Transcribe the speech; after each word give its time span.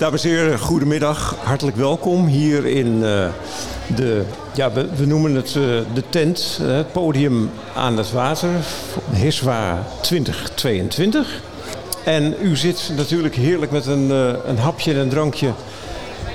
Dames 0.00 0.24
en 0.24 0.30
heren, 0.30 0.58
goedemiddag. 0.58 1.36
Hartelijk 1.42 1.76
welkom 1.76 2.26
hier 2.26 2.66
in 2.66 2.86
uh, 2.86 3.28
de, 3.96 4.24
ja, 4.54 4.72
we, 4.72 4.88
we, 4.94 5.06
noemen 5.06 5.34
het 5.34 5.54
uh, 5.54 5.64
de 5.94 6.02
tent, 6.08 6.58
het 6.62 6.92
podium 6.92 7.50
aan 7.74 7.96
het 7.96 8.12
water, 8.12 8.50
Hiswa 9.10 9.86
2022. 10.02 11.40
En 12.04 12.34
u 12.42 12.56
zit 12.56 12.92
natuurlijk 12.96 13.34
heerlijk 13.34 13.72
met 13.72 13.86
een, 13.86 14.10
een 14.48 14.58
hapje 14.58 14.92
en 14.92 14.98
een 14.98 15.08
drankje 15.08 15.52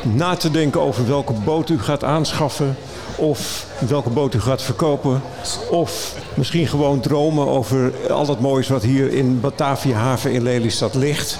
na 0.03 0.35
te 0.35 0.51
denken 0.51 0.81
over 0.81 1.07
welke 1.07 1.33
boot 1.33 1.69
u 1.69 1.79
gaat 1.79 2.03
aanschaffen. 2.03 2.77
Of 3.15 3.67
welke 3.87 4.09
boot 4.09 4.33
u 4.33 4.39
gaat 4.39 4.61
verkopen. 4.61 5.21
Of 5.69 6.15
misschien 6.33 6.67
gewoon 6.67 6.99
dromen 6.99 7.47
over 7.47 7.91
al 8.09 8.25
dat 8.25 8.39
moois 8.39 8.67
wat 8.67 8.83
hier 8.83 9.11
in 9.11 9.39
Batavia 9.39 9.97
haven 9.97 10.31
in 10.31 10.43
Lelystad 10.43 10.95
ligt. 10.95 11.39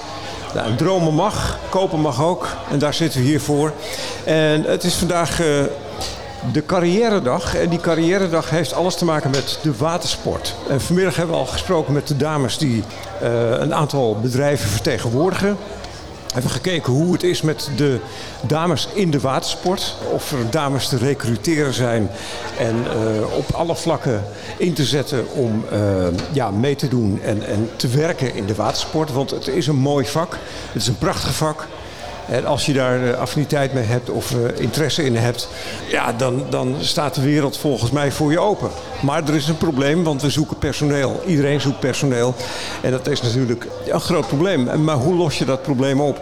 Nou, 0.54 0.74
dromen 0.74 1.14
mag, 1.14 1.58
kopen 1.68 2.00
mag 2.00 2.22
ook. 2.22 2.48
En 2.70 2.78
daar 2.78 2.94
zitten 2.94 3.20
we 3.20 3.26
hier 3.26 3.40
voor. 3.40 3.72
En 4.24 4.62
het 4.62 4.84
is 4.84 4.94
vandaag 4.94 5.40
uh, 5.40 5.46
de 6.52 6.66
carrièredag. 6.66 7.56
En 7.56 7.68
die 7.68 7.80
carrièredag 7.80 8.50
heeft 8.50 8.72
alles 8.72 8.94
te 8.94 9.04
maken 9.04 9.30
met 9.30 9.58
de 9.62 9.76
watersport. 9.76 10.54
En 10.68 10.80
vanmiddag 10.80 11.16
hebben 11.16 11.34
we 11.34 11.40
al 11.40 11.46
gesproken 11.46 11.92
met 11.92 12.08
de 12.08 12.16
dames 12.16 12.58
die 12.58 12.84
uh, 13.22 13.50
een 13.50 13.74
aantal 13.74 14.16
bedrijven 14.20 14.68
vertegenwoordigen 14.68 15.56
hebben 16.36 16.54
gekeken 16.54 16.92
hoe 16.92 17.12
het 17.12 17.22
is 17.22 17.42
met 17.42 17.70
de 17.76 17.98
dames 18.40 18.88
in 18.92 19.10
de 19.10 19.20
watersport. 19.20 19.96
Of 20.12 20.32
er 20.32 20.50
dames 20.50 20.88
te 20.88 20.96
recruteren 20.96 21.74
zijn 21.74 22.10
en 22.58 22.76
uh, 22.76 23.36
op 23.36 23.54
alle 23.54 23.76
vlakken 23.76 24.24
in 24.56 24.72
te 24.72 24.84
zetten 24.84 25.32
om 25.32 25.64
uh, 25.72 26.06
ja, 26.32 26.50
mee 26.50 26.76
te 26.76 26.88
doen 26.88 27.20
en, 27.22 27.46
en 27.46 27.70
te 27.76 27.88
werken 27.88 28.34
in 28.34 28.46
de 28.46 28.54
watersport. 28.54 29.12
Want 29.12 29.30
het 29.30 29.48
is 29.48 29.66
een 29.66 29.76
mooi 29.76 30.06
vak, 30.06 30.32
het 30.72 30.82
is 30.82 30.88
een 30.88 30.98
prachtig 30.98 31.34
vak. 31.34 31.66
En 32.28 32.46
als 32.46 32.66
je 32.66 32.72
daar 32.72 33.16
affiniteit 33.16 33.72
mee 33.72 33.84
hebt 33.84 34.10
of 34.10 34.30
uh, 34.30 34.60
interesse 34.60 35.04
in 35.04 35.16
hebt, 35.16 35.48
ja, 35.90 36.12
dan, 36.12 36.42
dan 36.50 36.76
staat 36.80 37.14
de 37.14 37.20
wereld 37.20 37.56
volgens 37.56 37.90
mij 37.90 38.12
voor 38.12 38.30
je 38.30 38.40
open. 38.40 38.70
Maar 39.00 39.28
er 39.28 39.34
is 39.34 39.48
een 39.48 39.56
probleem, 39.56 40.04
want 40.04 40.22
we 40.22 40.30
zoeken 40.30 40.58
personeel. 40.58 41.22
Iedereen 41.26 41.60
zoekt 41.60 41.80
personeel. 41.80 42.34
En 42.82 42.90
dat 42.90 43.06
is 43.06 43.22
natuurlijk 43.22 43.66
een 43.86 44.00
groot 44.00 44.26
probleem. 44.26 44.84
Maar 44.84 44.96
hoe 44.96 45.14
los 45.14 45.38
je 45.38 45.44
dat 45.44 45.62
probleem 45.62 46.00
op? 46.00 46.20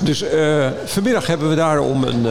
Dus 0.00 0.22
uh, 0.22 0.66
vanmiddag 0.84 1.26
hebben 1.26 1.48
we 1.48 1.54
daarom 1.54 2.04
een, 2.04 2.24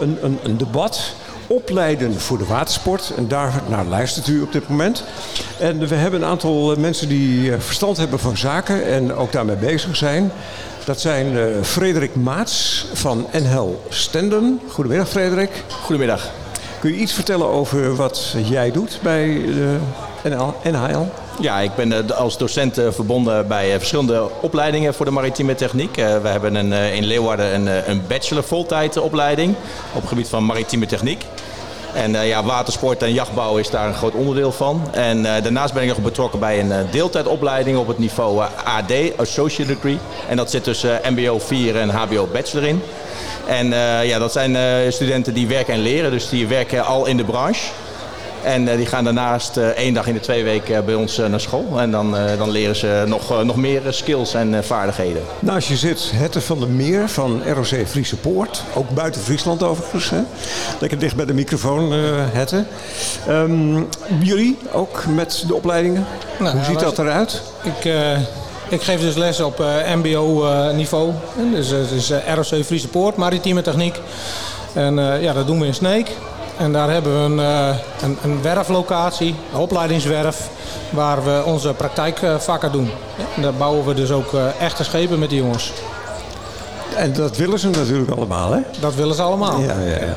een, 0.00 0.18
een, 0.22 0.38
een 0.42 0.56
debat 0.56 1.14
opleiden 1.46 2.20
voor 2.20 2.38
de 2.38 2.46
watersport. 2.46 3.12
En 3.16 3.28
daar 3.28 3.62
naar 3.68 3.84
luistert 3.84 4.26
u 4.26 4.40
op 4.40 4.52
dit 4.52 4.68
moment. 4.68 5.04
En 5.58 5.88
we 5.88 5.94
hebben 5.94 6.22
een 6.22 6.28
aantal 6.28 6.74
mensen 6.78 7.08
die 7.08 7.52
verstand 7.52 7.96
hebben 7.96 8.18
van 8.18 8.36
zaken 8.36 8.86
en 8.86 9.14
ook 9.14 9.32
daarmee 9.32 9.56
bezig 9.56 9.96
zijn. 9.96 10.32
Dat 10.88 11.00
zijn 11.00 11.32
uh, 11.32 11.62
Frederik 11.62 12.14
Maats 12.14 12.86
van 12.92 13.26
NL 13.32 13.82
Stenden. 13.88 14.60
Goedemiddag 14.68 15.08
Frederik. 15.08 15.64
Goedemiddag. 15.82 16.30
Kun 16.80 16.90
je 16.90 16.96
iets 16.96 17.12
vertellen 17.12 17.46
over 17.46 17.96
wat 17.96 18.34
jij 18.44 18.70
doet 18.70 18.98
bij 19.02 19.26
de 19.26 19.76
NL, 20.22 20.54
NHL? 20.62 21.06
Ja, 21.40 21.58
ik 21.58 21.74
ben 21.74 22.16
als 22.16 22.38
docent 22.38 22.74
verbonden 22.74 23.48
bij 23.48 23.78
verschillende 23.78 24.28
opleidingen 24.40 24.94
voor 24.94 25.04
de 25.04 25.10
maritieme 25.10 25.54
techniek. 25.54 25.94
We 25.94 26.28
hebben 26.28 26.54
een, 26.54 26.72
in 26.72 27.04
Leeuwarden 27.04 27.54
een, 27.54 27.90
een 27.90 28.02
bachelor 28.08 28.44
voltijd 28.44 28.96
opleiding 28.96 29.54
op 29.94 30.00
het 30.00 30.08
gebied 30.08 30.28
van 30.28 30.44
maritieme 30.44 30.86
techniek. 30.86 31.24
En 31.94 32.14
uh, 32.14 32.28
ja, 32.28 32.44
watersport 32.44 33.02
en 33.02 33.12
jachtbouw 33.12 33.56
is 33.56 33.70
daar 33.70 33.88
een 33.88 33.94
groot 33.94 34.12
onderdeel 34.12 34.52
van. 34.52 34.88
En 34.92 35.18
uh, 35.18 35.24
daarnaast 35.42 35.74
ben 35.74 35.82
ik 35.82 35.88
nog 35.88 35.98
betrokken 35.98 36.38
bij 36.38 36.60
een 36.60 36.66
uh, 36.66 36.76
deeltijdopleiding 36.90 37.76
op 37.76 37.86
het 37.86 37.98
niveau 37.98 38.44
AD, 38.64 38.92
Associate 39.16 39.72
Degree. 39.74 39.98
En 40.28 40.36
dat 40.36 40.50
zit 40.50 40.64
tussen 40.64 41.00
MBO 41.08 41.38
4 41.38 41.76
en 41.76 41.88
HBO 41.88 42.28
Bachelor 42.32 42.68
in. 42.68 42.82
En 43.46 43.66
ja, 44.06 44.18
dat 44.18 44.32
zijn 44.32 44.92
studenten 44.92 45.34
die 45.34 45.46
werken 45.46 45.74
en 45.74 45.80
leren, 45.80 46.10
dus 46.10 46.28
die 46.28 46.46
werken 46.46 46.84
al 46.84 47.06
in 47.06 47.16
de 47.16 47.24
branche. 47.24 47.60
En 48.42 48.68
uh, 48.68 48.76
die 48.76 48.86
gaan 48.86 49.04
daarnaast 49.04 49.56
uh, 49.56 49.66
één 49.66 49.94
dag 49.94 50.06
in 50.06 50.14
de 50.14 50.20
twee 50.20 50.44
weken 50.44 50.74
uh, 50.74 50.84
bij 50.84 50.94
ons 50.94 51.16
naar 51.16 51.40
school. 51.40 51.80
En 51.80 51.90
dan, 51.90 52.16
dan 52.38 52.50
leren 52.50 52.76
ze 52.76 53.04
nog, 53.06 53.44
nog 53.44 53.56
meer 53.56 53.82
skills 53.88 54.34
en 54.34 54.64
vaardigheden. 54.64 55.22
Naast 55.38 55.68
je 55.68 55.76
zit 55.76 56.10
Hette 56.14 56.40
van 56.40 56.58
der 56.58 56.68
Meer 56.68 57.08
van 57.08 57.42
ROC 57.54 57.86
Friese 57.86 58.16
Poort. 58.16 58.62
Ook 58.74 58.90
buiten 58.90 59.20
Friesland 59.20 59.62
overigens. 59.62 60.10
Hè? 60.10 60.20
Lekker 60.80 60.98
dicht 60.98 61.16
bij 61.16 61.24
de 61.24 61.34
microfoon, 61.34 61.92
Hette. 62.32 62.64
Um, 63.28 63.88
jullie 64.22 64.58
ook 64.72 65.04
met 65.06 65.44
de 65.46 65.54
opleidingen? 65.54 66.06
Nou, 66.38 66.56
Hoe 66.56 66.64
ziet 66.64 66.80
dat 66.80 66.98
eruit? 66.98 67.42
Ik... 67.62 67.92
Ik 68.70 68.82
geef 68.82 69.00
dus 69.00 69.14
les 69.14 69.40
op 69.40 69.64
MBO-niveau. 69.94 71.12
dus 71.52 71.70
het 71.70 71.90
is 71.90 72.12
ROC 72.34 72.64
Friese 72.64 72.88
Poort, 72.88 73.16
maritieme 73.16 73.62
techniek. 73.62 74.00
En 74.74 74.94
ja, 75.20 75.32
dat 75.32 75.46
doen 75.46 75.60
we 75.60 75.66
in 75.66 75.74
Sneek. 75.74 76.10
En 76.58 76.72
daar 76.72 76.90
hebben 76.90 77.12
we 77.12 77.42
een, 77.42 77.48
uh, 77.48 77.76
een, 78.02 78.18
een, 78.22 78.42
werflocatie, 78.42 79.34
een 79.52 79.58
opleidingswerf, 79.58 80.48
waar 80.90 81.24
we 81.24 81.42
onze 81.44 81.72
praktijkvakken 81.72 82.72
doen. 82.72 82.90
En 83.36 83.42
daar 83.42 83.54
bouwen 83.54 83.86
we 83.86 83.94
dus 83.94 84.10
ook 84.10 84.32
uh, 84.32 84.60
echte 84.60 84.84
schepen 84.84 85.18
met 85.18 85.30
die 85.30 85.38
jongens. 85.38 85.72
En 86.96 87.12
dat 87.12 87.36
willen 87.36 87.58
ze 87.58 87.68
natuurlijk 87.68 88.10
allemaal, 88.10 88.52
hè? 88.52 88.60
Dat 88.80 88.94
willen 88.94 89.14
ze 89.14 89.22
allemaal. 89.22 89.60
Ja, 89.60 89.80
ja, 89.80 89.96
ja. 89.96 90.16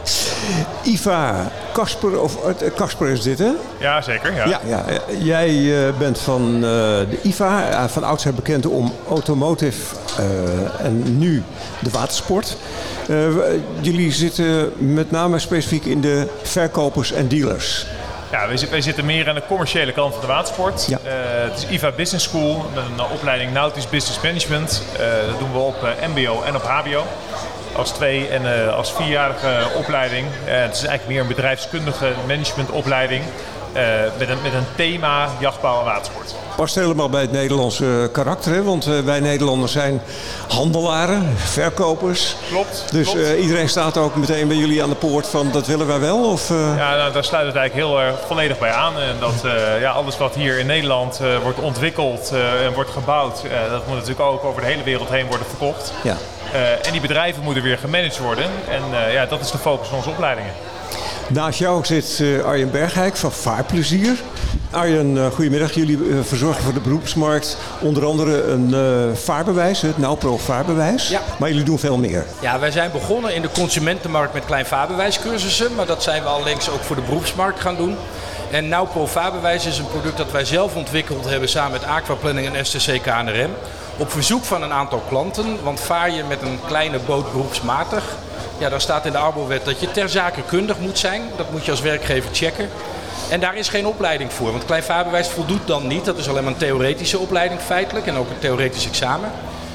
Iva 0.83 1.50
Kasper, 1.73 2.21
of 2.21 2.37
Kasper 2.75 3.07
is 3.09 3.21
dit, 3.21 3.39
hè? 3.39 3.51
Ja, 3.79 4.01
zeker. 4.01 4.33
Ja. 4.33 4.45
Ja, 4.45 4.59
ja. 4.65 4.85
Jij 5.19 5.49
uh, 5.49 5.97
bent 5.97 6.19
van 6.19 6.55
uh, 6.55 6.61
de 6.61 7.19
IVA, 7.23 7.89
van 7.89 8.03
oudsher 8.03 8.33
bekend 8.33 8.65
om 8.65 8.93
automotive 9.09 9.95
uh, 10.19 10.85
en 10.85 11.17
nu 11.17 11.43
de 11.79 11.89
watersport. 11.89 12.57
jullie 13.81 14.11
zitten 14.11 14.73
met 14.77 15.11
name 15.11 15.39
specifiek 15.39 15.85
in 15.85 16.01
de 16.01 16.27
verkopers 16.41 17.11
en 17.11 17.27
dealers. 17.27 17.85
Ja, 18.31 18.47
wij, 18.47 18.57
wij, 18.69 18.81
zitten 18.81 19.05
meer 19.05 19.29
aan 19.29 19.35
de 19.35 19.43
commerciële 19.47 19.91
kant 19.91 20.13
van 20.13 20.21
de 20.21 20.27
watersport. 20.27 20.85
Ja. 20.85 20.99
Uh, 21.05 21.11
het 21.49 21.57
is 21.57 21.65
IVA 21.69 21.91
Business 21.91 22.25
School 22.25 22.65
met 22.73 22.83
een 22.83 23.05
opleiding 23.05 23.53
Nautisch 23.53 23.89
Business 23.89 24.21
Management. 24.21 24.83
Uh, 24.93 24.99
dat 25.29 25.39
doen 25.39 25.51
we 25.51 25.57
op 25.57 25.83
uh, 25.83 26.07
MBO 26.15 26.41
en 26.41 26.55
op 26.55 26.61
HBO. 26.61 27.05
Als 27.75 27.91
twee- 27.91 28.27
en 28.27 28.73
als 28.73 28.93
vierjarige 28.93 29.67
opleiding. 29.77 30.27
het 30.43 30.75
is 30.75 30.83
eigenlijk 30.83 31.07
meer 31.07 31.21
een 31.21 31.27
bedrijfskundige 31.27 32.07
managementopleiding. 32.27 33.23
Uh, 33.75 33.81
met, 34.17 34.29
een, 34.29 34.41
met 34.43 34.53
een 34.53 34.65
thema 34.75 35.29
jachtbouw 35.39 35.79
en 35.79 35.85
watersport. 35.85 36.35
Past 36.55 36.75
helemaal 36.75 37.09
bij 37.09 37.21
het 37.21 37.31
Nederlandse 37.31 38.09
karakter, 38.11 38.53
hè? 38.53 38.63
want 38.63 38.85
wij 38.85 39.19
Nederlanders 39.19 39.71
zijn 39.71 40.01
handelaren, 40.47 41.33
verkopers. 41.37 42.35
Klopt. 42.49 42.85
Dus 42.91 43.11
klopt. 43.11 43.37
Iedereen 43.37 43.69
staat 43.69 43.97
ook 43.97 44.15
meteen 44.15 44.47
bij 44.47 44.57
jullie 44.57 44.83
aan 44.83 44.89
de 44.89 44.95
poort 44.95 45.27
van 45.27 45.51
dat 45.51 45.67
willen 45.67 45.87
wij 45.87 45.99
wel? 45.99 46.31
Of, 46.31 46.49
Ja, 46.49 46.95
nou, 46.95 47.11
daar 47.13 47.23
sluit 47.23 47.45
het 47.45 47.55
eigenlijk 47.55 47.87
heel 47.87 48.01
erg 48.01 48.15
volledig 48.27 48.59
bij 48.59 48.71
aan. 48.71 48.99
En 48.99 49.15
dat 49.19 49.43
ja, 49.79 49.91
alles 49.91 50.17
wat 50.17 50.35
hier 50.35 50.59
in 50.59 50.65
Nederland 50.65 51.19
wordt 51.43 51.59
ontwikkeld 51.59 52.31
en 52.65 52.73
wordt 52.73 52.89
gebouwd, 52.89 53.41
dat 53.69 53.87
moet 53.87 53.95
natuurlijk 53.95 54.29
ook 54.29 54.43
over 54.43 54.61
de 54.61 54.67
hele 54.67 54.83
wereld 54.83 55.09
heen 55.09 55.27
worden 55.27 55.47
verkocht. 55.47 55.93
Ja. 56.03 56.17
En 56.81 56.91
die 56.91 57.01
bedrijven 57.01 57.43
moeten 57.43 57.63
weer 57.63 57.77
gemanaged 57.77 58.17
worden. 58.17 58.45
En 58.69 59.11
ja, 59.11 59.25
dat 59.25 59.41
is 59.41 59.51
de 59.51 59.57
focus 59.57 59.87
van 59.87 59.97
onze 59.97 60.09
opleidingen. 60.09 60.51
Naast 61.31 61.59
jou 61.59 61.85
zit 61.85 62.19
uh, 62.21 62.43
Arjen 62.43 62.71
Bergijk 62.71 63.15
van 63.15 63.31
Vaarplezier. 63.31 64.17
Arjen, 64.71 65.15
uh, 65.15 65.25
goedemiddag. 65.25 65.73
Jullie 65.73 65.97
uh, 65.97 66.19
verzorgen 66.23 66.63
voor 66.63 66.73
de 66.73 66.79
beroepsmarkt 66.79 67.57
onder 67.79 68.05
andere 68.05 68.43
een 68.43 69.15
vaarbewijs, 69.15 69.81
het 69.81 69.97
NauPro 69.97 70.37
vaarbewijs. 70.37 71.09
Ja. 71.09 71.21
Maar 71.39 71.49
jullie 71.49 71.63
doen 71.63 71.79
veel 71.79 71.97
meer. 71.97 72.25
Ja, 72.41 72.59
wij 72.59 72.71
zijn 72.71 72.91
begonnen 72.91 73.35
in 73.35 73.41
de 73.41 73.49
consumentenmarkt 73.53 74.33
met 74.33 74.45
klein 74.45 74.65
vaarbewijscursussen. 74.65 75.75
Maar 75.75 75.85
dat 75.85 76.03
zijn 76.03 76.23
we 76.23 76.29
al 76.29 76.43
links 76.43 76.69
ook 76.69 76.81
voor 76.81 76.95
de 76.95 77.01
beroepsmarkt 77.01 77.59
gaan 77.59 77.75
doen. 77.75 77.97
En 78.51 78.67
NauPro 78.67 79.05
vaarbewijs 79.05 79.65
is 79.65 79.77
een 79.77 79.87
product 79.87 80.17
dat 80.17 80.31
wij 80.31 80.45
zelf 80.45 80.75
ontwikkeld 80.75 81.25
hebben 81.25 81.49
samen 81.49 81.71
met 81.71 81.83
Aquaplanning 81.83 82.55
en 82.55 82.65
STC 82.65 83.01
KNRM. 83.01 83.51
Op 84.01 84.11
verzoek 84.11 84.43
van 84.43 84.63
een 84.63 84.73
aantal 84.73 85.03
klanten. 85.07 85.63
Want 85.63 85.79
vaar 85.79 86.11
je 86.11 86.23
met 86.23 86.41
een 86.41 86.59
kleine 86.65 86.99
boot 86.99 87.31
beroepsmatig 87.31 88.03
ja, 88.57 88.69
dan 88.69 88.81
staat 88.81 89.05
in 89.05 89.11
de 89.11 89.17
arbowet 89.17 89.65
dat 89.65 89.79
je 89.79 89.91
ter 89.91 90.09
zake 90.09 90.41
kundig 90.41 90.79
moet 90.79 90.99
zijn. 90.99 91.21
Dat 91.37 91.51
moet 91.51 91.65
je 91.65 91.71
als 91.71 91.81
werkgever 91.81 92.29
checken. 92.33 92.69
En 93.29 93.39
daar 93.39 93.55
is 93.55 93.69
geen 93.69 93.85
opleiding 93.85 94.33
voor, 94.33 94.51
want 94.51 94.65
kleinvaarbewijs 94.65 95.27
voldoet 95.27 95.67
dan 95.67 95.87
niet. 95.87 96.05
Dat 96.05 96.17
is 96.17 96.29
alleen 96.29 96.43
maar 96.43 96.51
een 96.51 96.59
theoretische 96.59 97.19
opleiding 97.19 97.61
feitelijk 97.61 98.07
en 98.07 98.17
ook 98.17 98.29
een 98.29 98.39
theoretisch 98.39 98.87
examen. 98.87 99.31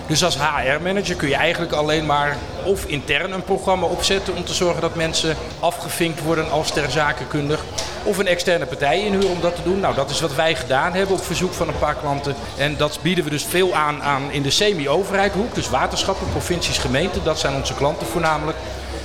Dus 0.07 0.25
als 0.25 0.39
HR-manager 0.39 1.17
kun 1.17 1.29
je 1.29 1.35
eigenlijk 1.35 1.73
alleen 1.73 2.07
maar 2.07 2.37
of 2.65 2.85
intern 2.85 3.33
een 3.33 3.45
programma 3.45 3.87
opzetten 3.87 4.35
om 4.35 4.45
te 4.45 4.55
zorgen 4.55 4.81
dat 4.81 4.95
mensen 4.95 5.37
afgevinkt 5.61 6.23
worden 6.23 6.51
als 6.51 6.71
ter 6.71 6.91
zake 6.91 7.25
kundig. 7.25 7.65
Of 8.07 8.19
een 8.19 8.27
externe 8.27 8.67
partij 8.67 9.01
inhuren 9.01 9.31
om 9.31 9.41
dat 9.41 9.57
te 9.57 9.63
doen. 9.63 9.81
Nou, 9.81 9.95
dat 9.95 10.11
is 10.11 10.21
wat 10.21 10.35
wij 10.35 10.55
gedaan 10.55 10.93
hebben 10.93 11.17
op 11.17 11.25
verzoek 11.25 11.53
van 11.53 11.69
een 11.69 11.79
paar 11.79 11.95
klanten. 11.95 12.35
En 12.57 12.77
dat 12.77 12.99
bieden 13.03 13.25
we 13.25 13.31
dus 13.31 13.45
veel 13.45 13.75
aan, 13.75 14.03
aan 14.03 14.31
in 14.31 14.43
de 14.43 14.51
semi-overheidhoek. 14.51 15.55
Dus 15.55 15.69
waterschappen, 15.71 16.31
provincies, 16.31 16.79
gemeenten. 16.79 17.25
Dat 17.25 17.39
zijn 17.39 17.55
onze 17.55 17.75
klanten 17.75 18.07
voornamelijk. 18.07 18.59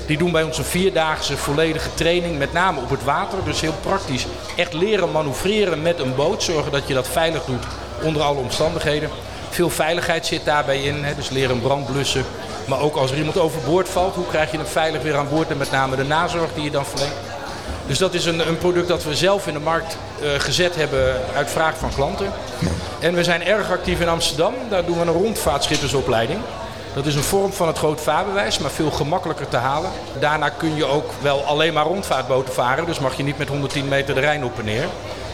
Die 0.05 0.17
doen 0.17 0.31
bij 0.31 0.43
ons 0.43 0.57
een 0.57 0.63
vierdaagse 0.63 1.37
volledige 1.37 1.93
training, 1.93 2.37
met 2.37 2.53
name 2.53 2.81
op 2.81 2.89
het 2.89 3.03
water. 3.03 3.37
Dus 3.45 3.61
heel 3.61 3.75
praktisch. 3.81 4.25
Echt 4.55 4.73
leren 4.73 5.11
manoeuvreren 5.11 5.81
met 5.81 5.99
een 5.99 6.15
boot. 6.15 6.43
Zorgen 6.43 6.71
dat 6.71 6.87
je 6.87 6.93
dat 6.93 7.07
veilig 7.07 7.45
doet 7.45 7.65
onder 8.03 8.21
alle 8.21 8.39
omstandigheden. 8.39 9.09
Veel 9.49 9.69
veiligheid 9.69 10.25
zit 10.25 10.45
daarbij 10.45 10.81
in. 10.81 11.03
Hè, 11.03 11.15
dus 11.15 11.29
leren 11.29 11.61
brandblussen. 11.61 12.25
Maar 12.67 12.79
ook 12.79 12.95
als 12.95 13.11
er 13.11 13.17
iemand 13.17 13.37
overboord 13.37 13.89
valt, 13.89 14.15
hoe 14.15 14.27
krijg 14.27 14.51
je 14.51 14.57
hem 14.57 14.65
veilig 14.65 15.01
weer 15.01 15.15
aan 15.15 15.29
boord? 15.29 15.49
En 15.49 15.57
met 15.57 15.71
name 15.71 15.95
de 15.95 16.03
nazorg 16.03 16.53
die 16.53 16.63
je 16.63 16.71
dan 16.71 16.85
verlengt. 16.85 17.30
Dus 17.91 17.99
dat 17.99 18.13
is 18.13 18.25
een, 18.25 18.47
een 18.47 18.57
product 18.57 18.87
dat 18.87 19.03
we 19.03 19.15
zelf 19.15 19.47
in 19.47 19.53
de 19.53 19.59
markt 19.59 19.97
uh, 20.21 20.29
gezet 20.37 20.75
hebben 20.75 21.21
uit 21.35 21.51
vraag 21.51 21.77
van 21.77 21.93
klanten. 21.93 22.31
En 22.99 23.13
we 23.13 23.23
zijn 23.23 23.43
erg 23.43 23.71
actief 23.71 23.99
in 23.99 24.07
Amsterdam. 24.07 24.53
Daar 24.69 24.85
doen 24.85 24.99
we 24.99 25.01
een 25.01 25.13
rondvaartschippersopleiding. 25.13 26.39
Dat 26.93 27.05
is 27.05 27.15
een 27.15 27.23
vorm 27.23 27.53
van 27.53 27.67
het 27.67 27.77
groot 27.77 28.01
vaarbewijs, 28.01 28.59
maar 28.59 28.71
veel 28.71 28.91
gemakkelijker 28.91 29.47
te 29.47 29.57
halen. 29.57 29.91
Daarna 30.19 30.49
kun 30.49 30.75
je 30.75 30.85
ook 30.85 31.11
wel 31.21 31.43
alleen 31.43 31.73
maar 31.73 31.85
rondvaartboten 31.85 32.53
varen. 32.53 32.85
Dus 32.85 32.99
mag 32.99 33.17
je 33.17 33.23
niet 33.23 33.37
met 33.37 33.47
110 33.47 33.87
meter 33.87 34.15
de 34.15 34.21
Rijn 34.21 34.45
op 34.45 34.59
en 34.59 34.65
neer. 34.65 34.87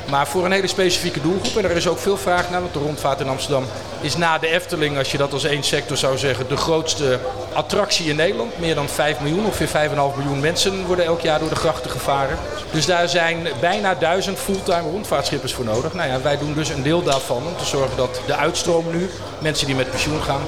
Maar 0.10 0.28
voor 0.28 0.46
een 0.46 0.52
hele 0.52 0.68
specifieke 0.68 1.22
doelgroep. 1.22 1.58
En 1.58 1.70
er 1.70 1.76
is 1.76 1.88
ook 1.88 2.00
veel 2.00 2.18
vraag 2.18 2.50
naar. 2.50 2.62
Want 2.62 2.74
de 2.74 2.80
rondvaart 2.80 3.20
in 3.20 3.30
Amsterdam 3.30 3.66
is 4.02 4.18
na 4.18 4.38
de 4.38 4.48
Efteling, 4.48 4.98
als 4.98 5.12
je 5.12 5.18
dat 5.18 5.34
als 5.34 5.44
één 5.44 5.64
sector 5.64 5.98
zou 5.98 6.18
zeggen, 6.18 6.48
de 6.48 6.58
grootste 6.58 7.20
attractie 7.54 8.10
in 8.10 8.16
Nederland. 8.16 8.60
Meer 8.60 8.76
dan 8.76 8.90
5 8.90 9.20
miljoen, 9.20 9.46
ongeveer 9.46 9.90
5,5 9.90 9.96
miljoen 10.18 10.40
mensen 10.40 10.86
worden 10.86 11.06
elk 11.06 11.22
jaar 11.22 11.40
door 11.40 11.50
de 11.50 11.56
grachten 11.56 11.92
gevaren. 11.92 12.38
Dus 12.72 12.86
daar 12.86 13.10
zijn 13.10 13.48
bijna 13.60 13.96
duizend 13.96 14.40
fulltime 14.40 14.90
rondvaartschippers 14.90 15.54
voor 15.54 15.66
nodig. 15.66 15.94
Nou 15.94 16.10
ja, 16.10 16.22
wij 16.22 16.38
doen 16.38 16.54
dus 16.54 16.70
een 16.70 16.84
deel 16.84 17.04
daarvan 17.04 17.48
om 17.48 17.58
te 17.58 17.66
zorgen 17.66 17.98
dat 17.98 18.22
de 18.26 18.36
uitstroom 18.36 18.86
nu, 18.92 19.10
mensen 19.40 19.66
die 19.66 19.76
met 19.76 19.90
pensioen 19.90 20.22
gaan, 20.22 20.42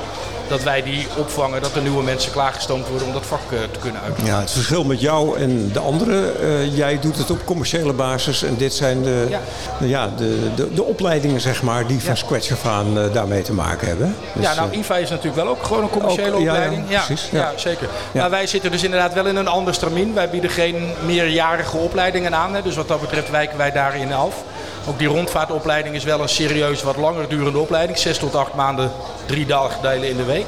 dat 0.49 0.63
wij 0.63 0.83
die 0.83 1.07
opvangen, 1.17 1.61
dat 1.61 1.75
er 1.75 1.81
nieuwe 1.81 2.03
mensen 2.03 2.31
klaargestoomd 2.31 2.87
worden 2.87 3.07
om 3.07 3.13
dat 3.13 3.25
vak 3.25 3.51
eh, 3.51 3.59
te 3.71 3.79
kunnen 3.79 4.01
uitvoeren. 4.01 4.33
Ja, 4.33 4.39
het 4.39 4.51
verschil 4.51 4.83
met 4.83 5.01
jou 5.01 5.37
en 5.37 5.71
de 5.73 5.79
anderen, 5.79 6.43
uh, 6.43 6.77
jij 6.77 6.99
doet 6.99 7.17
het 7.17 7.31
op 7.31 7.45
commerciële 7.45 7.93
basis 7.93 8.43
en 8.43 8.55
dit 8.57 8.73
zijn 8.73 9.03
de, 9.03 9.25
ja. 9.29 9.39
de, 9.79 9.87
ja, 9.87 10.09
de, 10.17 10.53
de, 10.55 10.73
de, 10.73 10.83
opleidingen 10.83 11.41
zeg 11.41 11.63
maar, 11.63 11.87
die 11.87 11.99
van 11.99 12.09
ja. 12.09 12.15
scratch 12.15 12.51
af 12.51 12.65
aan 12.65 12.97
uh, 12.97 13.13
daarmee 13.13 13.41
te 13.41 13.53
maken 13.53 13.87
hebben. 13.87 14.15
Dus, 14.33 14.43
ja, 14.43 14.53
nou 14.53 14.71
IVA 14.71 14.97
is 14.97 15.09
natuurlijk 15.09 15.35
wel 15.43 15.47
ook 15.47 15.63
gewoon 15.63 15.83
een 15.83 15.89
commerciële 15.89 16.31
ook, 16.31 16.39
opleiding. 16.39 16.83
Ja, 16.87 17.01
precies. 17.05 17.29
Ja, 17.31 17.51
zeker. 17.55 17.89
Maar 18.13 18.29
wij 18.29 18.47
zitten 18.47 18.71
dus 18.71 18.83
inderdaad 18.83 19.13
wel 19.13 19.25
in 19.25 19.35
een 19.35 19.47
ander 19.47 19.73
stramien. 19.73 20.13
Wij 20.13 20.29
bieden 20.29 20.49
geen 20.49 20.93
meerjarige 21.05 21.77
opleidingen 21.77 22.35
aan. 22.35 22.55
Hè. 22.55 22.61
Dus 22.61 22.75
wat 22.75 22.87
dat 22.87 23.01
betreft 23.01 23.29
wijken 23.29 23.57
wij 23.57 23.71
daarin 23.71 24.13
af. 24.13 24.43
Ook 24.87 24.99
die 24.99 25.07
rondvaartopleiding 25.07 25.95
is 25.95 26.03
wel 26.03 26.21
een 26.21 26.29
serieus 26.29 26.83
wat 26.83 26.97
langer 26.97 27.29
durende 27.29 27.59
opleiding. 27.59 27.97
Zes 27.97 28.17
tot 28.17 28.35
acht 28.35 28.53
maanden, 28.53 28.91
drie 29.25 29.45
dagdelen 29.45 30.09
in 30.09 30.17
de 30.17 30.25
week. 30.25 30.47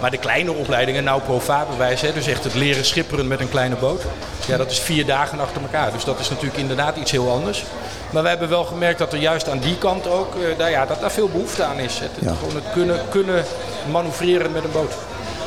Maar 0.00 0.10
de 0.10 0.18
kleine 0.18 0.52
opleidingen, 0.52 1.04
nou 1.04 1.20
pro 1.20 1.38
vaarbewijs, 1.38 2.00
dus 2.00 2.26
echt 2.26 2.44
het 2.44 2.54
leren 2.54 2.84
schipperen 2.84 3.28
met 3.28 3.40
een 3.40 3.48
kleine 3.48 3.76
boot. 3.76 4.02
Ja, 4.46 4.56
dat 4.56 4.70
is 4.70 4.78
vier 4.78 5.06
dagen 5.06 5.40
achter 5.40 5.62
elkaar. 5.62 5.92
Dus 5.92 6.04
dat 6.04 6.18
is 6.18 6.28
natuurlijk 6.28 6.58
inderdaad 6.58 6.96
iets 6.96 7.10
heel 7.10 7.30
anders. 7.30 7.64
Maar 8.10 8.22
we 8.22 8.28
hebben 8.28 8.48
wel 8.48 8.64
gemerkt 8.64 8.98
dat 8.98 9.12
er 9.12 9.18
juist 9.18 9.48
aan 9.48 9.58
die 9.58 9.78
kant 9.78 10.08
ook, 10.08 10.34
nou 10.58 10.70
ja, 10.70 10.86
dat 10.86 11.00
daar 11.00 11.10
veel 11.10 11.28
behoefte 11.28 11.64
aan 11.64 11.78
is. 11.78 11.98
Het, 11.98 12.10
ja. 12.20 12.34
Gewoon 12.38 12.54
het 12.54 12.72
kunnen, 12.72 13.00
kunnen 13.08 13.44
manoeuvreren 13.90 14.52
met 14.52 14.64
een 14.64 14.72
boot. 14.72 14.92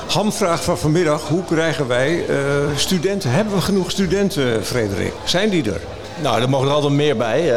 Hamvraag 0.07 0.63
van 0.63 0.77
vanmiddag, 0.77 1.27
hoe 1.27 1.43
krijgen 1.43 1.87
wij 1.87 2.25
uh, 2.29 2.37
studenten? 2.75 3.31
Hebben 3.31 3.53
we 3.53 3.61
genoeg 3.61 3.91
studenten, 3.91 4.65
Frederik? 4.65 5.13
Zijn 5.23 5.49
die 5.49 5.71
er? 5.71 5.81
Nou, 6.21 6.41
er 6.41 6.49
mogen 6.49 6.67
er 6.67 6.73
altijd 6.73 6.93
meer 6.93 7.17
bij. 7.17 7.43
Uh, 7.43 7.51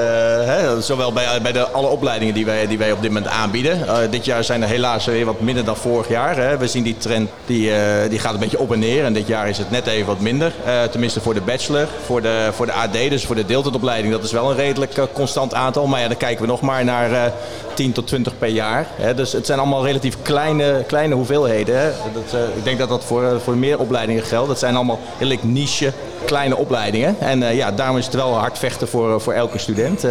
hè? 0.47 0.81
Zowel 0.81 1.13
bij, 1.13 1.43
bij 1.43 1.53
de, 1.53 1.69
alle 1.69 1.87
opleidingen 1.87 2.35
die 2.35 2.45
wij, 2.45 2.67
die 2.67 2.79
wij 2.79 2.93
op 2.93 3.03
dit 3.03 3.11
moment 3.11 3.31
aanbieden. 3.31 3.79
Uh, 3.79 3.97
dit 4.11 4.25
jaar 4.25 4.45
zijn 4.45 4.63
er 4.63 4.69
helaas 4.69 5.05
weer 5.05 5.25
wat 5.25 5.41
minder 5.41 5.65
dan 5.65 5.77
vorig 5.77 6.09
jaar. 6.09 6.37
Hè? 6.37 6.57
We 6.57 6.69
zien 6.69 6.83
die 6.83 6.97
trend 6.97 7.31
die, 7.47 7.71
uh, 7.71 7.77
die 8.09 8.19
gaat 8.19 8.35
een 8.35 8.41
beetje 8.41 8.59
op 8.59 8.73
en 8.73 8.79
neer. 8.79 9.05
En 9.05 9.13
dit 9.13 9.27
jaar 9.27 9.49
is 9.49 9.59
het 9.59 9.71
net 9.71 9.87
even 9.87 10.07
wat 10.07 10.21
minder. 10.21 10.53
tenminste 10.91 11.21
voor 11.21 11.35
de 11.35 11.41
bachelor. 11.41 11.87
Voor 12.05 12.23
de, 12.23 12.49
voor 12.53 12.67
de 12.67 12.73
AD, 12.73 12.93
dus 12.93 13.25
voor 13.25 13.35
de 13.35 13.45
deeltijdopleiding, 13.45 14.13
dat 14.13 14.25
is 14.25 14.33
wel 14.33 14.51
een 14.51 14.57
redelijk 14.57 14.93
constant 15.13 15.55
aantal. 15.55 15.87
Maar 15.87 16.01
ja, 16.01 16.09
dan 16.09 16.17
kijken 16.17 16.41
we 16.41 16.51
nog 16.51 16.61
maar 16.61 16.85
naar 16.85 17.33
10 17.75 17.93
tot 17.93 18.07
20 18.07 18.39
per 18.39 18.49
jaar. 18.49 18.87
Hè? 18.91 19.15
Dus 19.15 19.33
het 19.33 19.47
zijn 19.47 19.59
allemaal 19.59 19.85
relatief 19.85 20.17
kleine, 20.23 20.85
kleine 20.87 21.15
hoeveelheden. 21.15 21.79
Hè? 21.79 21.91
Dat, 22.13 22.41
ik 22.57 22.65
denk 22.65 22.79
dat 22.79 22.89
dat 22.89 23.05
voor, 23.05 23.41
voor 23.41 23.57
meer 23.57 23.79
opleidingen 23.79 24.23
geldt. 24.23 24.49
Dat 24.49 24.59
zijn 24.59 24.77
allemaal 24.77 25.01
heel 25.19 25.37
niche 25.43 25.93
kleine 26.27 26.57
opleidingen. 26.57 27.17
En 27.21 27.43
uh, 27.43 27.57
ja, 27.57 27.73
daarom 27.73 27.97
is 27.97 28.05
het 28.05 28.15
wel 28.15 28.35
hard 28.35 28.59
vechten 28.59 28.89
voor, 28.89 29.21
voor 29.21 29.33
elke 29.33 29.59
student. 29.59 30.05
Uh, 30.05 30.11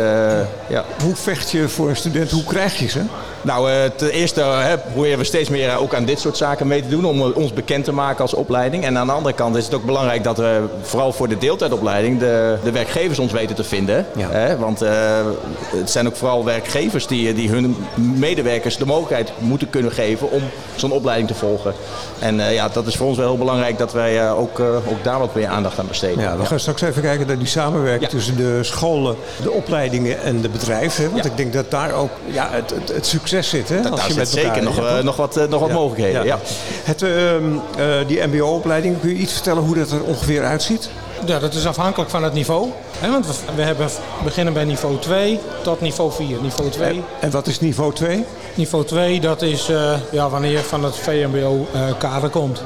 ja. 0.68 0.86
Hoe 1.04 1.16
vecht 1.16 1.52
je 1.52 1.70
voor 1.70 1.90
een 1.90 1.96
student? 1.96 2.32
Hoe 2.32 2.44
krijg 2.44 2.80
je 2.80 2.88
ze? 2.88 3.02
Nou, 3.46 3.72
uh, 3.72 3.76
ten 3.96 4.10
eerste 4.10 4.42
hè, 4.42 4.78
proberen 4.78 5.18
we 5.18 5.24
steeds 5.24 5.50
meer 5.50 5.78
ook 5.78 5.94
aan 5.94 6.06
dit 6.06 6.20
soort 6.20 6.38
zaken 6.38 6.68
mee 6.68 6.82
te 6.82 6.88
doen. 6.88 7.06
Om 7.06 7.22
ons 7.22 7.54
bekend 7.54 7.84
te 7.84 7.92
maken 7.92 8.22
als 8.22 8.34
opleiding. 8.34 8.84
En 8.84 8.98
aan 8.98 9.08
de 9.08 9.14
andere 9.14 9.36
kant 9.36 9.56
is 9.56 9.66
het 9.66 9.74
ook 9.74 9.86
belangrijk 9.86 10.24
dat 10.24 10.38
we 10.38 10.62
vooral 10.82 11.14
voor 11.14 11.28
de 11.28 11.38
deeltijdopleiding 11.38 12.20
de, 12.20 12.58
de 12.64 12.72
werkgevers 12.72 13.20
ons 13.20 13.32
weten 13.32 13.56
te 13.56 13.64
vinden. 13.64 14.06
Ja. 14.16 14.30
Hè? 14.30 14.58
Want 14.58 14.80
het 14.80 15.90
zijn 15.90 16.08
ook 16.08 16.16
vooral 16.16 16.46
werkgevers 16.46 17.08
die, 17.08 17.34
die 17.34 17.50
hun 17.50 17.76
medewerkers 17.96 18.78
de 18.78 18.86
mogelijkheid 18.86 19.32
moeten 19.38 19.70
kunnen 19.70 19.92
geven 19.92 20.32
om 20.32 20.42
zo'n 20.76 20.92
opleiding 20.92 21.28
te 21.28 21.36
volgen. 21.36 21.74
En 22.20 22.36
ja, 22.36 22.70
dat 22.70 22.88
is 22.88 22.96
voor 22.96 23.08
ons 23.08 23.18
wel 23.18 23.28
heel 23.28 23.38
belangrijk 23.38 23.78
dat 23.78 23.94
wij 23.94 24.32
ook, 24.32 24.60
ook 24.60 25.04
daar 25.04 25.20
wat 25.20 25.36
meer 25.36 25.48
aandacht 25.48 25.80
aan 25.80 25.88
besteden. 25.88 26.24
Ja, 26.24 26.38
we 26.38 26.46
gaan 26.46 26.60
straks 26.60 26.82
even 26.82 27.02
kijken 27.02 27.28
naar 27.28 27.38
die 27.38 27.48
samenwerking 27.48 28.10
tussen 28.10 28.38
de 28.38 28.64
scholen, 28.64 29.16
de 29.44 29.52
opleidingen 29.52 30.22
en 30.22 30.42
de 30.42 30.50
bedrijven. 30.50 31.12
Want 31.12 31.26
ik 31.26 31.38
denk 31.38 31.54
dat 31.54 31.72
daar 31.72 31.94
ook 31.94 32.12
ja, 32.26 32.50
het, 32.52 32.70
het, 32.70 32.90
het 32.94 33.06
succes 33.06 33.35
als 33.92 34.06
je 34.08 34.14
met 34.16 34.30
zeker 34.30 34.64
nog, 34.64 34.80
uh, 34.80 35.00
nog 35.00 35.16
wat, 35.16 35.38
uh, 35.38 35.44
nog 35.44 35.60
wat 35.60 35.72
mogelijkheden. 35.72 36.26
Ja. 36.26 36.40
Het, 36.84 37.02
uh, 37.02 37.10
die 38.08 38.28
mbo-opleiding, 38.28 39.00
kun 39.00 39.10
je 39.10 39.16
iets 39.16 39.34
vertellen 39.34 39.64
hoe 39.64 39.76
dat 39.76 39.92
er 39.92 40.04
ongeveer 40.04 40.44
uitziet? 40.44 40.90
Ja, 41.25 41.39
dat 41.39 41.54
is 41.54 41.66
afhankelijk 41.66 42.10
van 42.10 42.24
het 42.24 42.33
niveau. 42.33 42.69
Hè, 43.00 43.12
want 43.12 43.25
we, 43.56 43.62
hebben, 43.62 43.88
beginnen 44.24 44.54
bij 44.54 44.63
niveau 44.63 45.00
2 45.00 45.39
tot 45.63 45.81
niveau 45.81 46.12
4. 46.12 46.38
Niveau 46.42 46.69
2. 46.69 46.89
En, 46.89 47.04
en 47.19 47.31
wat 47.31 47.48
is 47.48 47.60
niveau 47.60 47.94
2? 47.94 48.25
Niveau 48.54 48.86
2, 48.86 49.19
dat 49.19 49.42
is 49.42 49.72
ja, 50.12 50.30
wanneer 50.30 50.51
je 50.51 50.60
van 50.60 50.83
het 50.83 50.95
VMBO-kader 50.95 52.30
komt. 52.30 52.62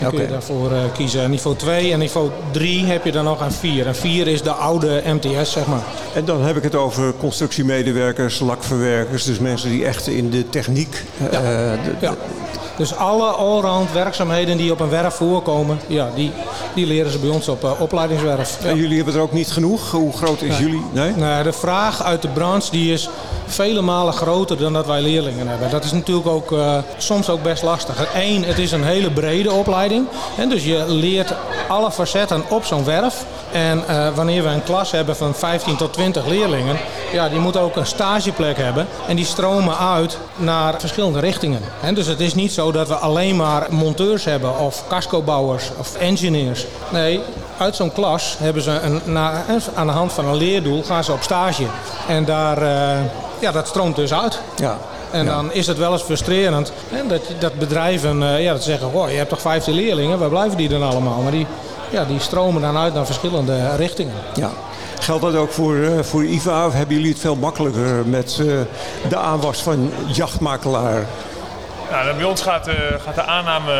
Dan 0.00 0.10
kun 0.10 0.20
je 0.20 0.28
daarvoor 0.28 0.72
uh, 0.72 0.78
kiezen. 0.92 1.30
Niveau 1.30 1.56
2 1.56 1.92
en 1.92 1.98
niveau 1.98 2.30
3 2.50 2.84
heb 2.84 3.04
je 3.04 3.12
dan 3.12 3.24
nog 3.24 3.40
aan 3.40 3.52
4. 3.52 3.86
En 3.86 3.94
4 3.94 4.26
is 4.26 4.42
de 4.42 4.50
oude 4.50 5.02
MTS, 5.04 5.52
zeg 5.52 5.66
maar. 5.66 5.82
En 6.14 6.24
dan 6.24 6.44
heb 6.44 6.56
ik 6.56 6.62
het 6.62 6.74
over 6.74 7.14
constructiemedewerkers, 7.18 8.38
lakverwerkers. 8.40 9.24
Dus 9.24 9.38
mensen 9.38 9.70
die 9.70 9.84
echt 9.84 10.06
in 10.06 10.30
de 10.30 10.48
techniek... 10.48 11.04
Ja. 11.30 11.40
Uh, 11.40 11.40
de, 11.84 11.94
ja. 12.00 12.14
Dus 12.78 12.96
alle 12.96 13.26
allround 13.26 13.92
werkzaamheden 13.92 14.56
die 14.56 14.72
op 14.72 14.80
een 14.80 14.88
werf 14.88 15.14
voorkomen, 15.14 15.80
ja, 15.86 16.08
die, 16.14 16.32
die 16.74 16.86
leren 16.86 17.12
ze 17.12 17.18
bij 17.18 17.30
ons 17.30 17.48
op 17.48 17.64
uh, 17.64 17.80
opleidingswerf. 17.80 18.58
Ja. 18.62 18.68
En 18.68 18.76
jullie 18.76 18.96
hebben 18.96 19.14
er 19.14 19.20
ook 19.20 19.32
niet 19.32 19.50
genoeg? 19.50 19.90
Hoe 19.90 20.12
groot 20.12 20.42
is 20.42 20.58
nee. 20.58 20.60
jullie? 20.60 20.82
Nee? 20.92 21.12
nee? 21.16 21.42
de 21.42 21.52
vraag 21.52 22.02
uit 22.02 22.22
de 22.22 22.28
branche 22.28 22.70
die 22.70 22.92
is 22.92 23.10
vele 23.50 23.80
malen 23.80 24.12
groter 24.12 24.58
dan 24.58 24.72
dat 24.72 24.86
wij 24.86 25.00
leerlingen 25.00 25.48
hebben. 25.48 25.70
Dat 25.70 25.84
is 25.84 25.92
natuurlijk 25.92 26.26
ook 26.26 26.50
uh, 26.50 26.78
soms 26.96 27.28
ook 27.28 27.42
best 27.42 27.62
lastig. 27.62 28.06
Eén, 28.14 28.44
het 28.44 28.58
is 28.58 28.72
een 28.72 28.84
hele 28.84 29.10
brede 29.10 29.52
opleiding. 29.52 30.06
En 30.36 30.48
dus 30.48 30.64
je 30.64 30.84
leert 30.86 31.34
alle 31.68 31.90
facetten 31.90 32.44
op 32.48 32.64
zo'n 32.64 32.84
werf. 32.84 33.24
En 33.52 33.82
uh, 33.90 34.08
wanneer 34.14 34.42
we 34.42 34.48
een 34.48 34.62
klas 34.62 34.90
hebben 34.90 35.16
van 35.16 35.34
15 35.34 35.76
tot 35.76 35.92
20 35.92 36.26
leerlingen, 36.26 36.76
ja, 37.12 37.28
die 37.28 37.38
moeten 37.38 37.60
ook 37.60 37.76
een 37.76 37.86
stageplek 37.86 38.56
hebben. 38.56 38.86
En 39.06 39.16
die 39.16 39.24
stromen 39.24 39.78
uit 39.78 40.18
naar 40.36 40.74
verschillende 40.80 41.20
richtingen. 41.20 41.60
En 41.80 41.94
dus 41.94 42.06
het 42.06 42.20
is 42.20 42.34
niet 42.34 42.52
zo 42.52 42.72
dat 42.72 42.88
we 42.88 42.94
alleen 42.94 43.36
maar 43.36 43.66
monteurs 43.70 44.24
hebben 44.24 44.58
of 44.58 44.84
cascobouwers 44.88 45.70
of 45.78 45.96
engineers. 45.96 46.66
Nee, 46.90 47.20
uit 47.58 47.76
zo'n 47.76 47.92
klas 47.92 48.36
hebben 48.38 48.62
ze 48.62 48.80
een, 48.80 49.00
na, 49.04 49.44
aan 49.74 49.86
de 49.86 49.92
hand 49.92 50.12
van 50.12 50.24
een 50.24 50.36
leerdoel 50.36 50.82
gaan 50.82 51.04
ze 51.04 51.12
op 51.12 51.22
stage. 51.22 51.66
En 52.08 52.24
daar, 52.24 52.62
uh, 52.62 52.98
ja, 53.40 53.52
dat 53.52 53.68
stroomt 53.68 53.96
dus 53.96 54.14
uit. 54.14 54.40
Ja. 54.56 54.78
En 55.10 55.24
ja. 55.24 55.34
dan 55.34 55.52
is 55.52 55.66
het 55.66 55.78
wel 55.78 55.92
eens 55.92 56.02
frustrerend 56.02 56.72
hè, 56.88 57.06
dat, 57.06 57.22
dat 57.38 57.58
bedrijven 57.58 58.22
uh, 58.22 58.42
ja, 58.42 58.52
dat 58.52 58.62
zeggen: 58.62 58.92
oh, 58.92 59.10
je 59.10 59.16
hebt 59.16 59.28
toch 59.28 59.40
15 59.40 59.74
leerlingen, 59.74 60.18
waar 60.18 60.28
blijven 60.28 60.56
die 60.56 60.68
dan 60.68 60.82
allemaal? 60.82 61.20
Maar 61.22 61.32
die, 61.32 61.46
ja, 61.90 62.04
die 62.04 62.20
stromen 62.20 62.62
dan 62.62 62.76
uit 62.76 62.94
naar 62.94 63.06
verschillende 63.06 63.76
richtingen. 63.76 64.14
Ja. 64.34 64.50
Geldt 65.00 65.22
dat 65.22 65.34
ook 65.34 65.50
voor, 65.50 65.74
uh, 65.74 66.00
voor 66.00 66.24
IVA 66.24 66.66
of 66.66 66.72
hebben 66.72 66.96
jullie 66.96 67.10
het 67.10 67.20
veel 67.20 67.36
makkelijker 67.36 68.06
met 68.06 68.38
uh, 68.40 68.60
de 69.08 69.16
aanwas 69.16 69.62
van 69.62 69.90
jachtmakelaar? 70.12 71.06
Nou, 71.90 72.14
bij 72.14 72.24
ons 72.24 72.42
gaat, 72.42 72.68
uh, 72.68 72.74
gaat 73.04 73.14
de 73.14 73.22
aanname 73.22 73.72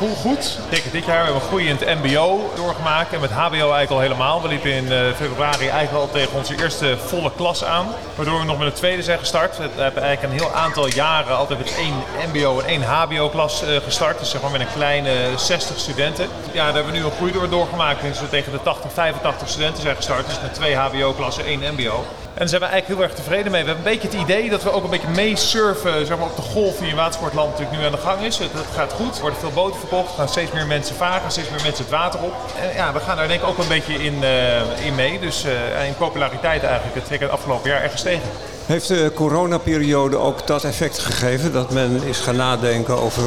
uh, 0.00 0.06
goed, 0.20 0.58
dit 0.92 1.04
jaar 1.04 1.16
hebben 1.16 1.34
we 1.34 1.40
een 1.40 1.46
groei 1.46 1.68
in 1.68 1.76
het 1.78 2.02
mbo 2.02 2.52
doorgemaakt 2.56 3.12
en 3.12 3.20
met 3.20 3.30
hbo 3.30 3.52
eigenlijk 3.52 3.90
al 3.90 4.00
helemaal. 4.00 4.42
We 4.42 4.48
liepen 4.48 4.72
in 4.72 4.84
uh, 4.84 4.98
februari 5.16 5.68
eigenlijk 5.68 6.04
al 6.04 6.10
tegen 6.10 6.36
onze 6.36 6.62
eerste 6.62 6.98
volle 7.06 7.30
klas 7.36 7.64
aan. 7.64 7.86
Waardoor 8.14 8.38
we 8.38 8.44
nog 8.44 8.58
met 8.58 8.66
een 8.66 8.72
tweede 8.72 9.02
zijn 9.02 9.18
gestart. 9.18 9.56
We 9.56 9.68
hebben 9.76 10.02
eigenlijk 10.02 10.32
een 10.32 10.40
heel 10.40 10.54
aantal 10.54 10.86
jaren 10.86 11.36
altijd 11.36 11.58
met 11.58 11.74
één 11.76 11.94
mbo 12.32 12.60
en 12.60 12.66
één 12.66 12.82
hbo 12.82 13.28
klas 13.28 13.62
gestart. 13.84 14.18
Dus 14.18 14.30
zeg 14.30 14.42
maar 14.42 14.50
met 14.50 14.60
een 14.60 14.72
kleine 14.74 15.10
60 15.36 15.78
studenten. 15.78 16.28
Ja, 16.52 16.64
daar 16.64 16.74
hebben 16.74 16.92
we 16.92 16.98
nu 16.98 17.04
een 17.04 17.10
groei 17.10 17.32
door 17.32 17.48
doorgemaakt. 17.48 18.02
Dus 18.02 18.20
we 18.20 18.28
tegen 18.28 18.52
de 18.52 18.62
80, 18.62 18.92
85 18.92 19.48
studenten 19.48 19.82
zijn 19.82 19.96
gestart. 19.96 20.26
Dus 20.26 20.40
met 20.42 20.54
twee 20.54 20.74
hbo 20.74 21.12
klassen, 21.12 21.44
één 21.44 21.60
mbo. 21.72 22.04
En 22.32 22.38
daar 22.38 22.48
zijn 22.48 22.60
we 22.60 22.66
eigenlijk 22.66 23.00
heel 23.00 23.08
erg 23.08 23.24
tevreden 23.24 23.52
mee. 23.52 23.62
We 23.62 23.68
hebben 23.68 23.86
een 23.86 23.92
beetje 23.92 24.08
het 24.08 24.30
idee 24.30 24.50
dat 24.50 24.62
we 24.62 24.70
ook 24.70 24.84
een 24.84 24.90
beetje 24.90 25.08
meesurfen 25.08 26.06
zeg 26.06 26.18
maar, 26.18 26.26
op 26.26 26.36
de 26.36 26.42
golf 26.42 26.78
die 26.78 26.88
in 26.88 26.96
watersportland 26.96 27.50
natuurlijk 27.50 27.78
nu 27.78 27.84
aan 27.84 27.92
de 27.92 27.98
gang 27.98 28.20
is. 28.20 28.38
Dat 28.38 28.48
gaat 28.74 28.92
goed. 28.92 29.14
Er 29.14 29.20
worden 29.20 29.38
veel 29.38 29.50
boten 29.50 29.78
verkocht. 29.78 30.10
Er 30.10 30.16
gaan 30.16 30.28
steeds 30.28 30.52
meer 30.52 30.66
mensen 30.66 30.96
varen, 30.96 31.30
steeds 31.30 31.50
meer 31.50 31.62
mensen 31.62 31.84
het 31.84 31.92
water 31.92 32.20
op. 32.20 32.34
En 32.60 32.74
ja, 32.74 32.92
we 32.92 33.00
gaan 33.00 33.16
daar 33.16 33.28
denk 33.28 33.42
ik 33.42 33.48
ook 33.48 33.58
een 33.58 33.68
beetje 33.68 33.94
in, 33.94 34.14
uh, 34.22 34.86
in 34.86 34.94
mee. 34.94 35.18
Dus 35.18 35.44
uh, 35.44 35.86
in 35.86 35.96
populariteit 35.96 36.62
eigenlijk 36.62 37.08
het, 37.08 37.20
het 37.20 37.30
afgelopen 37.30 37.70
jaar 37.70 37.82
echt 37.82 37.92
gestegen. 37.92 38.28
Heeft 38.66 38.88
de 38.88 39.12
coronaperiode 39.14 40.16
ook 40.16 40.46
dat 40.46 40.64
effect 40.64 40.98
gegeven? 40.98 41.52
Dat 41.52 41.70
men 41.70 42.02
is 42.04 42.18
gaan 42.18 42.36
nadenken 42.36 43.00
over 43.00 43.22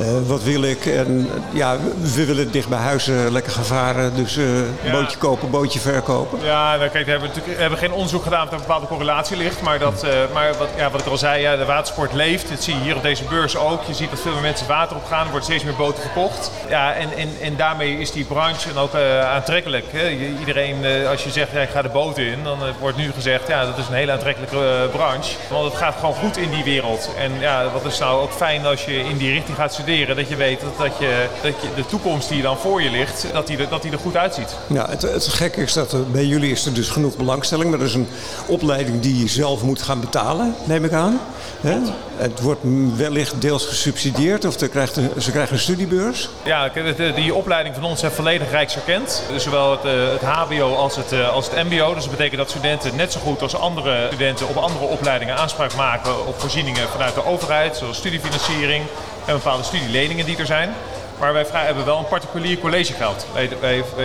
uh, 0.00 0.06
wat 0.26 0.42
wil 0.42 0.62
ik? 0.62 0.86
En 0.86 1.30
ja, 1.52 1.76
we 2.00 2.24
willen 2.24 2.50
dicht 2.50 2.68
bij 2.68 2.78
huis 2.78 3.06
lekker 3.06 3.52
gaan 3.52 3.64
varen. 3.64 4.14
Dus 4.14 4.36
uh, 4.36 4.44
ja. 4.82 4.92
bootje 4.92 5.18
kopen, 5.18 5.50
bootje 5.50 5.80
verkopen. 5.80 6.38
Ja, 6.42 6.76
nou, 6.76 6.88
kijk, 6.88 7.04
we 7.04 7.10
hebben, 7.10 7.28
natuurlijk, 7.28 7.56
we 7.56 7.60
hebben 7.60 7.78
geen 7.78 7.92
onderzoek 7.92 8.22
gedaan 8.22 8.42
of 8.42 8.48
er 8.48 8.54
een 8.54 8.60
bepaalde 8.60 8.86
correlatie 8.86 9.36
ligt. 9.36 9.62
Maar, 9.62 9.78
dat, 9.78 10.06
maar 10.32 10.54
wat, 10.58 10.68
ja, 10.76 10.90
wat 10.90 11.00
ik 11.00 11.06
al 11.06 11.16
zei, 11.16 11.42
ja, 11.42 11.56
de 11.56 11.64
watersport 11.64 12.12
leeft. 12.12 12.48
Dat 12.48 12.62
zie 12.62 12.74
je 12.74 12.80
hier 12.80 12.96
op 12.96 13.02
deze 13.02 13.24
beurs 13.24 13.56
ook. 13.56 13.82
Je 13.82 13.94
ziet 13.94 14.10
dat 14.10 14.20
veel 14.20 14.32
meer 14.32 14.40
mensen 14.40 14.66
water 14.66 14.96
op 14.96 15.04
gaan. 15.04 15.24
Er 15.24 15.30
worden 15.30 15.44
steeds 15.44 15.64
meer 15.64 15.76
boten 15.76 16.02
verkocht. 16.02 16.50
Ja, 16.68 16.94
en, 16.94 17.08
en, 17.16 17.28
en 17.40 17.56
daarmee 17.56 17.98
is 17.98 18.12
die 18.12 18.24
branche 18.24 18.72
dan 18.72 18.82
ook 18.82 18.94
aantrekkelijk. 19.24 19.84
Hè? 19.92 20.08
Iedereen, 20.38 21.06
als 21.06 21.24
je 21.24 21.30
zegt, 21.30 21.52
ja, 21.52 21.60
ik 21.60 21.70
ga 21.70 21.82
de 21.82 21.88
boot 21.88 22.18
in, 22.18 22.44
dan 22.44 22.58
wordt 22.80 22.96
nu 22.96 23.12
gezegd, 23.12 23.48
ja, 23.48 23.64
dat 23.64 23.78
is 23.78 23.88
een 23.88 23.94
hele 23.94 24.12
aantrekkelijke 24.12 24.59
branche. 24.92 25.36
Want 25.50 25.64
het 25.64 25.74
gaat 25.74 25.94
gewoon 25.94 26.14
goed 26.14 26.36
in 26.36 26.50
die 26.50 26.64
wereld. 26.64 27.10
En 27.18 27.32
ja, 27.40 27.70
wat 27.72 27.84
is 27.84 27.98
nou 27.98 28.22
ook 28.22 28.32
fijn 28.32 28.66
als 28.66 28.84
je 28.84 28.98
in 28.98 29.16
die 29.16 29.32
richting 29.32 29.56
gaat 29.56 29.72
studeren 29.72 30.16
dat 30.16 30.28
je 30.28 30.36
weet 30.36 30.60
dat, 30.60 30.78
dat, 30.78 30.98
je, 30.98 31.26
dat 31.42 31.52
je 31.60 31.68
de 31.76 31.86
toekomst 31.86 32.28
die 32.28 32.42
dan 32.42 32.56
voor 32.58 32.82
je 32.82 32.90
ligt, 32.90 33.26
dat 33.32 33.46
die, 33.46 33.68
dat 33.68 33.82
die 33.82 33.92
er 33.92 33.98
goed 33.98 34.16
uitziet. 34.16 34.56
Ja, 34.66 34.88
het, 34.88 35.02
het 35.02 35.28
gekke 35.28 35.62
is 35.62 35.72
dat 35.72 35.92
er, 35.92 36.10
bij 36.10 36.24
jullie 36.24 36.50
is 36.50 36.66
er 36.66 36.74
dus 36.74 36.88
genoeg 36.88 37.16
belangstelling. 37.16 37.70
Maar 37.70 37.78
dat 37.78 37.88
is 37.88 37.94
een 37.94 38.08
opleiding 38.46 39.00
die 39.00 39.18
je 39.18 39.28
zelf 39.28 39.62
moet 39.62 39.82
gaan 39.82 40.00
betalen, 40.00 40.54
neem 40.64 40.84
ik 40.84 40.92
aan. 40.92 41.20
Het 42.16 42.40
wordt 42.40 42.60
wellicht 42.96 43.40
deels 43.40 43.66
gesubsidieerd 43.66 44.44
of 44.44 44.56
krijgt 44.68 44.96
een, 44.96 45.10
ze 45.18 45.30
krijgen 45.30 45.54
een 45.54 45.60
studiebeurs. 45.60 46.28
Ja, 46.44 46.70
die 47.14 47.34
opleiding 47.34 47.74
van 47.74 47.84
ons 47.84 48.02
is 48.02 48.12
volledig 48.12 48.50
rijkserkend. 48.50 49.22
Dus 49.32 49.42
zowel 49.42 49.70
het, 49.70 49.84
eh, 49.84 49.92
het 50.12 50.22
HBO 50.22 50.74
als 50.74 50.96
het, 50.96 51.12
eh, 51.12 51.32
als 51.32 51.50
het 51.50 51.70
MBO. 51.70 51.94
Dus 51.94 52.02
dat 52.02 52.10
betekent 52.10 52.36
dat 52.36 52.50
studenten 52.50 52.96
net 52.96 53.12
zo 53.12 53.20
goed 53.20 53.42
als 53.42 53.56
andere 53.56 54.06
studenten 54.06 54.48
op 54.50 54.56
andere 54.56 54.84
opleidingen 54.84 55.36
aanspraak 55.36 55.74
maken 55.74 56.26
op 56.26 56.40
voorzieningen 56.40 56.88
vanuit 56.88 57.14
de 57.14 57.24
overheid, 57.24 57.76
zoals 57.76 57.96
studiefinanciering 57.96 58.84
en 59.26 59.34
bepaalde 59.34 59.62
studieleningen 59.62 60.26
die 60.26 60.36
er 60.36 60.46
zijn. 60.46 60.74
Maar 61.20 61.32
wij 61.32 61.46
hebben 61.52 61.84
wel 61.84 61.98
een 61.98 62.08
particulier 62.08 62.58
collegegeld. 62.58 63.26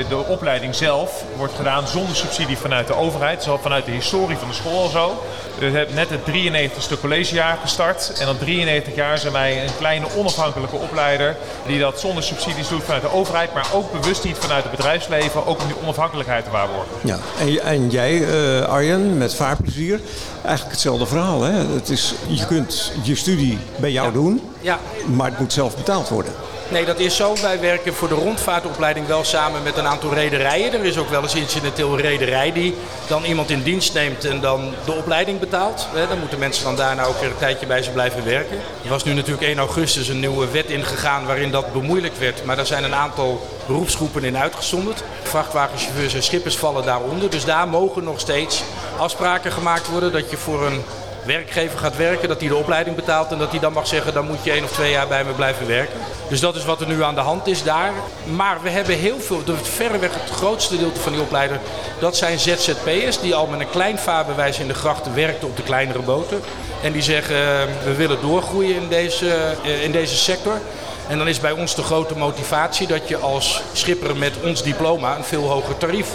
de 0.09 0.25
opleiding 0.27 0.75
zelf 0.75 1.23
wordt 1.37 1.53
gedaan 1.53 1.87
zonder 1.87 2.15
subsidie 2.15 2.57
vanuit 2.57 2.87
de 2.87 2.95
overheid. 2.95 3.43
Zowel 3.43 3.59
vanuit 3.59 3.85
de 3.85 3.91
historie 3.91 4.37
van 4.37 4.47
de 4.47 4.53
school 4.53 4.81
al 4.81 4.89
zo. 4.89 5.23
We 5.59 5.65
hebben 5.65 5.95
net 5.95 6.09
het 6.09 6.19
93ste 6.19 6.99
collegejaar 6.99 7.57
gestart. 7.61 8.13
En 8.19 8.25
dan 8.25 8.37
93 8.37 8.95
jaar 8.95 9.17
zijn 9.17 9.33
wij 9.33 9.63
een 9.63 9.77
kleine 9.77 10.05
onafhankelijke 10.17 10.75
opleider. 10.75 11.35
Die 11.65 11.79
dat 11.79 11.99
zonder 11.99 12.23
subsidies 12.23 12.67
doet 12.67 12.83
vanuit 12.83 13.01
de 13.01 13.11
overheid. 13.11 13.53
Maar 13.53 13.67
ook 13.73 13.91
bewust 13.91 14.23
niet 14.23 14.37
vanuit 14.37 14.63
het 14.63 14.71
bedrijfsleven. 14.71 15.45
Ook 15.45 15.61
om 15.61 15.67
die 15.67 15.81
onafhankelijkheid 15.81 16.43
te 16.43 16.51
waarborgen. 16.51 16.91
Ja, 17.03 17.19
en, 17.39 17.61
en 17.61 17.89
jij 17.89 18.13
uh, 18.13 18.61
Arjen 18.61 19.17
met 19.17 19.35
vaarplezier. 19.35 19.99
Eigenlijk 20.43 20.71
hetzelfde 20.71 21.05
verhaal. 21.05 21.41
Hè? 21.41 21.51
Het 21.51 21.89
is, 21.89 22.13
je 22.27 22.45
kunt 22.45 22.91
je 23.03 23.15
studie 23.15 23.57
bij 23.75 23.91
jou 23.91 24.13
doen. 24.13 24.41
Ja. 24.61 24.79
Maar 25.05 25.29
het 25.29 25.39
moet 25.39 25.53
zelf 25.53 25.75
betaald 25.75 26.09
worden. 26.09 26.33
Nee, 26.69 26.85
dat 26.85 26.99
is 26.99 27.15
zo. 27.15 27.35
Wij 27.41 27.59
werken 27.59 27.93
voor 27.93 28.07
de 28.07 28.15
rondvaartopleiding 28.15 29.07
wel 29.07 29.23
samen 29.23 29.63
met 29.63 29.77
een 29.77 29.87
aantal 29.87 30.13
rederijen. 30.13 30.73
Er 30.73 30.85
is 30.85 30.97
ook 30.97 31.09
wel 31.09 31.21
eens 31.21 31.35
incidenteel 31.35 31.97
rederij 31.97 32.51
die 32.51 32.75
dan 33.07 33.23
iemand 33.23 33.49
in 33.49 33.63
dienst 33.63 33.93
neemt 33.93 34.25
en 34.25 34.41
dan 34.41 34.73
de 34.85 34.91
opleiding 34.91 35.39
betaalt. 35.39 35.87
Dan 36.09 36.19
moeten 36.19 36.39
mensen 36.39 36.63
dan 36.63 36.75
daarna 36.75 37.03
ook 37.03 37.19
weer 37.19 37.29
een 37.29 37.37
tijdje 37.37 37.65
bij 37.65 37.83
ze 37.83 37.91
blijven 37.91 38.25
werken. 38.25 38.57
Er 38.83 38.89
was 38.89 39.03
nu 39.03 39.13
natuurlijk 39.13 39.47
1 39.47 39.57
augustus 39.57 40.07
een 40.07 40.19
nieuwe 40.19 40.51
wet 40.51 40.69
ingegaan 40.69 41.25
waarin 41.25 41.51
dat 41.51 41.73
bemoeilijkt 41.73 42.19
werd. 42.19 42.45
Maar 42.45 42.55
daar 42.55 42.65
zijn 42.65 42.83
een 42.83 42.95
aantal 42.95 43.47
beroepsgroepen 43.65 44.23
in 44.23 44.37
uitgezonderd. 44.37 45.03
Vrachtwagenchauffeurs 45.23 46.13
en 46.13 46.23
schippers 46.23 46.57
vallen 46.57 46.85
daaronder. 46.85 47.29
Dus 47.29 47.45
daar 47.45 47.67
mogen 47.67 48.03
nog 48.03 48.19
steeds 48.19 48.63
afspraken 48.97 49.51
gemaakt 49.51 49.89
worden 49.89 50.11
dat 50.11 50.29
je 50.29 50.37
voor 50.37 50.65
een 50.65 50.83
werkgever 51.25 51.79
gaat 51.79 51.97
werken, 51.97 52.27
dat 52.27 52.39
hij 52.39 52.49
de 52.49 52.55
opleiding 52.55 52.95
betaalt 52.95 53.31
en 53.31 53.37
dat 53.37 53.51
hij 53.51 53.59
dan 53.59 53.73
mag 53.73 53.87
zeggen, 53.87 54.13
dan 54.13 54.25
moet 54.25 54.43
je 54.43 54.51
één 54.51 54.63
of 54.63 54.71
twee 54.71 54.91
jaar 54.91 55.07
bij 55.07 55.23
me 55.23 55.31
blijven 55.31 55.67
werken. 55.67 55.99
Dus 56.29 56.39
dat 56.39 56.55
is 56.55 56.65
wat 56.65 56.81
er 56.81 56.87
nu 56.87 57.03
aan 57.03 57.15
de 57.15 57.21
hand 57.21 57.47
is 57.47 57.63
daar. 57.63 57.91
Maar 58.35 58.61
we 58.61 58.69
hebben 58.69 58.95
heel 58.95 59.19
veel, 59.19 59.41
verreweg 59.61 60.13
het 60.13 60.29
grootste 60.29 60.77
deel 60.77 60.91
van 60.93 61.11
die 61.11 61.21
opleider, 61.21 61.59
dat 61.99 62.17
zijn 62.17 62.39
ZZP'ers 62.39 63.19
die 63.19 63.35
al 63.35 63.47
met 63.47 63.59
een 63.59 63.69
klein 63.69 63.97
vaarbewijs 63.97 64.59
in 64.59 64.67
de 64.67 64.73
grachten 64.73 65.15
werkten 65.15 65.47
op 65.47 65.57
de 65.57 65.63
kleinere 65.63 66.01
boten. 66.01 66.41
En 66.81 66.91
die 66.91 67.01
zeggen, 67.01 67.35
we 67.83 67.95
willen 67.97 68.21
doorgroeien 68.21 68.75
in 68.75 68.87
deze, 68.87 69.55
eh, 69.63 69.83
in 69.83 69.91
deze 69.91 70.15
sector. 70.15 70.59
En 71.07 71.17
dan 71.17 71.27
is 71.27 71.39
bij 71.39 71.51
ons 71.51 71.75
de 71.75 71.83
grote 71.83 72.17
motivatie 72.17 72.87
dat 72.87 73.07
je 73.07 73.17
als 73.17 73.61
schipper 73.73 74.15
met 74.15 74.33
ons 74.43 74.63
diploma 74.63 75.17
een 75.17 75.23
veel 75.23 75.49
hoger 75.49 75.77
tarief 75.77 76.07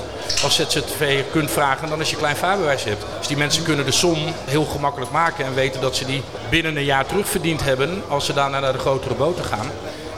als 0.42 0.54
ZZV 0.54 1.23
kunt 1.30 1.50
vragen 1.50 1.88
dan 1.88 1.99
als 1.99 2.11
je 2.11 2.16
klein 2.16 2.37
vaarbewijs 2.37 2.85
hebt. 2.85 3.04
Dus 3.18 3.26
die 3.26 3.37
mensen 3.37 3.62
kunnen 3.62 3.85
de 3.85 3.92
som 3.92 4.18
heel 4.44 4.64
gemakkelijk 4.64 5.11
maken 5.11 5.44
en 5.44 5.54
weten 5.54 5.80
dat 5.80 5.97
ze 5.97 6.04
die 6.04 6.23
binnen 6.50 6.76
een 6.76 6.85
jaar 6.85 7.06
terugverdiend 7.06 7.62
hebben 7.62 8.02
als 8.09 8.25
ze 8.26 8.32
daarna 8.32 8.61
naar 8.61 8.73
de 8.73 8.78
grotere 8.78 9.14
boten 9.14 9.44
gaan. 9.44 9.70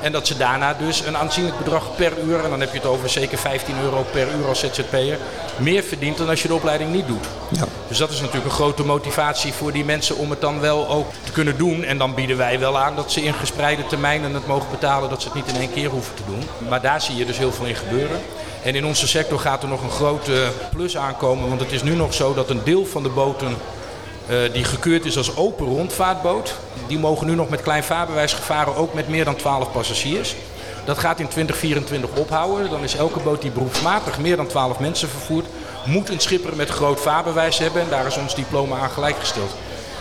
En 0.02 0.12
dat 0.12 0.26
ze 0.26 0.37
daarna 0.37 0.75
dus 0.75 1.00
een 1.06 1.16
aanzienlijk 1.16 1.59
bedrag 1.59 1.97
per 1.97 2.12
uur, 2.25 2.44
en 2.44 2.50
dan 2.50 2.61
heb 2.61 2.73
je 2.73 2.78
het 2.78 2.87
over 2.87 3.09
zeker 3.09 3.38
15 3.38 3.75
euro 3.82 4.06
per 4.12 4.26
uur 4.38 4.47
als 4.49 4.61
ZZP'er, 4.61 5.18
meer 5.56 5.82
verdient 5.82 6.18
dan 6.18 6.28
als 6.28 6.42
je 6.42 6.49
de 6.49 6.54
opleiding 6.54 6.92
niet 6.92 7.06
doet. 7.06 7.26
Ja. 7.49 7.64
Dus 7.88 7.99
dat 7.99 8.11
is 8.11 8.21
natuurlijk 8.21 8.44
een 8.44 8.50
grote 8.50 8.85
motivatie 8.85 9.52
voor 9.52 9.73
die 9.73 9.85
mensen 9.85 10.16
om 10.16 10.30
het 10.30 10.40
dan 10.40 10.61
wel 10.61 10.88
ook 10.88 11.06
te 11.25 11.32
kunnen 11.32 11.56
doen. 11.56 11.85
En 11.85 11.99
dan 11.99 12.14
bieden 12.14 12.37
wij 12.37 12.59
wel 12.59 12.78
aan 12.78 12.97
dat 12.97 13.12
ze 13.12 13.23
in 13.23 13.35
gespreide 13.35 13.87
termijnen 13.87 14.35
het 14.35 14.47
mogen 14.47 14.71
betalen, 14.71 15.11
dat 15.11 15.23
ze 15.23 15.28
het 15.28 15.37
niet 15.37 15.54
in 15.54 15.61
één 15.61 15.73
keer 15.73 15.88
hoeven 15.88 16.14
te 16.14 16.23
doen. 16.26 16.68
Maar 16.68 16.80
daar 16.80 17.00
zie 17.00 17.16
je 17.16 17.26
dus 17.26 17.38
heel 17.38 17.52
veel 17.52 17.66
in 17.66 17.75
gebeuren. 17.75 18.21
En 18.62 18.75
in 18.75 18.87
onze 18.87 19.09
sector 19.09 19.38
gaat 19.38 19.62
er 19.62 19.68
nog 19.68 19.82
een 19.82 19.90
grote 19.90 20.49
plus 20.75 20.97
aankomen, 20.97 21.49
want 21.49 21.61
het 21.61 21.73
is 21.73 21.82
nu 21.82 21.94
nog 21.94 22.14
zo 22.14 22.35
dat 22.35 22.50
een 22.50 22.64
deel 22.64 22.87
van 22.87 23.02
de 23.02 23.09
boten 23.09 23.56
die 24.52 24.64
gekeurd 24.64 25.04
is 25.04 25.16
als 25.16 25.36
open 25.36 25.66
rondvaartboot, 25.66 26.54
die 26.86 26.98
mogen 26.98 27.26
nu 27.26 27.34
nog 27.34 27.48
met 27.48 27.62
klein 27.62 27.84
vaarbewijs 27.84 28.32
gevaren, 28.32 28.76
ook 28.76 28.94
met 28.94 29.08
meer 29.08 29.24
dan 29.24 29.36
12 29.36 29.72
passagiers. 29.72 30.34
Dat 30.84 30.98
gaat 30.98 31.20
in 31.20 31.28
2024 31.28 32.10
ophouden. 32.20 32.70
Dan 32.70 32.82
is 32.82 32.96
elke 32.96 33.20
boot 33.20 33.42
die 33.42 33.50
beroepsmatig 33.50 34.18
meer 34.18 34.36
dan 34.36 34.46
12 34.46 34.78
mensen 34.78 35.08
vervoert, 35.08 35.46
moet 35.84 36.08
een 36.08 36.20
schipper 36.20 36.56
met 36.56 36.68
groot 36.68 37.00
vaarbewijs 37.00 37.58
hebben. 37.58 37.82
En 37.82 37.88
daar 37.88 38.06
is 38.06 38.16
ons 38.16 38.34
diploma 38.34 38.78
aan 38.78 38.90
gelijkgesteld. 38.90 39.54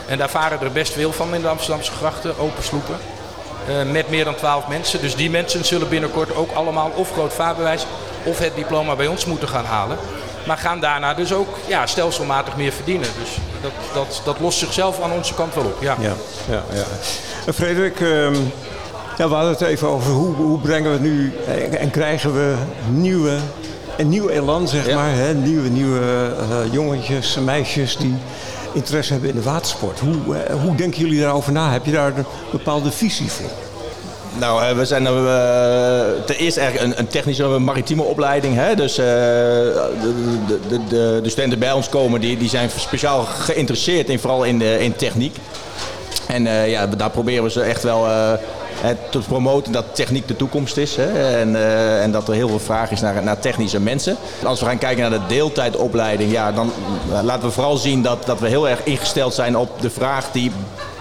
En 0.08 0.18
daar 0.18 0.30
varen 0.30 0.62
er 0.62 0.72
best 0.72 0.94
veel 0.94 1.12
van 1.12 1.36
in 1.36 1.42
de 1.42 1.48
Amsterdamse 1.48 1.92
grachten, 1.92 2.38
open 2.40 2.64
sloepen. 2.64 2.98
Uh, 3.70 3.92
met 3.92 4.10
meer 4.10 4.24
dan 4.24 4.36
12 4.36 4.68
mensen. 4.68 5.02
Dus 5.02 5.16
die 5.16 5.30
mensen 5.30 5.66
zullen 5.66 5.90
binnenkort 5.90 6.36
ook 6.36 6.52
allemaal 6.52 6.92
of 6.96 7.12
groot 7.12 7.34
vaarbewijs 7.34 7.86
of 8.24 8.40
het 8.40 8.56
diploma 8.56 8.96
bij 8.96 9.08
ons 9.08 9.26
moeten 9.26 9.48
gaan 9.48 9.66
halen. 9.66 9.98
Maar 10.46 10.58
gaan 10.58 10.80
daarna 10.80 11.14
dus 11.14 11.34
ook 11.34 11.58
ja, 11.68 11.86
stelselmatig 11.86 12.56
meer 12.56 12.72
verdienen. 12.72 13.08
Dus 13.20 13.38
dat, 13.62 13.72
dat, 13.94 14.22
dat 14.26 14.40
lost 14.40 14.60
zichzelf 14.60 15.02
aan 15.02 15.12
onze 15.12 15.34
kant 15.34 15.56
wel 15.56 15.64
op. 15.64 15.78
Ja, 15.82 15.96
ja, 16.00 16.14
ja. 16.50 16.64
ja. 16.74 16.86
Uh, 17.48 17.54
Frederik, 17.54 18.00
uh, 18.00 18.34
ja, 19.18 19.28
we 19.28 19.34
hadden 19.34 19.52
het 19.52 19.62
even 19.62 19.88
over 19.88 20.12
hoe, 20.12 20.36
hoe 20.36 20.60
brengen 20.60 20.92
we 20.92 21.00
nu 21.00 21.34
en, 21.48 21.80
en 21.80 21.90
krijgen 21.90 22.34
we 22.34 22.56
nieuwe, 22.90 23.38
een 23.98 24.10
nieuw 24.10 24.30
elan, 24.30 24.68
zeg 24.68 24.94
maar. 24.94 25.14
Hè? 25.14 25.34
Nieuwe, 25.34 25.70
nieuwe 25.70 26.34
uh, 26.50 26.74
jongetjes, 26.74 27.36
meisjes 27.36 27.98
die 27.98 28.16
interesse 28.74 29.12
hebben 29.12 29.30
in 29.30 29.36
de 29.36 29.42
watersport. 29.42 30.00
Hoe, 30.00 30.16
uh, 30.28 30.62
hoe 30.62 30.76
denken 30.76 31.00
jullie 31.00 31.22
daarover 31.22 31.52
na? 31.52 31.72
Heb 31.72 31.86
je 31.86 31.92
daar 31.92 32.18
een 32.18 32.26
bepaalde 32.52 32.92
visie 32.92 33.32
voor? 33.32 33.71
Nou, 34.38 34.64
eh, 34.64 34.76
we 34.76 34.86
zijn 34.86 35.04
uh, 35.04 35.10
ten 36.26 36.36
eerste 36.36 36.60
eigenlijk 36.60 37.00
een, 37.00 37.08
technische 37.08 37.44
maritieme 37.48 38.04
opleiding. 38.04 38.56
Hè? 38.56 38.76
Dus 38.76 39.00
uh, 39.00 39.06
de, 39.06 40.14
de, 40.68 40.80
de, 40.88 41.20
de, 41.24 41.30
studenten 41.30 41.60
bij 41.60 41.72
ons 41.72 41.90
komen, 41.90 42.22
die, 42.22 42.38
die 42.38 42.50
zijn 42.50 42.70
speciaal 42.70 43.24
geïnteresseerd 43.24 44.10
in, 44.10 44.20
vooral 44.20 44.44
in, 44.44 44.60
de, 44.60 44.80
in 44.80 44.96
techniek. 44.96 45.36
En 46.28 46.44
ja, 46.70 46.88
daar 46.88 47.10
proberen 47.10 47.44
we 47.44 47.50
ze 47.50 47.62
echt 47.62 47.84
wel 47.84 48.08
te 49.10 49.20
promoten 49.20 49.72
dat 49.72 49.86
techniek 49.96 50.28
de 50.28 50.36
toekomst 50.36 50.78
is. 50.78 50.96
Hè? 50.96 51.38
En, 51.40 51.56
en, 52.02 52.12
dat 52.12 52.28
er 52.28 52.34
heel 52.34 52.48
veel 52.48 52.60
vraag 52.60 52.92
is 52.92 53.02
naar, 53.02 53.24
naar 53.24 53.40
technische 53.40 53.80
mensen. 53.80 54.18
Als 54.44 54.60
we 54.60 54.66
gaan 54.66 54.78
kijken 54.78 55.02
naar 55.02 55.20
de 55.20 55.26
deeltijdopleiding, 55.28 56.32
ja, 56.32 56.52
dan 56.52 56.72
laten 57.24 57.48
we 57.48 57.54
vooral 57.54 57.78
zien 57.78 58.02
dat, 58.02 58.26
dat 58.26 58.40
we 58.40 58.48
heel 58.48 58.70
erg 58.70 58.84
ingesteld 58.84 59.34
zijn 59.34 59.58
op 59.58 59.82
de 59.82 59.90
vraag 59.90 60.32
die 60.32 60.52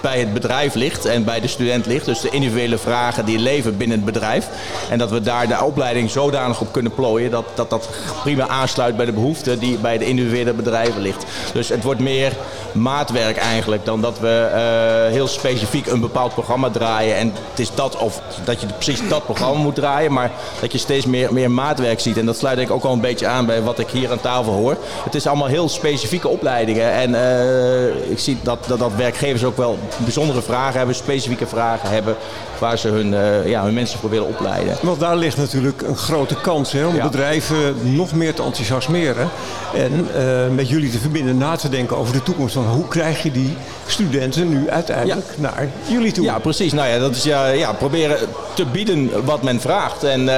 bij 0.01 0.19
het 0.19 0.33
bedrijf 0.33 0.75
ligt 0.75 1.05
en 1.05 1.25
bij 1.25 1.41
de 1.41 1.47
student 1.47 1.87
ligt. 1.87 2.05
Dus 2.05 2.21
de 2.21 2.31
individuele 2.31 2.79
vragen 2.79 3.25
die 3.25 3.39
leven 3.39 3.77
binnen 3.77 3.97
het 3.97 4.07
bedrijf. 4.07 4.49
En 4.91 4.99
dat 4.99 5.11
we 5.11 5.21
daar 5.21 5.49
de 5.49 5.65
opleiding 5.65 6.11
zodanig 6.11 6.61
op 6.61 6.73
kunnen 6.73 6.95
plooien 6.95 7.31
dat 7.31 7.45
dat, 7.55 7.71
dat 7.71 7.89
prima 8.23 8.49
aansluit 8.49 8.97
bij 8.97 9.07
de 9.07 9.13
behoeften 9.13 9.59
die 9.59 9.79
bij 9.79 9.99
de 9.99 10.05
individuele 10.05 10.53
bedrijven 10.53 11.01
ligt. 11.01 11.25
Dus 11.53 11.69
het 11.69 11.83
wordt 11.83 12.01
meer 12.01 12.33
maatwerk 12.73 13.37
eigenlijk 13.37 13.85
dan 13.85 14.01
dat 14.01 14.19
we 14.19 14.51
eh, 14.53 15.13
heel 15.13 15.27
specifiek 15.27 15.87
een 15.87 16.01
bepaald 16.01 16.33
programma 16.33 16.71
draaien. 16.71 17.17
En 17.17 17.33
het 17.51 17.59
is 17.59 17.75
dat 17.75 17.97
of 17.97 18.21
dat 18.45 18.61
je 18.61 18.67
precies 18.67 19.09
dat 19.09 19.25
programma 19.25 19.59
moet 19.59 19.75
draaien, 19.75 20.13
maar 20.13 20.31
dat 20.61 20.73
je 20.73 20.79
steeds 20.79 21.07
meer, 21.07 21.33
meer 21.33 21.51
maatwerk 21.51 22.01
ziet. 22.01 22.19
En 22.19 22.27
dat 22.27 22.37
sluit 22.37 22.59
ik 22.59 22.71
ook 22.71 22.85
al 22.85 22.93
een 22.93 23.01
beetje 23.01 23.27
aan 23.27 23.47
bij 23.47 23.63
wat 23.63 23.79
ik 23.79 23.89
hier 23.89 24.11
aan 24.11 24.21
tafel 24.21 24.53
hoor. 24.53 24.77
Het 25.05 25.15
is 25.15 25.27
allemaal 25.27 25.47
heel 25.47 25.69
specifieke 25.69 26.29
opleidingen. 26.29 26.93
En 26.93 27.11
uh, 27.11 28.11
ik 28.11 28.19
zie 28.19 28.39
dat, 28.43 28.59
dat, 28.67 28.79
dat 28.79 28.95
werkgevers 28.97 29.45
ook 29.45 29.57
wel 29.57 29.79
bijzondere 29.97 30.43
vragen 30.43 30.77
hebben, 30.79 30.95
specifieke 30.95 31.47
vragen 31.47 31.89
hebben 31.89 32.17
waar 32.59 32.79
ze 32.79 32.89
hun, 32.89 33.15
ja, 33.49 33.65
hun 33.65 33.75
mensen 33.75 33.99
voor 33.99 34.11
willen 34.11 34.29
opleiden. 34.29 34.77
Want 34.83 35.01
daar 35.01 35.17
ligt 35.17 35.37
natuurlijk 35.37 35.83
een 35.83 35.97
grote 35.97 36.35
kans 36.41 36.73
hè, 36.73 36.87
om 36.87 37.01
bedrijven 37.01 37.95
nog 37.95 38.13
meer 38.13 38.35
te 38.35 38.43
enthousiasmeren. 38.43 39.29
En 39.75 40.07
met 40.55 40.69
jullie 40.69 40.91
te 40.91 40.99
verbinden, 40.99 41.39
na 41.39 41.57
te 41.57 41.69
denken 41.69 41.97
over 41.97 42.13
de 42.13 42.23
toekomst. 42.23 42.55
Van 42.55 42.65
hoe 42.65 42.89
krijg 42.89 43.23
je 43.23 43.33
die 43.33 43.57
studenten 43.87 44.49
nu 44.49 44.71
uiteindelijk 44.71 45.35
naar 45.37 45.69
jullie 45.87 46.13
toe? 46.13 46.25
Ja, 46.25 46.39
precies. 46.39 46.73
Nou 46.73 46.89
ja, 46.89 46.99
dat 46.99 47.17
is 47.17 47.23
ja, 47.23 47.47
ja, 47.47 47.73
proberen 47.73 48.19
te 48.55 48.67
bieden 48.67 49.25
wat 49.25 49.43
men 49.43 49.61
vraagt. 49.61 50.05
En, 50.05 50.29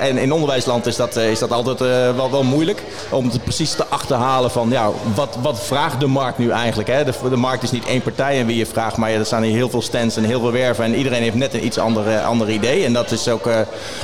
en 0.00 0.18
in 0.18 0.32
onderwijsland 0.32 0.86
is 0.86 0.96
dat, 0.96 1.16
is 1.16 1.38
dat 1.38 1.52
altijd 1.52 1.78
wel, 2.16 2.30
wel 2.30 2.42
moeilijk 2.42 2.82
om 3.10 3.28
het 3.30 3.42
precies 3.42 3.72
te 3.72 3.86
achterhalen 3.88 4.50
van 4.50 4.68
ja, 4.70 4.90
wat, 5.14 5.36
wat 5.42 5.60
vraagt 5.60 6.00
de 6.00 6.06
markt 6.06 6.38
nu 6.38 6.50
eigenlijk? 6.50 6.88
Hè? 6.88 7.04
De, 7.04 7.12
de 7.30 7.36
markt 7.36 7.62
is 7.62 7.70
niet 7.70 7.84
één 7.84 8.02
partij 8.02 8.40
en 8.40 8.46
wie 8.46 8.56
je 8.56 8.66
vraagt, 8.66 8.95
maar 8.96 9.10
er 9.10 9.26
staan 9.26 9.42
hier 9.42 9.54
heel 9.54 9.68
veel 9.68 9.82
stands 9.82 10.16
en 10.16 10.24
heel 10.24 10.40
veel 10.40 10.52
werven 10.52 10.84
en 10.84 10.94
iedereen 10.94 11.22
heeft 11.22 11.36
net 11.36 11.54
een 11.54 11.64
iets 11.64 11.78
ander, 11.78 12.20
ander 12.20 12.50
idee. 12.50 12.84
En 12.84 12.92
dat 12.92 13.10
is 13.10 13.28
ook 13.28 13.46
uh, 13.46 13.54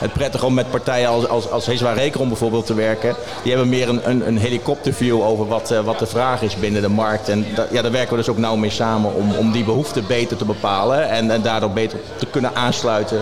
het 0.00 0.12
prettig 0.12 0.44
om 0.44 0.54
met 0.54 0.70
partijen 0.70 1.08
als, 1.08 1.28
als, 1.28 1.50
als 1.50 1.66
Rekron 1.94 2.28
bijvoorbeeld 2.28 2.66
te 2.66 2.75
werken. 2.75 3.14
Die 3.42 3.52
hebben 3.52 3.70
meer 3.70 3.88
een, 3.88 4.11
een, 4.11 4.26
een 4.26 4.38
helikopterview 4.38 5.22
over 5.22 5.46
wat, 5.46 5.70
uh, 5.70 5.80
wat 5.80 5.99
de 5.99 6.06
vraag 6.06 6.42
is 6.42 6.56
binnen 6.56 6.82
de 6.82 6.88
markt. 6.88 7.28
En 7.28 7.46
ja, 7.70 7.82
daar 7.82 7.92
werken 7.92 8.11
we 8.11 8.16
dus 8.16 8.28
ook 8.28 8.38
nauw 8.38 8.56
mee 8.56 8.70
samen 8.70 9.14
om, 9.14 9.32
om 9.32 9.52
die 9.52 9.64
behoeften 9.64 10.06
beter 10.06 10.37
te 10.37 10.44
bepalen 10.44 11.08
en, 11.08 11.30
en 11.30 11.42
daardoor 11.42 11.70
beter 11.70 11.99
te 12.16 12.26
kunnen 12.26 12.54
aansluiten 12.54 13.20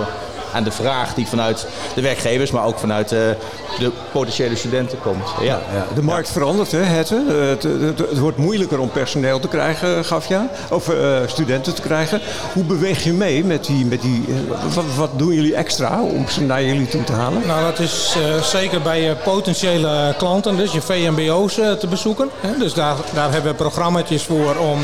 aan 0.53 0.65
de 0.65 0.71
vraag 0.71 1.15
die 1.15 1.27
vanuit 1.27 1.67
de 1.95 2.01
werkgevers, 2.01 2.51
maar 2.51 2.65
ook 2.65 2.79
vanuit 2.79 3.09
de, 3.09 3.37
eh, 3.71 3.79
de 3.79 3.91
potentiële 4.13 4.57
studenten 4.57 5.01
komt. 5.01 5.29
Ja. 5.41 5.61
ja 5.73 5.87
de 5.95 6.03
markt 6.03 6.31
verandert, 6.31 6.73
hè, 6.73 6.83
het, 6.83 7.09
het, 7.09 7.63
het, 7.63 7.99
het, 7.99 8.19
wordt 8.19 8.37
moeilijker 8.37 8.79
om 8.79 8.91
personeel 8.91 9.41
te 9.41 9.49
krijgen, 9.49 10.05
gaf 10.05 10.29
je 10.29 10.41
Of 10.71 10.89
uh, 10.89 11.19
studenten 11.27 11.75
te 11.75 11.83
krijgen. 11.83 12.21
Hoe 12.53 12.65
beweeg 12.65 13.05
je 13.05 13.13
mee 13.13 13.45
met 13.45 13.65
die... 13.65 13.87
Met 13.87 14.01
die 14.01 14.25
uh, 14.29 14.37
wat, 14.75 14.85
wat, 14.97 15.11
doen 15.19 15.35
jullie 15.35 15.55
extra 15.55 16.03
om 16.03 16.29
ze 16.29 16.43
naar 16.43 16.65
jullie 16.65 16.89
toe 16.89 17.05
te 17.05 17.13
halen? 17.13 17.47
Nou, 17.47 17.63
dat 17.63 17.79
is 17.79 18.15
uh, 18.19 18.43
zeker 18.43 18.83
bij 18.83 19.03
je 19.03 19.15
potentiële 19.15 20.15
klanten, 20.19 20.57
dus 20.57 20.73
je 20.73 20.81
VMBO's 20.81 21.55
te 21.55 21.87
bezoeken. 21.89 22.29
Hè. 22.41 22.59
Dus 22.59 22.75
daar, 22.75 22.97
daar 23.15 23.33
hebben 23.33 23.51
we 23.51 23.57
programma's 23.57 24.25
voor 24.27 24.57
om 24.57 24.79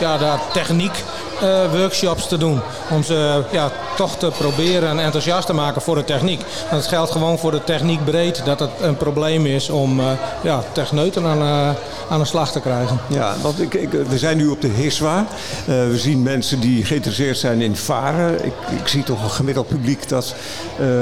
ja, 0.00 0.18
daar 0.18 0.40
techniek 0.52 1.02
workshops 1.72 2.28
te 2.28 2.38
doen. 2.38 2.60
Om 2.90 3.02
ze 3.02 3.42
ja, 3.50 3.70
toch 3.96 4.16
te 4.16 4.30
proberen 4.38 4.98
enthousiast 4.98 5.46
te 5.46 5.52
maken 5.52 5.82
voor 5.82 5.94
de 5.94 6.04
techniek. 6.04 6.40
En 6.70 6.76
het 6.76 6.86
geldt 6.86 7.10
gewoon 7.10 7.38
voor 7.38 7.50
de 7.50 7.64
techniek 7.64 8.04
breed 8.04 8.44
dat 8.44 8.60
het 8.60 8.70
een 8.80 8.96
probleem 8.96 9.46
is 9.46 9.70
om 9.70 10.00
uh, 10.00 10.06
ja, 10.42 10.62
techneuten 10.72 11.26
aan, 11.26 11.42
uh, 11.42 11.70
aan 12.08 12.18
de 12.18 12.24
slag 12.24 12.52
te 12.52 12.60
krijgen. 12.60 12.98
Ja, 13.06 13.34
want 13.42 13.60
ik, 13.60 13.74
ik, 13.74 13.90
we 14.08 14.18
zijn 14.18 14.36
nu 14.36 14.46
op 14.46 14.60
de 14.60 14.68
HISWA. 14.68 15.26
we 15.66 15.98
zien 15.98 16.22
mensen 16.22 16.60
die 16.60 16.84
geïnteresseerd 16.84 17.38
zijn 17.38 17.60
in 17.60 17.76
varen. 17.76 18.44
Ik, 18.44 18.52
ik 18.80 18.88
zie 18.88 19.02
toch 19.02 19.22
een 19.22 19.30
gemiddeld 19.30 19.68
publiek 19.68 20.08
dat 20.08 20.34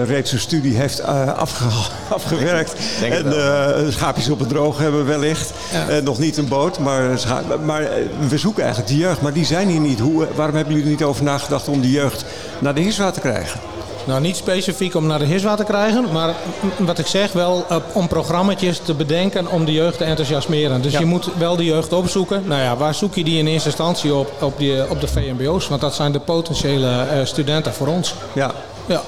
reeds 0.05 0.33
een 0.33 0.39
studie 0.39 0.77
heeft 0.77 1.03
afge 1.37 1.65
afgewerkt. 2.15 2.75
en 3.03 3.93
schaapjes 3.93 4.29
op 4.29 4.39
het 4.39 4.49
droog 4.49 4.79
hebben 4.79 5.07
wellicht. 5.07 5.53
Ja. 5.73 6.01
nog 6.01 6.19
niet 6.19 6.37
een 6.37 6.49
boot, 6.49 6.79
maar, 6.79 7.19
maar 7.65 7.89
we 8.29 8.39
zoeken 8.39 8.63
eigenlijk 8.63 8.93
die 8.93 9.03
jeugd. 9.03 9.21
Maar 9.21 9.33
die 9.33 9.45
zijn 9.45 9.69
hier 9.69 9.81
niet. 9.81 10.01
Hoe 10.01 10.24
waarom 10.35 10.57
hebben 10.57 10.75
jullie 10.75 10.89
er 10.89 10.97
niet 10.97 11.05
over 11.05 11.25
nagedacht 11.25 11.69
om 11.69 11.81
die 11.81 11.91
jeugd 11.91 12.25
naar 12.59 12.75
de 12.75 12.81
HISWA 12.81 13.11
te 13.11 13.21
krijgen? 13.21 13.61
Nou, 14.07 14.21
niet 14.21 14.37
specifiek 14.37 14.95
om 14.95 15.07
naar 15.07 15.19
de 15.19 15.25
HISWA 15.25 15.55
te 15.55 15.65
krijgen, 15.65 16.13
maar 16.13 16.35
wat 16.79 16.99
ik 16.99 17.07
zeg, 17.07 17.33
wel 17.33 17.67
om 17.93 18.09
programma's 18.09 18.81
te 18.85 18.95
bedenken 18.95 19.47
om 19.47 19.65
de 19.65 19.73
jeugd 19.73 19.99
te 19.99 20.05
enthousiasmeren. 20.05 20.83
Dus 20.83 20.99
je 20.99 21.05
moet 21.05 21.29
wel 21.39 21.57
de 21.57 21.65
jeugd 21.65 21.93
opzoeken. 21.93 22.43
Nou 22.47 22.63
ja, 22.63 22.77
waar 22.77 22.95
zoek 22.95 23.15
je 23.15 23.25
die 23.25 23.39
in 23.39 23.47
eerste 23.47 23.69
instantie 23.69 24.15
op? 24.15 24.43
Op, 24.43 24.59
die, 24.59 24.91
op 24.91 25.01
de 25.01 25.09
VMBO's, 25.09 25.69
want 25.69 25.81
dat 25.81 25.95
zijn 25.95 26.13
de 26.13 26.21
potentiële 26.21 26.87
uh, 26.87 27.25
studenten 27.25 27.73
voor 27.73 27.87
ons. 27.87 28.15
Ja. 28.33 28.53
ja. 28.87 29.03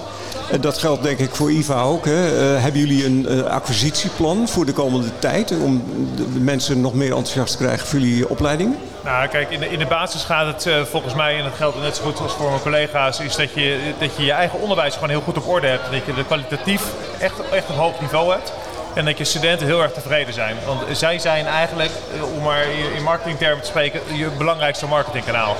En 0.50 0.60
dat 0.60 0.78
geldt 0.78 1.02
denk 1.02 1.18
ik 1.18 1.34
voor 1.34 1.50
IVA 1.50 1.82
ook. 1.82 2.04
Hè. 2.04 2.54
Uh, 2.54 2.62
hebben 2.62 2.80
jullie 2.80 3.04
een 3.04 3.48
acquisitieplan 3.48 4.48
voor 4.48 4.66
de 4.66 4.72
komende 4.72 5.08
tijd 5.18 5.52
om 5.62 5.82
de, 6.16 6.32
de 6.32 6.40
mensen 6.40 6.80
nog 6.80 6.94
meer 6.94 7.16
enthousiast 7.16 7.56
te 7.56 7.64
krijgen 7.64 7.86
voor 7.86 7.98
jullie 7.98 8.28
opleiding? 8.28 8.74
Nou, 9.06 9.28
kijk, 9.28 9.50
in 9.50 9.60
de, 9.60 9.70
in 9.70 9.78
de 9.78 9.86
basis 9.86 10.24
gaat 10.24 10.46
het 10.46 10.66
uh, 10.66 10.82
volgens 10.84 11.14
mij, 11.14 11.36
en 11.36 11.44
dat 11.44 11.54
geldt 11.54 11.80
net 11.80 11.96
zo 11.96 12.02
goed 12.02 12.20
als 12.20 12.32
voor 12.32 12.48
mijn 12.50 12.62
collega's, 12.62 13.20
is 13.20 13.36
dat 13.36 13.54
je, 13.54 13.92
dat 13.98 14.16
je 14.16 14.24
je 14.24 14.32
eigen 14.32 14.60
onderwijs 14.60 14.94
gewoon 14.94 15.08
heel 15.08 15.20
goed 15.20 15.36
op 15.36 15.48
orde 15.48 15.66
hebt. 15.66 15.92
Dat 15.92 16.06
je 16.06 16.14
de 16.14 16.24
kwalitatief 16.24 16.82
echt, 17.18 17.48
echt 17.50 17.68
op 17.68 17.76
hoog 17.76 18.00
niveau 18.00 18.32
hebt. 18.32 18.52
En 18.94 19.04
dat 19.04 19.18
je 19.18 19.24
studenten 19.24 19.66
heel 19.66 19.82
erg 19.82 19.92
tevreden 19.92 20.34
zijn. 20.34 20.56
Want 20.66 20.98
zij 20.98 21.18
zijn 21.18 21.46
eigenlijk, 21.46 21.90
om 22.36 22.42
maar 22.42 22.64
in 22.96 23.02
marketingtermen 23.02 23.60
te 23.60 23.68
spreken, 23.68 24.00
je 24.12 24.28
belangrijkste 24.28 24.86
marketingkanaal. 24.86 25.56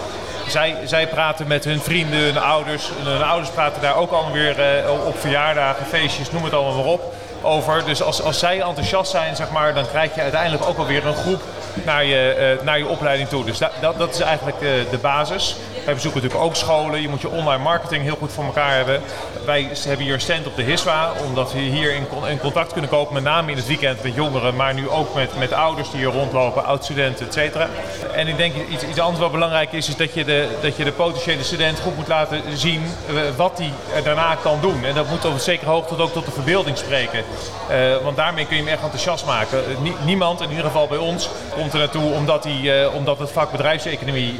Zij, 0.46 0.76
zij 0.84 1.06
praten 1.06 1.46
met 1.46 1.64
hun 1.64 1.80
vrienden, 1.80 2.18
hun 2.18 2.38
ouders. 2.38 2.90
Hun 3.02 3.22
ouders 3.22 3.50
praten 3.50 3.82
daar 3.82 3.96
ook 3.96 4.10
allemaal 4.10 4.32
weer 4.32 4.84
uh, 4.84 5.06
op 5.06 5.18
verjaardagen, 5.18 5.86
feestjes, 5.86 6.30
noem 6.30 6.44
het 6.44 6.52
allemaal 6.52 6.74
maar 6.74 6.92
op 6.92 7.14
over. 7.42 7.84
Dus 7.84 8.02
als, 8.02 8.22
als 8.22 8.38
zij 8.38 8.60
enthousiast 8.60 9.10
zijn, 9.10 9.36
zeg 9.36 9.50
maar, 9.50 9.74
dan 9.74 9.88
krijg 9.88 10.14
je 10.14 10.20
uiteindelijk 10.20 10.66
ook 10.66 10.78
alweer 10.78 11.06
een 11.06 11.14
groep 11.14 11.42
naar 11.84 12.04
je, 12.04 12.56
uh, 12.58 12.64
naar 12.64 12.78
je 12.78 12.86
opleiding 12.86 13.28
toe. 13.28 13.44
Dus 13.44 13.58
dat, 13.58 13.70
dat, 13.80 13.98
dat 13.98 14.14
is 14.14 14.20
eigenlijk 14.20 14.58
de, 14.58 14.86
de 14.90 14.98
basis. 14.98 15.56
Wij 15.86 15.94
bezoeken 15.94 16.22
natuurlijk 16.22 16.48
ook 16.48 16.56
scholen. 16.56 17.00
Je 17.00 17.08
moet 17.08 17.20
je 17.20 17.30
online 17.30 17.62
marketing 17.62 18.02
heel 18.02 18.16
goed 18.16 18.32
voor 18.32 18.44
elkaar 18.44 18.74
hebben. 18.74 19.02
Wij 19.44 19.68
hebben 19.86 20.04
hier 20.04 20.14
een 20.14 20.20
stand 20.20 20.46
op 20.46 20.56
de 20.56 20.62
HISWA, 20.62 21.12
omdat 21.26 21.52
we 21.52 21.58
hier 21.58 21.94
in, 21.94 22.38
contact 22.40 22.72
kunnen 22.72 22.90
komen, 22.90 23.12
met 23.12 23.22
name 23.22 23.50
in 23.50 23.56
het 23.56 23.66
weekend 23.66 24.02
met 24.02 24.14
jongeren, 24.14 24.56
maar 24.56 24.74
nu 24.74 24.88
ook 24.88 25.14
met, 25.14 25.38
met 25.38 25.52
ouders 25.52 25.90
die 25.90 25.98
hier 25.98 26.10
rondlopen, 26.10 26.64
oud-studenten, 26.64 27.26
et 27.26 27.32
cetera. 27.32 27.68
En 28.12 28.28
ik 28.28 28.36
denk 28.36 28.54
iets, 28.70 28.84
iets 28.84 28.98
anders 28.98 29.20
wat 29.20 29.32
belangrijk 29.32 29.72
is, 29.72 29.88
is 29.88 29.96
dat 29.96 30.14
je, 30.14 30.24
de, 30.24 30.48
dat 30.62 30.76
je 30.76 30.84
de 30.84 30.92
potentiële 30.92 31.42
student 31.42 31.80
goed 31.80 31.96
moet 31.96 32.08
laten 32.08 32.42
zien 32.54 32.82
uh, 33.10 33.20
wat 33.36 33.58
hij 33.58 34.02
daarna 34.02 34.34
kan 34.34 34.58
doen. 34.60 34.84
En 34.84 34.94
dat 34.94 35.08
moet 35.08 35.24
op 35.24 35.32
een 35.32 35.40
zekere 35.40 35.70
hoogte 35.70 35.98
ook 35.98 36.12
tot 36.12 36.24
de 36.24 36.30
verbeelding 36.30 36.78
spreken. 36.78 37.24
Uh, 37.70 37.96
want 38.02 38.16
daarmee 38.16 38.46
kun 38.46 38.56
je 38.56 38.62
hem 38.62 38.72
echt 38.72 38.82
enthousiast 38.82 39.26
maken. 39.26 39.62
Uh, 39.70 39.92
niemand, 40.04 40.40
in 40.40 40.48
ieder 40.48 40.64
geval 40.64 40.86
bij 40.86 40.98
ons, 40.98 41.28
komt 41.54 41.72
er 41.72 41.78
naartoe 41.78 42.12
omdat, 42.12 42.44
hij, 42.44 42.86
omdat 42.86 43.18
het 43.18 43.30
vak 43.30 43.50
bedrijfseconomie 43.50 44.34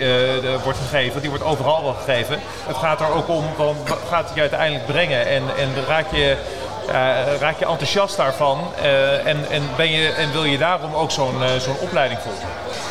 wordt 0.65 0.79
gegeven. 0.79 1.35
Overal 1.43 1.83
wel 1.83 1.95
gegeven. 1.95 2.39
Het 2.67 2.77
gaat 2.77 3.01
er 3.01 3.15
ook 3.15 3.29
om, 3.29 3.45
wat 3.57 3.99
gaat 4.09 4.25
het 4.25 4.35
je 4.35 4.41
uiteindelijk 4.41 4.87
brengen? 4.87 5.27
En, 5.27 5.43
en 5.59 5.69
raak 5.87 6.13
je... 6.13 6.37
Uh, 6.89 6.93
raak 7.41 7.59
je 7.59 7.67
enthousiast 7.67 8.17
daarvan 8.17 8.61
uh, 8.83 9.27
en, 9.27 9.51
en, 9.51 9.63
ben 9.77 9.91
je, 9.91 10.09
en 10.09 10.33
wil 10.33 10.45
je 10.45 10.59
daarom 10.59 10.95
ook 10.95 11.11
zo'n 11.11 11.35
uh, 11.41 11.47
zo'n 11.59 11.77
opleiding 11.81 12.21
volgen? 12.21 12.49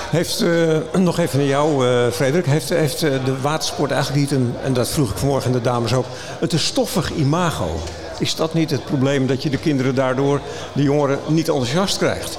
Heeft, 0.09 0.45
nog 0.93 1.19
even 1.19 1.39
naar 1.39 1.47
jou, 1.47 1.83
Frederik, 2.11 2.45
heeft, 2.45 2.69
heeft 2.69 2.99
de 2.99 3.41
watersport 3.41 3.91
eigenlijk 3.91 4.21
niet, 4.21 4.31
een, 4.31 4.55
en 4.63 4.73
dat 4.73 4.89
vroeg 4.89 5.11
ik 5.11 5.17
vanmorgen 5.17 5.51
de 5.51 5.61
dames 5.61 5.93
ook, 5.93 6.05
een 6.39 6.47
te 6.47 6.59
stoffig 6.59 7.11
imago? 7.11 7.79
Is 8.19 8.35
dat 8.35 8.53
niet 8.53 8.71
het 8.71 8.85
probleem 8.85 9.27
dat 9.27 9.43
je 9.43 9.49
de 9.49 9.57
kinderen 9.57 9.95
daardoor, 9.95 10.39
de 10.73 10.83
jongeren, 10.83 11.19
niet 11.27 11.47
enthousiast 11.47 11.97
krijgt? 11.97 12.37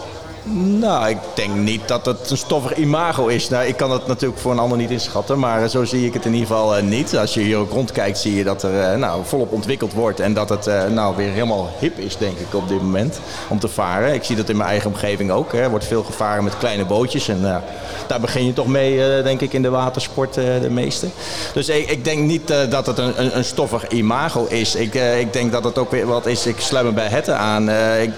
Nou, 0.54 1.08
ik 1.08 1.18
denk 1.34 1.54
niet 1.54 1.88
dat 1.88 2.06
het 2.06 2.30
een 2.30 2.36
stoffig 2.36 2.76
imago 2.76 3.26
is. 3.26 3.48
Nou, 3.48 3.66
ik 3.66 3.76
kan 3.76 3.90
het 3.90 4.06
natuurlijk 4.06 4.40
voor 4.40 4.52
een 4.52 4.58
ander 4.58 4.78
niet 4.78 4.90
inschatten, 4.90 5.38
maar 5.38 5.68
zo 5.68 5.84
zie 5.84 6.06
ik 6.06 6.14
het 6.14 6.24
in 6.24 6.32
ieder 6.32 6.46
geval 6.46 6.78
uh, 6.78 6.82
niet. 6.82 7.16
Als 7.16 7.34
je 7.34 7.40
hier 7.40 7.56
ook 7.56 7.70
rondkijkt, 7.70 8.18
zie 8.18 8.34
je 8.34 8.44
dat 8.44 8.62
er 8.62 8.92
uh, 8.92 8.98
nou, 8.98 9.24
volop 9.24 9.52
ontwikkeld 9.52 9.92
wordt 9.92 10.20
en 10.20 10.34
dat 10.34 10.48
het 10.48 10.70
nou, 10.90 11.16
weer 11.16 11.30
helemaal 11.30 11.70
hip 11.78 11.98
is, 11.98 12.16
denk 12.16 12.38
ik, 12.38 12.54
op 12.54 12.68
dit 12.68 12.82
moment 12.82 13.20
om 13.48 13.58
te 13.58 13.68
varen. 13.68 14.14
Ik 14.14 14.24
zie 14.24 14.36
dat 14.36 14.48
in 14.48 14.56
mijn 14.56 14.68
eigen 14.68 14.90
omgeving 14.90 15.30
ook. 15.30 15.52
Er 15.52 15.70
wordt 15.70 15.84
veel 15.84 16.02
gevaren 16.02 16.44
met 16.44 16.58
kleine 16.58 16.84
bootjes 16.84 17.28
en 17.28 17.62
daar 18.06 18.20
begin 18.20 18.46
je 18.46 18.52
toch 18.52 18.66
mee, 18.66 19.22
denk 19.22 19.40
ik, 19.40 19.52
in 19.52 19.62
de 19.62 19.70
watersport 19.70 20.34
de 20.34 20.70
meeste. 20.70 21.06
Dus 21.52 21.68
ik, 21.68 21.90
ik 21.90 22.04
denk 22.04 22.22
niet 22.22 22.54
dat 22.70 22.86
het 22.86 22.98
een, 22.98 23.20
een, 23.20 23.36
een, 23.36 23.44
stoffig 23.44 23.88
imago 23.88 24.46
is. 24.48 24.74
Ik, 24.74 24.94
ik 24.94 25.32
denk 25.32 25.52
dat 25.52 25.64
het 25.64 25.78
ook 25.78 25.90
weer 25.90 26.06
wat 26.06 26.26
is. 26.26 26.46
Ik 26.46 26.60
sluit 26.60 26.86
me 26.86 26.92
bij 26.92 27.08
het 27.08 27.28
aan. 27.30 27.70
ik, 28.00 28.10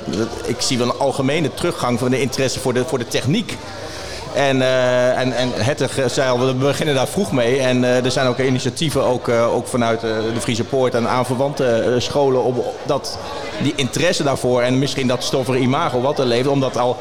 ik 0.44 0.60
zie 0.60 0.78
wel 0.78 0.86
een 0.86 0.98
algemene 0.98 1.54
teruggang 1.54 1.98
van 1.98 2.10
interesse 2.20 2.60
voor 2.60 2.74
de, 2.74 2.84
voor 2.84 2.98
de 2.98 3.08
techniek. 3.08 3.56
En, 4.34 4.56
uh, 4.56 5.18
en, 5.18 5.32
en 5.32 5.50
het 5.54 5.90
zei 6.06 6.30
al, 6.30 6.46
we 6.46 6.54
beginnen 6.54 6.94
daar 6.94 7.08
vroeg 7.08 7.32
mee. 7.32 7.60
En 7.60 7.82
uh, 7.82 8.04
er 8.04 8.10
zijn 8.10 8.26
ook 8.26 8.38
initiatieven, 8.38 9.04
ook, 9.04 9.28
uh, 9.28 9.54
ook 9.54 9.66
vanuit 9.66 10.00
de 10.00 10.40
Friese 10.40 10.64
Poort 10.64 10.94
en 10.94 11.08
aanverwante 11.08 11.94
scholen, 11.98 12.42
om 12.42 12.62
dat, 12.86 13.18
die 13.62 13.72
interesse 13.76 14.22
daarvoor 14.22 14.62
en 14.62 14.78
misschien 14.78 15.06
dat 15.06 15.24
stoffere 15.24 15.58
imago 15.58 16.00
wat 16.00 16.18
er 16.18 16.24
leeft, 16.24 16.48
om 16.48 16.60
dat 16.60 16.76
al, 16.76 16.96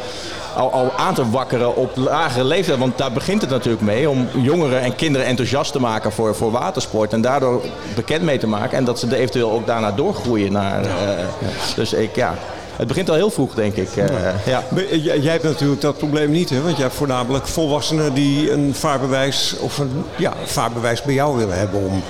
al, 0.55 0.71
al 0.71 0.91
aan 0.97 1.13
te 1.13 1.29
wakkeren 1.29 1.75
op 1.75 1.91
lagere 1.95 2.43
leeftijd. 2.43 2.79
Want 2.79 2.97
daar 2.97 3.11
begint 3.11 3.41
het 3.41 3.49
natuurlijk 3.49 3.83
mee, 3.83 4.09
om 4.09 4.27
jongeren 4.41 4.81
en 4.81 4.95
kinderen 4.95 5.27
enthousiast 5.27 5.71
te 5.71 5.79
maken 5.79 6.11
voor, 6.11 6.35
voor 6.35 6.51
watersport. 6.51 7.13
En 7.13 7.21
daardoor 7.21 7.61
bekend 7.95 8.21
mee 8.21 8.37
te 8.37 8.47
maken 8.47 8.77
en 8.77 8.83
dat 8.83 8.99
ze 8.99 9.07
er 9.07 9.13
eventueel 9.13 9.51
ook 9.51 9.65
daarna 9.65 9.91
doorgroeien. 9.91 10.51
Naar, 10.51 10.85
dus 11.75 11.93
ik, 11.93 12.15
ja, 12.15 12.35
het 12.77 12.87
begint 12.87 13.09
al 13.09 13.15
heel 13.15 13.29
vroeg, 13.29 13.53
denk 13.53 13.75
ik. 13.75 13.95
Uh, 13.95 14.05
ja. 14.45 14.63
Jij 14.99 15.31
hebt 15.31 15.43
natuurlijk 15.43 15.81
dat 15.81 15.97
probleem 15.97 16.31
niet, 16.31 16.49
hè? 16.49 16.61
want 16.61 16.75
jij 16.75 16.85
hebt 16.85 16.97
voornamelijk 16.97 17.47
volwassenen 17.47 18.13
die 18.13 18.51
een 18.51 18.75
vaarbewijs 18.75 19.55
of 19.59 19.77
een 19.77 20.03
ja, 20.15 20.33
vaarbewijs 20.45 21.01
bij 21.01 21.13
jou 21.13 21.37
willen 21.37 21.57
hebben 21.57 21.79
om. 21.79 22.03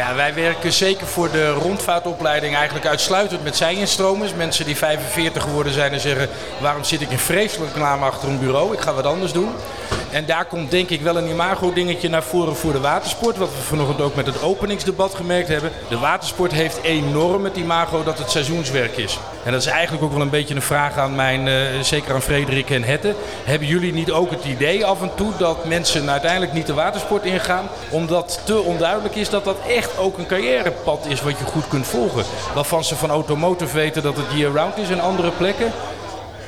Ja, 0.00 0.14
wij 0.14 0.34
werken 0.34 0.72
zeker 0.72 1.06
voor 1.06 1.30
de 1.30 1.50
rondvaartopleiding 1.50 2.54
eigenlijk 2.54 2.86
uitsluitend 2.86 3.44
met 3.44 3.56
zij-instromers. 3.56 4.34
Mensen 4.34 4.64
die 4.64 4.76
45 4.76 5.42
geworden 5.42 5.72
zijn 5.72 5.92
en 5.92 6.00
zeggen: 6.00 6.28
waarom 6.60 6.84
zit 6.84 7.00
ik 7.00 7.10
in 7.10 7.18
vreselijke 7.18 7.78
naam 7.78 8.02
achter 8.02 8.28
een 8.28 8.38
bureau? 8.38 8.72
Ik 8.72 8.80
ga 8.80 8.92
wat 8.92 9.06
anders 9.06 9.32
doen. 9.32 9.50
En 10.10 10.26
daar 10.26 10.44
komt 10.44 10.70
denk 10.70 10.88
ik 10.88 11.00
wel 11.00 11.16
een 11.16 11.28
imago-dingetje 11.28 12.08
naar 12.08 12.22
voren 12.22 12.56
voor 12.56 12.72
de 12.72 12.80
watersport. 12.80 13.36
Wat 13.36 13.48
we 13.48 13.62
vanochtend 13.62 14.00
ook 14.00 14.14
met 14.14 14.26
het 14.26 14.42
openingsdebat 14.42 15.14
gemerkt 15.14 15.48
hebben. 15.48 15.70
De 15.88 15.98
watersport 15.98 16.52
heeft 16.52 16.82
enorm 16.82 17.44
het 17.44 17.56
imago 17.56 18.02
dat 18.02 18.18
het 18.18 18.30
seizoenswerk 18.30 18.96
is. 18.96 19.18
En 19.44 19.52
dat 19.52 19.60
is 19.60 19.66
eigenlijk 19.66 20.04
ook 20.04 20.12
wel 20.12 20.20
een 20.20 20.30
beetje 20.30 20.54
een 20.54 20.62
vraag 20.62 20.96
aan 20.96 21.14
mijn, 21.14 21.46
uh, 21.46 21.54
zeker 21.82 22.14
aan 22.14 22.22
Frederik 22.22 22.70
en 22.70 22.82
Hette. 22.82 23.14
Hebben 23.44 23.68
jullie 23.68 23.92
niet 23.92 24.10
ook 24.10 24.30
het 24.30 24.44
idee 24.44 24.84
af 24.84 25.02
en 25.02 25.10
toe 25.14 25.32
dat 25.38 25.64
mensen 25.64 26.10
uiteindelijk 26.10 26.52
niet 26.52 26.66
de 26.66 26.74
watersport 26.74 27.24
ingaan? 27.24 27.68
Omdat 27.90 28.40
te 28.44 28.60
onduidelijk 28.60 29.14
is 29.14 29.30
dat 29.30 29.44
dat 29.44 29.56
echt 29.68 29.89
ook 29.98 30.18
een 30.18 30.26
carrièrepad 30.26 31.06
is 31.06 31.22
wat 31.22 31.38
je 31.38 31.44
goed 31.44 31.68
kunt 31.68 31.86
volgen. 31.86 32.24
Waarvan 32.54 32.84
ze 32.84 32.96
van 32.96 33.10
automotive 33.10 33.76
weten 33.76 34.02
dat 34.02 34.16
het 34.16 34.26
year-round 34.34 34.76
is 34.76 34.88
in 34.88 35.00
andere 35.00 35.30
plekken 35.30 35.72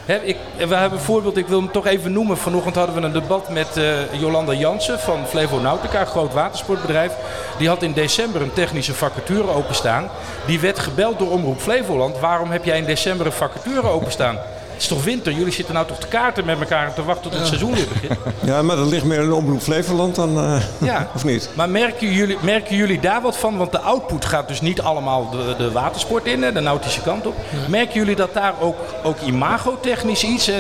ik, 0.07 0.37
we 0.57 0.75
hebben 0.75 0.99
een 0.99 1.05
voorbeeld, 1.05 1.37
ik 1.37 1.47
wil 1.47 1.59
hem 1.59 1.71
toch 1.71 1.87
even 1.87 2.13
noemen. 2.13 2.37
Vanochtend 2.37 2.75
hadden 2.75 2.95
we 2.95 3.01
een 3.01 3.13
debat 3.13 3.49
met 3.49 3.77
uh, 3.77 4.21
Jolanda 4.21 4.53
Jansen 4.53 4.99
van 4.99 5.27
Flevo 5.27 5.59
Nautica, 5.59 6.01
een 6.01 6.07
groot 6.07 6.33
watersportbedrijf. 6.33 7.13
Die 7.59 7.69
had 7.69 7.83
in 7.83 7.93
december 7.93 8.43
een 8.43 8.53
technische 8.53 8.95
vacature 8.95 9.49
openstaan. 9.49 10.11
Die 10.47 10.61
werd 10.61 10.79
gebeld 10.79 11.19
door 11.19 11.31
Omroep 11.31 11.61
Flevoland. 11.61 12.19
Waarom 12.19 12.51
heb 12.51 12.65
jij 12.65 12.79
in 12.79 12.85
december 12.85 13.27
een 13.27 13.33
vacature 13.33 13.89
openstaan? 13.89 14.39
Het 14.73 14.83
is 14.83 14.89
toch 14.89 15.05
winter? 15.05 15.33
Jullie 15.33 15.53
zitten 15.53 15.75
nou 15.75 15.87
toch 15.87 15.99
te 15.99 16.07
kaarten 16.07 16.45
met 16.45 16.61
elkaar 16.61 16.87
en 16.87 16.95
te 16.95 17.05
wachten 17.05 17.31
tot 17.31 17.39
het 17.39 17.49
seizoen 17.49 17.75
weer 17.75 17.87
begint? 17.93 18.19
Ja, 18.41 18.63
maar 18.63 18.77
dat 18.77 18.87
ligt 18.87 19.05
meer 19.05 19.23
in 19.23 19.33
Omroep 19.33 19.61
Flevoland 19.61 20.15
dan, 20.15 20.39
uh, 20.39 20.63
ja. 20.91 21.09
of 21.15 21.25
niet? 21.25 21.49
Maar 21.55 21.71
merken 21.71 22.13
jullie, 22.13 22.37
merken 22.41 22.77
jullie 22.77 23.01
daar 23.01 23.23
wat 23.23 23.37
van? 23.37 23.57
Want 23.57 23.73
de 23.73 23.81
output 23.81 24.25
gaat 24.25 24.49
dus 24.49 24.61
niet 24.61 24.81
allemaal 24.81 25.31
de, 25.31 25.55
de 25.59 25.73
watersport 25.73 26.25
in, 26.25 26.41
de 26.41 26.61
nautische 26.61 27.01
kant 27.01 27.27
op. 27.27 27.35
Merken 27.69 27.95
jullie 27.95 28.17
dat 28.17 28.35
daar 28.35 28.55
ook, 28.61 28.77
ook 29.03 29.21
imagotechnisch 29.21 30.25
iets? 30.25 30.51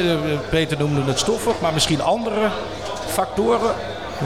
Peter 0.50 0.78
noemde 0.78 1.02
het 1.04 1.18
stoffig, 1.18 1.60
maar 1.60 1.72
misschien 1.72 2.02
andere 2.02 2.50
factoren 3.06 3.74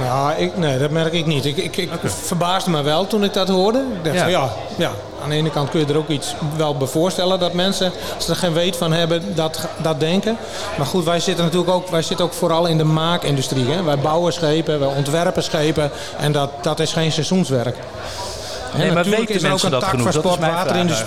ja, 0.02 0.34
ik, 0.34 0.56
nee, 0.56 0.78
dat 0.78 0.90
merk 0.90 1.12
ik 1.12 1.26
niet. 1.26 1.44
Ik, 1.44 1.56
ik, 1.56 1.76
ik 1.76 1.90
verbaasde 2.04 2.70
me 2.70 2.82
wel 2.82 3.06
toen 3.06 3.24
ik 3.24 3.32
dat 3.32 3.48
hoorde. 3.48 3.78
Ik 3.78 4.04
dacht 4.04 4.16
ja. 4.16 4.22
Van, 4.22 4.30
ja, 4.30 4.48
ja, 4.76 4.90
aan 5.22 5.28
de 5.28 5.34
ene 5.34 5.50
kant 5.50 5.70
kun 5.70 5.80
je 5.80 5.86
er 5.86 5.96
ook 5.96 6.08
iets 6.08 6.34
wel 6.56 6.76
bij 6.76 6.86
voorstellen 6.86 7.38
dat 7.38 7.52
mensen, 7.52 7.92
als 8.14 8.24
ze 8.24 8.30
er 8.30 8.36
geen 8.36 8.52
weet 8.52 8.76
van 8.76 8.92
hebben, 8.92 9.34
dat, 9.34 9.68
dat 9.82 10.00
denken. 10.00 10.36
Maar 10.76 10.86
goed, 10.86 11.04
wij 11.04 11.20
zitten 11.20 11.44
natuurlijk 11.44 11.72
ook, 11.72 11.88
wij 11.88 12.02
zitten 12.02 12.26
ook 12.26 12.32
vooral 12.32 12.66
in 12.66 12.78
de 12.78 12.84
maakindustrie. 12.84 13.66
Hè? 13.66 13.82
Wij 13.82 13.98
bouwen 13.98 14.32
schepen, 14.32 14.80
wij 14.80 14.88
ontwerpen 14.88 15.42
schepen 15.42 15.90
en 16.18 16.32
dat, 16.32 16.50
dat 16.62 16.80
is 16.80 16.92
geen 16.92 17.12
seizoenswerk. 17.12 17.76
Nee, 18.76 18.86
maar 18.86 19.04
natuurlijk 19.04 19.30
is 19.30 19.42
er 19.42 19.52
ook 19.52 19.62
een 19.62 19.70
tak 19.70 19.84
genoeg? 19.84 20.12
van 20.12 20.12
sport, 20.12 20.40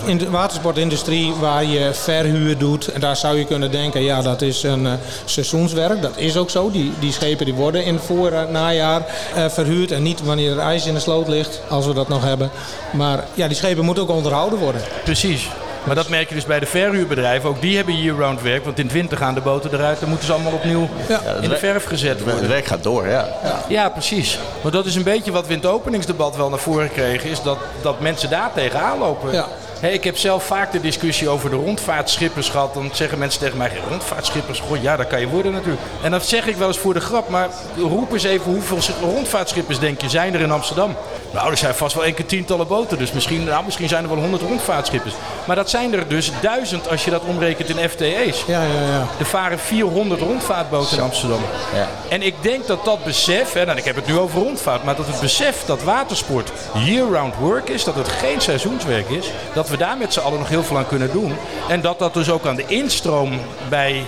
in 0.06 0.18
de 0.18 0.30
watersportindustrie 0.30 1.34
waar 1.34 1.66
je 1.66 1.94
verhuur 1.94 2.58
doet. 2.58 2.88
En 2.88 3.02
daar 3.02 3.16
zou 3.16 3.38
je 3.38 3.46
kunnen 3.46 3.72
denken, 3.72 4.04
ja, 4.04 4.22
dat 4.22 4.42
is 4.42 4.64
een 4.64 4.86
uh, 4.86 4.94
seizoenswerk. 5.26 6.02
Dat 6.02 6.18
is 6.18 6.38
ook 6.38 6.50
zo. 6.50 6.72
Die, 6.72 6.92
die 7.00 7.12
schepen 7.12 7.46
die 7.46 7.54
worden 7.54 7.84
in 7.84 8.00
voor 8.00 8.32
uh, 8.32 8.42
najaar 8.52 9.06
uh, 9.38 9.50
verhuurd. 9.50 9.92
En 9.92 10.04
niet 10.04 10.24
wanneer 10.24 10.52
er 10.52 10.60
ijs 10.60 10.86
in 10.86 10.94
de 10.94 11.00
sloot 11.00 11.28
ligt, 11.28 11.62
als 11.70 11.86
we 11.86 11.94
dat 11.94 12.08
nog 12.08 12.24
hebben. 12.24 12.50
Maar 12.92 13.24
ja, 13.34 13.48
die 13.48 13.58
schepen 13.58 13.86
moeten 13.86 14.04
ook 14.04 14.10
onderhouden 14.10 14.60
worden. 14.60 14.82
Precies. 15.04 15.50
Maar 15.84 15.96
dat 15.96 16.10
merk 16.10 16.30
je 16.30 16.36
dus 16.36 16.46
bij 16.46 16.60
de 16.60 16.66
verhuurbedrijven. 16.66 17.50
Ook 17.50 17.62
die 17.62 17.76
hebben 17.76 18.02
year-round 18.02 18.42
werk. 18.42 18.64
Want 18.64 18.80
in 18.80 18.86
het 18.86 18.94
winter 18.94 19.18
gaan 19.18 19.34
de 19.34 19.42
boten 19.42 19.74
eruit. 19.74 20.00
Dan 20.00 20.10
moeten 20.10 20.28
ze 20.28 20.34
allemaal 20.34 20.54
opnieuw 20.54 20.90
ja. 21.08 21.22
in 21.42 21.50
de 21.50 21.58
verf 21.58 21.84
gezet 21.84 22.20
worden. 22.20 22.40
Het 22.40 22.50
werk 22.50 22.66
gaat 22.66 22.84
door, 22.84 23.08
ja. 23.08 23.28
ja. 23.44 23.62
Ja, 23.68 23.90
precies. 23.90 24.40
Maar 24.62 24.72
dat 24.72 24.86
is 24.86 24.96
een 24.96 25.04
beetje 25.04 25.32
wat 25.32 25.48
we 25.48 25.54
in 25.54 25.60
het 25.60 25.68
openingsdebat 25.68 26.36
wel 26.36 26.50
naar 26.50 26.60
voren 26.60 26.92
kregen. 26.92 27.30
Is 27.30 27.42
dat, 27.42 27.58
dat 27.82 28.00
mensen 28.00 28.30
daar 28.30 28.54
tegenaan 28.54 28.98
lopen. 28.98 29.32
Ja. 29.32 29.48
Hey, 29.80 29.94
ik 29.94 30.04
heb 30.04 30.18
zelf 30.18 30.44
vaak 30.44 30.72
de 30.72 30.82
discussie 30.82 31.30
over 31.30 31.50
de 31.50 31.56
rondvaartschippers 31.56 32.50
gehad. 32.50 32.74
Dan 32.74 32.90
zeggen 32.94 33.18
mensen 33.18 33.40
tegen 33.40 33.58
mij, 33.58 33.72
rondvaartschippers, 33.90 34.60
goh, 34.60 34.82
ja, 34.82 34.96
dat 34.96 35.08
kan 35.08 35.20
je 35.20 35.28
worden 35.28 35.52
natuurlijk. 35.52 35.82
En 36.04 36.12
dat 36.12 36.26
zeg 36.26 36.48
ik 36.48 36.56
wel 36.56 36.68
eens 36.68 36.78
voor 36.78 36.94
de 36.94 37.00
grap, 37.00 37.30
maar 37.30 37.50
roep 37.78 38.14
eens 38.14 38.24
even 38.24 38.52
hoeveel 38.52 38.78
rondvaartschippers 39.02 39.80
denk 39.80 40.02
je 40.02 40.10
zijn 40.10 40.34
er 40.34 40.40
in 40.40 40.52
Amsterdam? 40.52 40.96
Nou, 41.32 41.52
er 41.52 41.58
zijn 41.58 41.76
vast 41.76 41.96
wel 41.96 42.06
enkele 42.06 42.28
tientallen 42.28 42.68
boten, 42.68 42.98
dus 42.98 43.12
misschien, 43.12 43.44
nou, 43.44 43.66
misschien 43.66 43.88
zijn 43.88 44.04
er 44.04 44.10
wel 44.10 44.20
honderd 44.20 44.42
rondvaartschippers. 44.42 45.14
Maar 45.46 45.56
dat 45.56 45.70
zijn 45.70 45.94
er 45.94 46.08
dus 46.08 46.32
duizend 46.42 46.90
als 46.90 47.06
je 47.06 47.12
dat 47.12 47.22
omrekent 47.22 47.70
in 47.70 47.90
FTE's. 47.90 48.44
Ja, 48.48 48.64
ja, 48.64 48.82
ja. 48.82 49.08
Er 49.20 49.26
varen 49.26 49.60
400 49.60 50.22
rondvaartboten 50.22 50.98
in 50.98 51.04
Amsterdam. 51.04 51.42
Ja. 51.74 51.88
En 52.10 52.22
ik 52.22 52.36
denk 52.42 52.68
dat 52.68 52.86
dat 52.86 53.04
besef, 53.04 53.54
hè, 53.54 53.66
nou, 53.66 53.78
ik 53.78 53.84
heb 53.84 53.96
het 53.96 54.08
nu 54.08 54.18
over 54.18 54.42
rondvaart, 54.42 54.84
maar 54.84 54.96
dat 54.96 55.08
het 55.08 55.20
besef 55.20 55.66
dat 55.66 55.84
watersport 55.84 56.52
year-round 56.74 57.36
work 57.36 57.70
is, 57.70 57.84
dat 57.84 57.96
het 57.96 58.08
geen 58.08 58.42
seizoenswerk 58.42 59.10
is, 59.10 59.32
dat 59.54 59.69
we 59.70 59.78
daar 59.78 59.98
met 59.98 60.14
z'n 60.14 60.20
allen 60.20 60.40
nog 60.40 60.50
heel 60.50 60.64
veel 60.64 60.78
aan 60.78 60.88
kunnen 60.88 61.12
doen. 61.12 61.36
En 61.68 61.82
dat 61.82 62.00
dat 62.00 62.14
dus 62.14 62.30
ook 62.30 62.46
aan 62.46 62.56
de 62.56 62.66
instroom 62.68 63.40
bij 63.70 64.06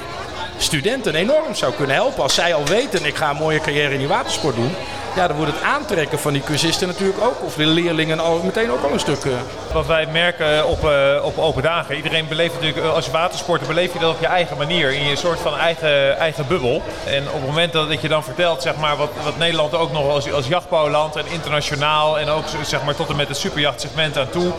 studenten 0.57 1.15
enorm 1.15 1.55
zou 1.55 1.73
kunnen 1.73 1.95
helpen. 1.95 2.23
Als 2.23 2.33
zij 2.33 2.53
al 2.53 2.65
weten, 2.65 3.05
ik 3.05 3.15
ga 3.15 3.29
een 3.29 3.35
mooie 3.35 3.59
carrière 3.59 3.93
in 3.93 3.99
die 3.99 4.07
watersport 4.07 4.55
doen 4.55 4.71
ja, 5.15 5.27
dan 5.27 5.37
wordt 5.37 5.51
het 5.51 5.61
aantrekken 5.61 6.19
van 6.19 6.33
die 6.33 6.41
cursisten 6.41 6.87
natuurlijk 6.87 7.23
ook, 7.23 7.43
of 7.43 7.55
de 7.55 7.65
leerlingen 7.65 8.19
al, 8.19 8.41
meteen 8.43 8.71
ook 8.71 8.83
al 8.83 8.91
een 8.91 8.99
stuk. 8.99 9.23
Uh. 9.23 9.33
Wat 9.73 9.85
wij 9.85 10.05
merken 10.11 10.67
op, 10.67 10.83
uh, 10.83 11.25
op 11.25 11.37
open 11.37 11.63
dagen, 11.63 11.95
iedereen 11.95 12.27
beleeft 12.27 12.53
natuurlijk, 12.53 12.85
als 12.85 13.05
je 13.05 13.11
watersporter 13.11 13.67
beleef 13.67 13.93
je 13.93 13.99
dat 13.99 14.13
op 14.13 14.19
je 14.19 14.27
eigen 14.27 14.57
manier, 14.57 14.91
in 14.91 15.03
je 15.03 15.15
soort 15.15 15.39
van 15.39 15.57
eigen, 15.57 16.17
eigen 16.17 16.47
bubbel. 16.47 16.81
En 17.05 17.27
op 17.27 17.33
het 17.33 17.45
moment 17.45 17.73
dat 17.73 18.01
je 18.01 18.07
dan 18.07 18.23
vertelt, 18.23 18.61
zeg 18.61 18.75
maar, 18.75 18.97
wat, 18.97 19.09
wat 19.23 19.37
Nederland 19.37 19.75
ook 19.75 19.91
nog 19.91 20.09
als, 20.09 20.31
als 20.31 20.47
jachtbouwland 20.47 21.15
en 21.15 21.25
internationaal 21.27 22.19
en 22.19 22.29
ook 22.29 22.43
zeg 22.65 22.83
maar, 22.83 22.95
tot 22.95 23.09
en 23.09 23.15
met 23.15 23.27
het 23.27 23.37
superjachtsegment 23.37 24.17
aan 24.17 24.29
toe 24.29 24.51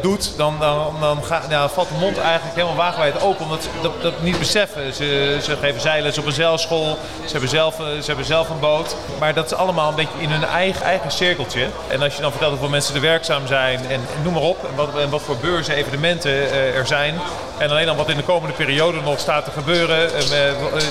doet, 0.00 0.32
dan, 0.36 0.56
dan, 0.60 0.96
dan, 1.00 1.24
ga, 1.24 1.42
ja, 1.48 1.68
valt 1.68 1.88
de 1.88 1.94
mond 1.94 2.18
eigenlijk 2.18 2.54
helemaal 2.54 2.76
wagenwijd 2.76 3.22
open, 3.22 3.44
omdat 3.44 3.62
ze 3.62 3.68
dat, 3.82 4.02
dat 4.02 4.22
niet 4.22 4.38
beseffen. 4.38 4.94
Ze, 4.94 5.38
ze 5.42 5.56
geven 5.56 5.80
zeilen 5.80 6.18
op 6.18 6.26
een 6.26 6.32
zeilschool, 6.32 6.98
ze 7.24 7.32
hebben, 7.32 7.48
zelf, 7.48 7.74
ze 7.74 8.06
hebben 8.06 8.24
zelf 8.24 8.48
een 8.48 8.60
boot, 8.60 8.96
maar 9.18 9.34
dat 9.34 9.46
is 9.46 9.54
allemaal 9.54 9.88
een 9.88 9.94
beetje 9.94 10.18
in 10.20 10.30
hun 10.30 10.44
eigen, 10.44 10.82
eigen 10.82 11.10
cirkeltje. 11.10 11.66
En 11.88 12.02
als 12.02 12.14
je 12.14 12.20
dan 12.22 12.30
vertelt 12.30 12.50
hoeveel 12.50 12.68
mensen 12.68 12.94
er 12.94 13.00
werkzaam 13.00 13.46
zijn 13.46 13.80
en, 13.88 14.00
noem 14.22 14.32
maar 14.32 14.42
op. 14.42 14.64
En 14.64 14.74
wat, 14.74 14.98
en 14.98 15.10
wat 15.10 15.22
voor 15.22 15.36
beurzen, 15.36 15.74
evenementen 15.74 16.30
uh, 16.30 16.76
er 16.76 16.86
zijn. 16.86 17.14
En 17.58 17.70
alleen 17.70 17.86
dan 17.86 17.96
wat 17.96 18.08
in 18.08 18.16
de 18.16 18.22
komende 18.22 18.54
periode 18.54 19.00
nog 19.00 19.20
staat 19.20 19.44
te 19.44 19.50
gebeuren. 19.50 20.10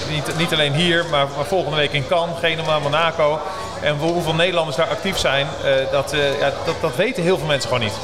Niet, 0.09 0.37
niet 0.37 0.53
alleen 0.53 0.73
hier, 0.73 1.05
maar, 1.11 1.27
maar, 1.35 1.45
volgende 1.45 1.77
week 1.77 1.91
in 1.91 2.07
Cannes, 2.07 2.39
Genua, 2.39 2.79
Monaco. 2.79 3.39
En 3.81 3.97
hoeveel 3.97 4.33
Nederlanders 4.33 4.77
daar 4.77 4.87
actief 4.87 5.17
zijn, 5.17 5.47
dat, 5.91 6.15
ja, 6.39 6.51
dat, 6.65 6.75
dat 6.81 6.95
weten 6.95 7.23
heel 7.23 7.37
veel 7.37 7.47
mensen 7.47 7.69
gewoon 7.69 7.83
niet. 7.83 7.97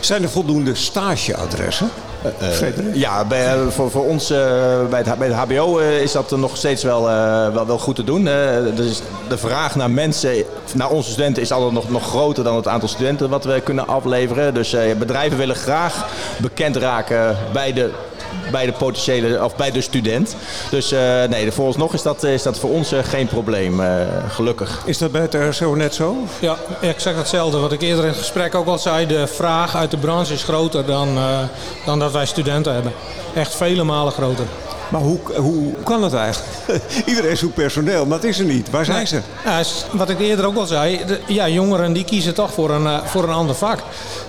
Zijn 0.00 0.22
er 0.22 0.28
voldoende 0.28 0.74
stageadressen? 0.74 1.90
Uh, 2.42 2.94
ja, 2.94 3.24
bij, 3.24 3.56
voor, 3.68 3.90
voor 3.90 4.04
ons 4.04 4.30
uh, 4.30 4.38
bij, 4.90 5.02
het, 5.04 5.18
bij 5.18 5.28
het 5.28 5.36
HBO 5.36 5.78
uh, 5.78 6.00
is 6.00 6.12
dat 6.12 6.30
nog 6.30 6.56
steeds 6.56 6.82
wel, 6.82 7.02
wel, 7.52 7.66
wel 7.66 7.78
goed 7.78 7.96
te 7.96 8.04
doen. 8.04 8.24
dus 8.74 9.02
de 9.28 9.38
vraag 9.38 9.76
naar 9.76 9.90
mensen, 9.90 10.44
naar 10.74 10.90
onze 10.90 11.10
studenten, 11.10 11.42
is 11.42 11.52
altijd 11.52 11.72
nog, 11.72 11.90
nog 11.90 12.08
groter 12.08 12.44
dan 12.44 12.56
het 12.56 12.68
aantal 12.68 12.88
studenten 12.88 13.28
wat 13.28 13.44
we 13.44 13.60
kunnen 13.60 13.88
afleveren. 13.88 14.54
Dus 14.54 14.76
bedrijven 14.98 15.38
willen 15.38 15.56
graag 15.56 16.06
bekend 16.38 16.76
raken 16.76 17.36
bij 17.52 17.72
de 17.72 17.90
bij 18.50 18.66
de 18.66 18.72
potentiële 18.72 19.44
of 19.44 19.56
bij 19.56 19.70
de 19.70 19.80
student. 19.80 20.36
Dus 20.70 20.92
uh, 20.92 21.24
nee, 21.24 21.52
vooralsnog 21.52 21.94
is 21.94 22.02
dat, 22.02 22.22
is 22.22 22.42
dat 22.42 22.58
voor 22.58 22.70
ons 22.70 22.92
uh, 22.92 22.98
geen 23.02 23.26
probleem, 23.26 23.80
uh, 23.80 23.86
gelukkig. 24.28 24.82
Is 24.84 24.98
dat 24.98 25.12
bij 25.12 25.20
het 25.20 25.34
RSO 25.34 25.74
net 25.74 25.94
zo? 25.94 26.16
Ja, 26.40 26.56
exact 26.80 27.16
hetzelfde. 27.16 27.58
Wat 27.58 27.72
ik 27.72 27.82
eerder 27.82 28.04
in 28.04 28.10
het 28.10 28.18
gesprek 28.18 28.54
ook 28.54 28.66
al 28.66 28.78
zei, 28.78 29.06
de 29.06 29.26
vraag 29.26 29.76
uit 29.76 29.90
de 29.90 29.96
branche 29.96 30.32
is 30.32 30.42
groter 30.42 30.86
dan, 30.86 31.18
dan 31.84 31.98
dat 31.98 32.12
wij 32.12 32.26
studenten 32.26 32.72
hebben. 32.72 32.92
Echt 33.34 33.54
vele 33.54 33.84
malen 33.84 34.12
groter. 34.12 34.46
Maar 34.90 35.00
hoe, 35.00 35.18
hoe 35.36 35.72
kan 35.84 36.02
het 36.02 36.14
eigenlijk? 36.14 36.82
Iedereen 37.06 37.36
zoekt 37.36 37.54
personeel, 37.54 38.06
maar 38.06 38.18
het 38.18 38.26
is 38.26 38.38
er 38.38 38.44
niet. 38.44 38.70
Waar 38.70 38.84
zijn 38.84 39.06
ze? 39.06 39.20
Ja, 39.44 39.62
wat 39.90 40.08
ik 40.08 40.20
eerder 40.20 40.46
ook 40.46 40.56
al 40.56 40.66
zei, 40.66 41.04
de, 41.06 41.20
ja, 41.26 41.48
jongeren 41.48 41.92
die 41.92 42.04
kiezen 42.04 42.34
toch 42.34 42.52
voor 42.52 42.70
een, 42.70 43.00
voor 43.04 43.22
een 43.22 43.34
ander 43.34 43.54
vak. 43.54 43.78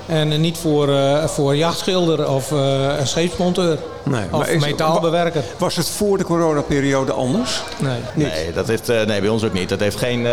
En 0.05 0.41
niet 0.41 0.57
voor, 0.57 0.89
uh, 0.89 1.27
voor 1.27 1.55
jachtschilder 1.55 2.29
of 2.29 2.51
uh, 2.51 2.99
een 2.99 3.07
scheepsmonteur. 3.07 3.77
Nee, 4.03 4.23
of 4.31 4.47
is, 4.47 4.65
metaalbewerker. 4.65 5.43
Was 5.57 5.75
het 5.75 5.89
voor 5.89 6.17
de 6.17 6.23
coronaperiode 6.23 7.11
anders? 7.11 7.63
Nee. 7.79 7.99
Nee, 8.13 8.53
dat 8.53 8.67
heeft, 8.67 8.89
uh, 8.89 9.01
nee, 9.01 9.21
bij 9.21 9.29
ons 9.29 9.43
ook 9.43 9.53
niet. 9.53 9.69
Dat 9.69 9.79
heeft 9.79 9.97
geen, 9.97 10.25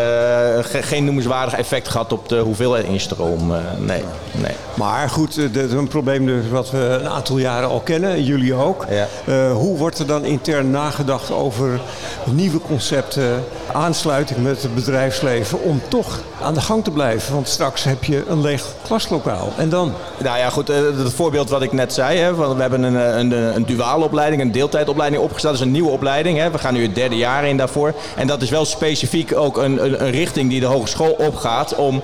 ge 0.63 0.83
geen 0.83 1.05
noemenswaardig 1.05 1.55
effect 1.55 1.89
gehad 1.89 2.13
op 2.13 2.29
de 2.29 2.39
hoeveelheid 2.39 2.85
instroom. 2.85 3.53
nee, 3.79 4.03
nee. 4.33 4.53
Maar 4.75 5.11
goed, 5.11 5.55
dat 5.55 5.65
is 5.65 5.73
een 5.73 5.89
probleem 5.89 6.27
dus 6.27 6.49
wat 6.51 6.71
we 6.71 6.79
een 6.79 7.09
aantal 7.09 7.39
jaren 7.39 7.69
al 7.69 7.81
kennen. 7.81 8.25
Jullie 8.25 8.55
ook. 8.55 8.87
Ja. 8.91 9.53
hoe 9.53 9.77
wordt 9.77 9.99
er 9.99 10.07
dan 10.07 10.25
intern 10.25 10.71
nagedacht 10.71 11.31
over 11.31 11.81
nieuwe 12.25 12.61
concepten, 12.61 13.45
aansluiting 13.73 14.43
met 14.43 14.63
het 14.63 14.75
bedrijfsleven 14.75 15.63
om 15.63 15.83
toch 15.89 16.21
aan 16.43 16.55
de 16.55 16.61
gang 16.61 16.85
te 16.85 16.91
blijven? 16.91 17.35
Want 17.35 17.49
straks 17.49 17.85
heb 17.85 18.05
je 18.05 18.25
een 18.29 18.41
leeg 18.41 18.65
klaslokaal. 18.83 19.53
En 19.57 19.69
dan? 19.69 19.93
Nou 20.23 20.39
ja, 20.39 20.51
goed. 20.51 20.71
Eh, 20.71 20.77
het 20.77 21.13
voorbeeld 21.13 21.51
wat 21.51 21.63
ik 21.63 21.73
net 21.73 21.93
zei. 21.93 22.19
Hè, 22.19 22.35
we 22.35 22.61
hebben 22.63 22.83
een, 22.83 22.97
eh, 23.33 23.55
een, 23.55 23.58
een 23.59 23.67
duale 23.67 24.05
opleiding, 24.05 24.43
een 24.43 24.53
deeltijdopleiding 24.53 25.23
opgesteld. 25.23 25.53
Dat 25.53 25.63
is 25.63 25.67
een 25.67 25.73
nieuwe 25.73 25.91
opleiding. 25.91 26.39
Hè. 26.39 26.51
We 26.51 26.59
gaan 26.59 26.75
nu 26.75 26.83
het 26.83 26.95
derde 26.95 27.17
jaar 27.17 27.45
in 27.45 27.57
daarvoor. 27.57 27.95
En 28.17 28.27
dat 28.27 28.43
is 28.43 28.51
wel 28.51 28.65
specifiek 28.65 29.37
ook 29.37 29.57
een, 29.57 29.85
een, 29.85 30.05
een 30.05 30.11
richting 30.11 30.51
die 30.51 30.61
de 30.61 30.67
hogeschool 30.67 31.17
opgaat 31.19 31.75
om 31.75 32.03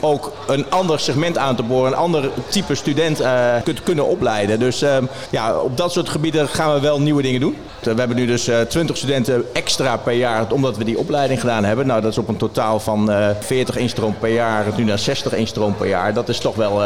ook 0.00 0.32
een 0.46 0.70
ander 0.70 1.00
segment 1.00 1.38
aan 1.38 1.56
te 1.56 1.62
boren, 1.62 1.92
een 1.92 1.98
ander 1.98 2.30
type 2.48 2.74
student 2.74 3.20
uh, 3.20 3.54
kunt 3.64 3.82
kunnen 3.82 4.06
opleiden. 4.06 4.58
Dus 4.58 4.82
uh, 4.82 4.96
ja, 5.30 5.56
op 5.56 5.76
dat 5.76 5.92
soort 5.92 6.08
gebieden 6.08 6.48
gaan 6.48 6.74
we 6.74 6.80
wel 6.80 7.00
nieuwe 7.00 7.22
dingen 7.22 7.40
doen. 7.40 7.56
We 7.80 7.94
hebben 7.94 8.16
nu 8.16 8.26
dus 8.26 8.50
20 8.68 8.96
studenten 8.96 9.44
extra 9.52 9.96
per 9.96 10.12
jaar, 10.12 10.52
omdat 10.52 10.76
we 10.76 10.84
die 10.84 10.98
opleiding 10.98 11.40
gedaan 11.40 11.64
hebben. 11.64 11.86
Nou, 11.86 12.00
dat 12.00 12.10
is 12.10 12.18
op 12.18 12.28
een 12.28 12.36
totaal 12.36 12.80
van 12.80 13.10
40 13.40 13.76
instroom 13.76 14.14
per 14.18 14.32
jaar, 14.32 14.64
nu 14.76 14.84
naar 14.84 14.98
60 14.98 15.32
instroom 15.32 15.76
per 15.76 15.88
jaar. 15.88 16.14
Dat 16.14 16.28
is 16.28 16.38
toch 16.38 16.54
wel, 16.54 16.76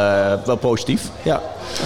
wel 0.45 0.55
positief. 0.55 1.09
Ja. 1.21 1.41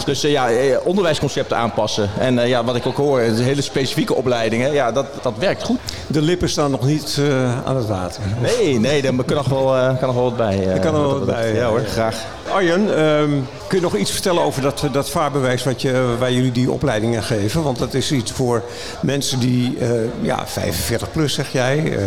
Dus 0.06 0.22
ja, 0.22 0.50
onderwijsconcepten 0.84 1.58
aanpassen. 1.58 2.10
En 2.22 2.48
ja, 2.48 2.64
wat 2.64 2.76
ik 2.76 2.86
ook 2.86 2.98
hoor, 2.98 3.20
hele 3.20 3.62
specifieke 3.62 4.16
opleidingen, 4.16 4.74
ja, 4.74 4.92
dat, 4.92 5.06
dat 5.22 5.34
werkt 5.38 5.64
goed. 5.64 5.80
De 6.08 6.22
lippen 6.22 6.50
staan 6.50 6.72
nog 6.72 6.86
niet 6.86 7.22
aan 7.66 7.76
het 7.76 7.88
water. 7.88 8.22
Nee, 8.42 8.80
nee, 8.80 9.02
daar 9.02 9.14
kan 9.26 9.36
nog 9.36 9.48
wel, 9.48 9.96
kan 9.96 10.08
nog 10.08 10.14
wel 10.14 10.24
wat 10.24 10.38
bij. 10.38 10.68
er 10.68 10.80
kan 10.80 10.94
nog 10.94 11.02
wel 11.02 11.14
wat 11.14 11.26
bij, 11.26 11.54
ja 11.54 11.68
hoor, 11.68 11.80
graag. 11.80 12.26
Arjen, 12.52 12.98
ehm, 12.98 13.30
kun 13.68 13.78
je 13.78 13.82
nog 13.82 13.96
iets 13.96 14.12
vertellen 14.12 14.44
over 14.44 14.62
dat, 14.62 14.88
dat 14.92 15.10
vaarbewijs 15.10 15.64
wat 15.64 15.82
je, 15.82 16.16
waar 16.20 16.32
jullie 16.32 16.52
die 16.52 16.72
opleidingen 16.72 17.24
geven? 17.24 17.64
Want 17.64 17.80
dat 17.80 17.94
is 17.94 18.12
iets 18.12 18.32
voor 18.32 18.64
mensen 19.02 19.40
die, 19.40 19.78
uh, 19.78 19.90
ja, 20.22 20.48
45 20.48 21.12
plus 21.12 21.34
zeg 21.34 21.52
jij. 21.52 21.78
Uh, 21.78 21.98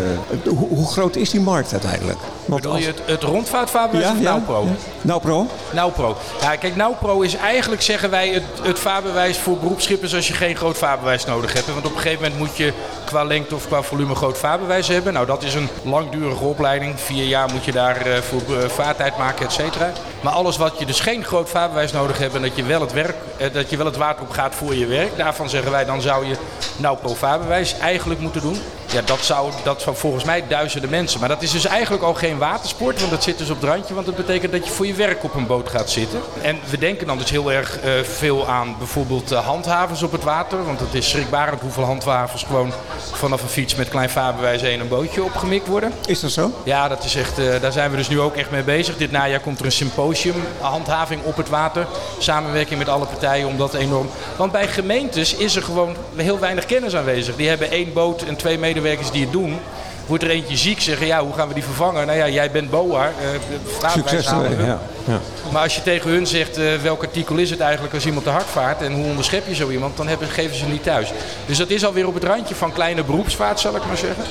hoe, 0.44 0.68
hoe, 0.68 0.87
groot 0.92 1.16
is 1.16 1.30
die 1.30 1.40
markt 1.40 1.72
uiteindelijk? 1.72 2.18
Want 2.44 2.62
Bedoel 2.62 2.78
je 2.78 2.87
het, 2.87 3.00
het 3.04 3.22
rondvaartvaarbewijs 3.22 4.07
ja, 4.07 4.12
of 4.12 4.20
NauPro? 4.20 4.64
Ja. 4.64 4.70
NauPro? 5.00 5.46
NauPro. 5.72 6.16
Ja, 6.40 6.57
kijk, 6.57 6.76
NauPro 6.76 7.20
is 7.20 7.35
eigenlijk, 7.35 7.83
zeggen 7.83 8.11
wij, 8.11 8.28
het, 8.28 8.42
het 8.62 8.78
vaarbewijs 8.78 9.38
voor 9.38 9.59
beroepsschippers 9.59 10.14
als 10.14 10.28
je 10.28 10.35
geen 10.35 10.57
groot 10.57 10.78
vaarbewijs 10.78 11.24
nodig 11.24 11.52
hebt. 11.52 11.66
Want 11.66 11.87
op 11.87 11.94
een 11.94 12.00
gegeven 12.00 12.22
moment 12.22 12.40
moet 12.40 12.57
je 12.57 12.72
qua 13.04 13.24
lengte 13.24 13.54
of 13.54 13.66
qua 13.66 13.83
volume 13.83 14.14
groot 14.14 14.38
vaarbewijs 14.38 14.88
hebben. 14.88 15.12
Nou, 15.12 15.26
dat 15.26 15.42
is 15.42 15.54
een 15.54 15.68
langdurige 15.83 16.44
opleiding. 16.44 17.00
Vier 17.00 17.24
jaar 17.24 17.52
moet 17.52 17.64
je 17.64 17.72
daar 17.72 18.07
uh, 18.07 18.16
voor 18.16 18.70
vaartijd 18.70 19.18
maken, 19.18 19.46
et 19.46 19.52
cetera. 19.52 19.92
Maar 20.20 20.33
alles 20.34 20.56
wat 20.56 20.78
je 20.78 20.86
dus 20.86 21.00
geen 21.00 21.24
groot 21.24 21.48
vaarbewijs 21.48 21.92
nodig 21.92 22.18
hebt 22.18 22.34
en 22.34 22.42
dat 22.42 22.56
je 22.56 22.62
wel 22.64 22.80
het, 22.80 22.92
werk, 22.92 23.16
eh, 23.36 23.52
dat 23.52 23.70
je 23.70 23.76
wel 23.76 23.86
het 23.86 23.96
water 23.96 24.22
op 24.22 24.30
gaat 24.30 24.54
voor 24.54 24.74
je 24.74 24.86
werk. 24.86 25.16
Daarvan 25.16 25.48
zeggen 25.48 25.70
wij, 25.70 25.84
dan 25.84 26.00
zou 26.00 26.26
je 26.26 26.36
nou 26.76 26.96
pro 26.98 27.14
vaarbewijs 27.14 27.78
eigenlijk 27.78 28.20
moeten 28.20 28.40
doen. 28.40 28.58
Ja, 28.94 29.02
dat 29.04 29.24
zou, 29.24 29.52
dat 29.62 29.83
zou 29.83 29.96
volgens 29.96 30.24
mij 30.24 30.44
duizenden 30.48 30.90
mensen. 30.90 31.20
Maar 31.20 31.28
dat 31.28 31.42
is 31.42 31.50
dus 31.50 31.64
eigenlijk 31.64 32.02
al 32.02 32.14
geen 32.14 32.38
watersport, 32.38 32.98
want 32.98 33.11
dat 33.11 33.22
zit 33.22 33.38
dus 33.38 33.50
op 33.50 33.61
het 33.61 33.70
randje. 33.70 33.94
Want 33.94 34.07
dat 34.07 34.16
betekent 34.16 34.52
dat 34.52 34.66
je 34.66 34.72
voor 34.72 34.87
je 34.87 34.94
werk 34.94 35.24
op 35.24 35.35
een 35.35 35.46
boot 35.46 35.68
gaat 35.68 35.90
zitten. 35.90 36.20
En 36.42 36.59
we 36.70 36.78
denken 36.78 37.07
dan 37.07 37.18
dus 37.18 37.30
heel 37.30 37.52
erg 37.52 37.85
uh, 37.85 37.92
veel 38.02 38.48
aan 38.48 38.74
bijvoorbeeld 38.78 39.33
uh, 39.33 39.46
handhavens 39.46 40.02
op 40.02 40.12
het 40.12 40.22
water. 40.22 40.64
Want 40.64 40.80
het 40.80 40.94
is 40.94 41.09
schrikbarend 41.09 41.61
hoeveel 41.61 41.85
handhavens 41.85 42.42
gewoon 42.42 42.72
vanaf 43.12 43.42
een 43.42 43.48
fiets 43.48 43.74
met 43.74 43.88
klein 43.88 44.11
vaarbewijs 44.11 44.61
heen 44.61 44.80
een 44.80 44.88
bootje 44.88 45.22
opgemikt 45.22 45.66
worden. 45.66 45.92
Is 46.07 46.20
dat 46.20 46.30
zo? 46.30 46.50
Ja, 46.64 46.88
dat 46.88 47.04
is 47.04 47.14
echt, 47.14 47.38
uh, 47.38 47.61
daar 47.61 47.72
zijn 47.72 47.90
we 47.90 47.96
dus 47.96 48.09
nu 48.09 48.20
ook 48.20 48.37
echt 48.37 48.50
mee 48.50 48.62
bezig. 48.62 48.96
Dit 48.96 49.11
najaar 49.11 49.40
komt 49.40 49.59
er 49.59 49.64
een 49.64 49.72
symposium, 49.72 50.44
handhaving 50.61 51.22
op 51.22 51.37
het 51.37 51.48
water. 51.48 51.87
Samenwerking 52.18 52.78
met 52.78 52.88
alle 52.88 53.07
partijen 53.07 53.46
om 53.46 53.57
dat 53.57 53.74
enorm... 53.74 54.11
Want 54.37 54.52
bij 54.52 54.68
gemeentes 54.68 55.35
is 55.35 55.57
er 55.57 55.62
gewoon 55.62 55.96
heel 56.16 56.38
weinig 56.38 56.66
kennis 56.66 56.96
aanwezig. 56.96 57.37
Die 57.37 57.48
hebben 57.48 57.70
één 57.70 57.92
boot 57.92 58.22
en 58.22 58.37
twee 58.37 58.59
medewerkers 58.59 58.83
medewerkers 58.84 59.10
die 59.10 59.22
het 59.22 59.32
doen. 59.32 59.58
Wordt 60.06 60.24
er 60.24 60.30
eentje 60.30 60.56
ziek, 60.56 60.80
zeggen 60.80 61.06
ja, 61.06 61.22
hoe 61.24 61.32
gaan 61.32 61.48
we 61.48 61.54
die 61.54 61.62
vervangen? 61.62 62.06
Nou 62.06 62.18
ja, 62.18 62.28
jij 62.28 62.50
bent 62.50 62.70
BOA. 62.70 63.08
Uh, 63.08 63.90
Succes 63.90 64.26
ermee, 64.26 64.66
ja. 64.66 64.78
ja. 65.04 65.20
Maar 65.52 65.62
als 65.62 65.74
je 65.74 65.82
tegen 65.82 66.10
hun 66.10 66.26
zegt 66.26 66.58
uh, 66.58 66.74
welk 66.82 67.02
artikel 67.02 67.36
is 67.36 67.50
het 67.50 67.60
eigenlijk 67.60 67.94
als 67.94 68.06
iemand 68.06 68.24
te 68.24 68.30
hard 68.30 68.46
vaart 68.46 68.82
en 68.82 68.92
hoe 68.92 69.04
onderschep 69.04 69.48
je 69.48 69.54
zo 69.54 69.70
iemand, 69.70 69.96
dan 69.96 70.08
hebben, 70.08 70.28
geven 70.28 70.56
ze 70.56 70.66
niet 70.66 70.82
thuis. 70.82 71.12
Dus 71.46 71.58
dat 71.58 71.70
is 71.70 71.84
alweer 71.84 72.06
op 72.06 72.14
het 72.14 72.24
randje 72.24 72.54
van 72.54 72.72
kleine 72.72 73.04
beroepsvaart, 73.04 73.60
zal 73.60 73.76
ik 73.76 73.86
maar 73.86 73.96
zeggen. 73.96 74.24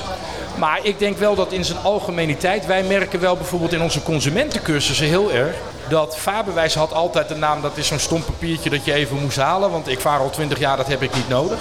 Maar 0.58 0.78
ik 0.82 0.98
denk 0.98 1.18
wel 1.18 1.34
dat 1.34 1.52
in 1.52 1.64
zijn 1.64 1.78
algemeniteit, 1.82 2.66
wij 2.66 2.82
merken 2.82 3.20
wel 3.20 3.36
bijvoorbeeld 3.36 3.72
in 3.72 3.82
onze 3.82 4.02
consumentencursussen 4.02 5.06
heel 5.06 5.32
erg, 5.32 5.54
dat 5.88 6.16
vaarbewijs 6.16 6.74
had 6.74 6.92
altijd 6.92 7.28
de 7.28 7.36
naam, 7.36 7.62
dat 7.62 7.76
is 7.76 7.86
zo'n 7.86 7.98
stom 7.98 8.24
papiertje 8.24 8.70
dat 8.70 8.84
je 8.84 8.92
even 8.92 9.20
moest 9.20 9.38
halen, 9.38 9.70
want 9.70 9.88
ik 9.88 10.00
vaar 10.00 10.18
al 10.18 10.30
20 10.30 10.58
jaar, 10.58 10.76
dat 10.76 10.86
heb 10.86 11.02
ik 11.02 11.14
niet 11.14 11.28
nodig. 11.28 11.58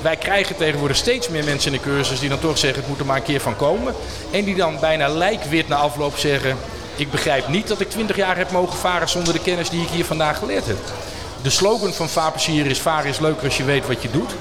Wij 0.00 0.16
krijgen 0.16 0.56
tegenwoordig 0.56 0.96
steeds 0.96 1.28
meer 1.28 1.44
mensen 1.44 1.72
in 1.72 1.78
de 1.78 1.88
cursus 1.88 2.20
die 2.20 2.28
dan 2.28 2.38
toch 2.38 2.58
zeggen: 2.58 2.80
het 2.80 2.88
moet 2.88 2.98
er 2.98 3.06
maar 3.06 3.16
een 3.16 3.22
keer 3.22 3.40
van 3.40 3.56
komen. 3.56 3.94
En 4.30 4.44
die 4.44 4.54
dan 4.54 4.78
bijna 4.80 5.08
lijkwit 5.08 5.68
na 5.68 5.76
afloop 5.76 6.16
zeggen: 6.16 6.56
Ik 6.96 7.10
begrijp 7.10 7.48
niet 7.48 7.68
dat 7.68 7.80
ik 7.80 7.90
20 7.90 8.16
jaar 8.16 8.36
heb 8.36 8.50
mogen 8.50 8.78
varen 8.78 9.08
zonder 9.08 9.32
de 9.32 9.40
kennis 9.40 9.70
die 9.70 9.82
ik 9.82 9.88
hier 9.88 10.04
vandaag 10.04 10.38
geleerd 10.38 10.66
heb. 10.66 10.78
De 11.42 11.50
slogan 11.50 11.92
van 11.92 12.08
Vaarplezier 12.08 12.66
is: 12.66 12.80
varen 12.80 13.10
is 13.10 13.18
leuker 13.18 13.44
als 13.44 13.56
je 13.56 13.64
weet 13.64 13.86
wat 13.86 14.02
je 14.02 14.10
doet. 14.10 14.32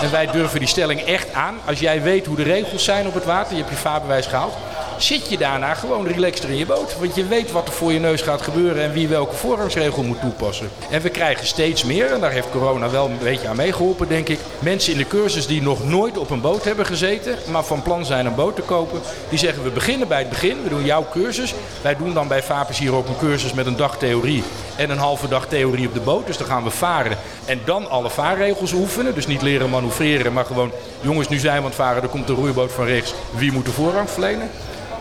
En 0.00 0.10
wij 0.10 0.30
durven 0.30 0.58
die 0.58 0.68
stelling 0.68 1.00
echt 1.00 1.32
aan. 1.32 1.58
Als 1.64 1.78
jij 1.78 2.02
weet 2.02 2.26
hoe 2.26 2.36
de 2.36 2.42
regels 2.42 2.84
zijn 2.84 3.06
op 3.06 3.14
het 3.14 3.24
water, 3.24 3.52
je 3.52 3.62
hebt 3.62 3.74
je 3.74 3.80
vaarbewijs 3.80 4.26
gehaald 4.26 4.54
zit 4.96 5.28
je 5.28 5.38
daarna 5.38 5.74
gewoon 5.74 6.06
relaxed 6.06 6.44
in 6.44 6.56
je 6.56 6.66
boot. 6.66 6.98
Want 6.98 7.14
je 7.14 7.26
weet 7.26 7.52
wat 7.52 7.68
er 7.68 7.74
voor 7.74 7.92
je 7.92 7.98
neus 7.98 8.22
gaat 8.22 8.42
gebeuren 8.42 8.82
en 8.82 8.92
wie 8.92 9.08
welke 9.08 9.34
voorrangsregel 9.34 10.02
moet 10.02 10.20
toepassen. 10.20 10.70
En 10.90 11.02
we 11.02 11.08
krijgen 11.08 11.46
steeds 11.46 11.84
meer, 11.84 12.12
en 12.12 12.20
daar 12.20 12.30
heeft 12.30 12.50
corona 12.50 12.90
wel 12.90 13.06
een 13.06 13.18
beetje 13.22 13.48
aan 13.48 13.56
meegeholpen, 13.56 14.08
denk 14.08 14.28
ik. 14.28 14.38
Mensen 14.58 14.92
in 14.92 14.98
de 14.98 15.06
cursus 15.06 15.46
die 15.46 15.62
nog 15.62 15.88
nooit 15.88 16.18
op 16.18 16.30
een 16.30 16.40
boot 16.40 16.64
hebben 16.64 16.86
gezeten, 16.86 17.36
maar 17.50 17.64
van 17.64 17.82
plan 17.82 18.04
zijn 18.04 18.26
een 18.26 18.34
boot 18.34 18.56
te 18.56 18.62
kopen. 18.62 19.00
Die 19.28 19.38
zeggen 19.38 19.62
we 19.62 19.70
beginnen 19.70 20.08
bij 20.08 20.18
het 20.18 20.28
begin, 20.28 20.62
we 20.62 20.68
doen 20.68 20.84
jouw 20.84 21.06
cursus. 21.10 21.54
Wij 21.82 21.96
doen 21.96 22.14
dan 22.14 22.28
bij 22.28 22.42
Vapers 22.42 22.78
hier 22.78 22.94
ook 22.94 23.08
een 23.08 23.18
cursus 23.18 23.52
met 23.52 23.66
een 23.66 23.76
dag 23.76 23.98
theorie 23.98 24.42
en 24.76 24.90
een 24.90 24.98
halve 24.98 25.28
dag 25.28 25.46
theorie 25.46 25.86
op 25.86 25.94
de 25.94 26.00
boot. 26.00 26.26
Dus 26.26 26.36
dan 26.36 26.46
gaan 26.46 26.64
we 26.64 26.70
varen 26.70 27.16
en 27.44 27.60
dan 27.64 27.90
alle 27.90 28.10
vaarregels 28.10 28.72
oefenen. 28.72 29.14
Dus 29.14 29.26
niet 29.26 29.42
leren 29.42 29.70
manoeuvreren, 29.70 30.32
maar 30.32 30.44
gewoon 30.44 30.70
jongens 31.00 31.28
nu 31.28 31.38
zijn 31.38 31.52
we 31.54 31.58
aan 31.58 31.64
het 31.64 31.74
varen, 31.74 32.02
er 32.02 32.08
komt 32.08 32.28
een 32.28 32.34
roeiboot 32.34 32.72
van 32.72 32.86
rechts. 32.86 33.14
Wie 33.30 33.52
moet 33.52 33.64
de 33.64 33.72
voorrang 33.72 34.10
verlenen? 34.10 34.50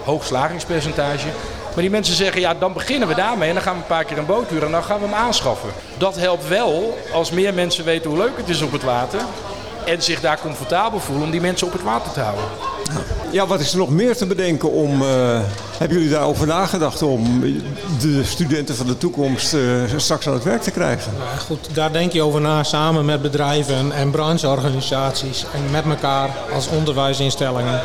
Hoog 0.05 0.25
slagingspercentage. 0.25 1.27
Maar 1.73 1.81
die 1.81 1.89
mensen 1.89 2.15
zeggen, 2.15 2.41
ja, 2.41 2.53
dan 2.53 2.73
beginnen 2.73 3.07
we 3.07 3.15
daarmee 3.15 3.47
en 3.47 3.53
dan 3.53 3.63
gaan 3.63 3.73
we 3.73 3.79
een 3.79 3.87
paar 3.87 4.03
keer 4.03 4.17
een 4.17 4.25
boot 4.25 4.49
huren 4.49 4.65
en 4.65 4.71
dan 4.71 4.83
gaan 4.83 4.99
we 4.99 5.05
hem 5.05 5.13
aanschaffen. 5.13 5.69
Dat 5.97 6.15
helpt 6.15 6.47
wel 6.47 6.97
als 7.13 7.31
meer 7.31 7.53
mensen 7.53 7.85
weten 7.85 8.09
hoe 8.09 8.19
leuk 8.19 8.37
het 8.37 8.49
is 8.49 8.61
op 8.61 8.71
het 8.71 8.83
water 8.83 9.19
en 9.85 10.01
zich 10.01 10.21
daar 10.21 10.39
comfortabel 10.39 10.99
voelen 10.99 11.25
om 11.25 11.31
die 11.31 11.41
mensen 11.41 11.67
op 11.67 11.73
het 11.73 11.83
water 11.83 12.11
te 12.11 12.19
houden. 12.19 12.45
Ja, 13.31 13.47
wat 13.47 13.59
is 13.59 13.71
er 13.71 13.77
nog 13.77 13.89
meer 13.89 14.15
te 14.17 14.25
bedenken 14.25 14.71
om... 14.71 15.01
Uh, 15.01 15.39
hebben 15.77 15.97
jullie 15.97 16.13
daarover 16.13 16.47
nagedacht 16.47 17.01
om 17.01 17.43
de 17.99 18.23
studenten 18.23 18.75
van 18.75 18.87
de 18.87 18.97
toekomst 18.97 19.53
uh, 19.53 19.61
straks 19.97 20.27
aan 20.27 20.33
het 20.33 20.43
werk 20.43 20.61
te 20.61 20.71
krijgen? 20.71 21.11
Ja, 21.17 21.37
goed, 21.37 21.67
daar 21.73 21.91
denk 21.91 22.11
je 22.11 22.21
over 22.21 22.41
na 22.41 22.63
samen 22.63 23.05
met 23.05 23.21
bedrijven 23.21 23.91
en 23.91 24.11
brancheorganisaties 24.11 25.45
en 25.53 25.71
met 25.71 25.85
elkaar 25.85 26.29
als 26.53 26.67
onderwijsinstellingen 26.67 27.81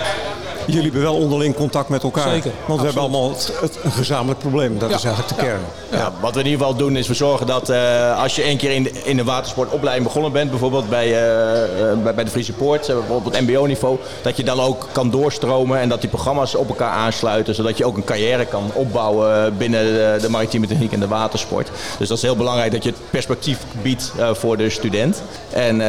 jullie 0.75 0.91
hebben 0.93 1.11
wel 1.11 1.21
onderling 1.21 1.55
contact 1.55 1.89
met 1.89 2.03
elkaar. 2.03 2.29
Zeker. 2.29 2.51
Want 2.67 2.81
we 2.81 2.85
hebben 2.85 3.03
allemaal 3.03 3.31
het, 3.31 3.79
een 3.83 3.93
gezamenlijk 3.93 4.39
probleem. 4.39 4.79
Dat 4.79 4.91
is 4.91 5.05
eigenlijk 5.05 5.37
de 5.37 5.45
kern. 5.45 5.61
Ja. 5.91 6.13
wat 6.21 6.35
we 6.35 6.41
in 6.41 6.47
ieder 6.47 6.61
geval 6.61 6.77
doen 6.77 6.97
is 6.97 7.09
we 7.09 7.15
zorgen 7.15 7.47
dat 7.47 7.71
uh, 7.71 8.23
als 8.23 8.37
je 8.37 8.43
één 8.43 8.57
keer 8.57 8.71
in 8.71 8.83
de, 8.83 8.91
in 9.05 9.17
de 9.17 9.25
watersportopleiding 9.25 10.07
begonnen 10.07 10.33
bent, 10.33 10.51
bijvoorbeeld 10.51 10.89
bij, 10.89 11.07
uh, 11.07 12.03
bij, 12.03 12.15
bij, 12.15 12.25
de 12.25 12.31
Friese 12.31 12.53
Poort, 12.53 12.93
op 13.09 13.25
het 13.25 13.41
mbo-niveau, 13.41 13.99
dat 14.23 14.37
je 14.37 14.45
dan 14.45 14.61
ook 14.61 14.87
kan 14.93 15.11
doorstromen 15.11 15.79
en 15.79 15.89
dat 15.89 16.01
die 16.01 16.11
programma's 16.11 16.55
op 16.55 16.69
elkaar 16.69 16.91
aansluiten, 16.91 17.55
zodat 17.55 17.79
je 17.79 17.85
ook 17.85 17.97
een 17.97 18.05
carrière 18.05 18.47
kan 18.47 18.71
opbouwen 18.75 19.57
binnen 19.57 19.85
de, 19.85 20.19
de 20.21 20.31
maritieme 20.31 20.67
techniek 20.67 20.93
en 20.93 21.01
de 21.01 21.09
watersport. 21.09 21.71
Dus 21.99 22.09
dat 22.09 22.17
is 22.17 22.23
heel 22.23 22.37
belangrijk 22.37 22.73
dat 22.73 22.83
je 22.83 22.91
het 22.91 22.99
perspectief 23.11 23.59
biedt 23.83 24.13
uh, 24.19 24.35
voor 24.35 24.57
de 24.57 24.71
student. 24.71 25.23
En, 25.51 25.81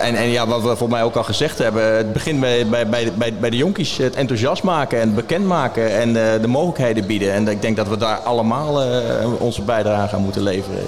en, 0.00 0.14
en 0.14 0.28
ja, 0.28 0.46
wat 0.46 0.62
we 0.62 0.76
voor 0.76 0.88
mij 0.88 1.02
ook 1.02 1.16
al 1.16 1.24
gezegd 1.24 1.58
hebben, 1.58 1.96
het 1.96 2.12
begint 2.12 2.40
bij, 2.40 2.66
bij, 2.66 2.88
bij, 2.88 3.34
bij 3.40 3.50
de 3.50 3.56
jonkies. 3.56 3.96
Het 3.96 4.16
enthousiast 4.22 4.62
maken 4.62 5.00
en 5.00 5.14
bekend 5.14 5.46
maken 5.46 5.90
en 5.90 6.08
uh, 6.08 6.40
de 6.40 6.48
mogelijkheden 6.48 7.06
bieden. 7.06 7.32
En 7.32 7.48
ik 7.48 7.62
denk 7.62 7.76
dat 7.76 7.88
we 7.88 7.96
daar 7.96 8.16
allemaal 8.16 8.86
uh, 8.86 9.42
onze 9.42 9.62
bijdrage 9.62 10.16
aan 10.16 10.22
moeten 10.22 10.42
leveren. 10.42 10.82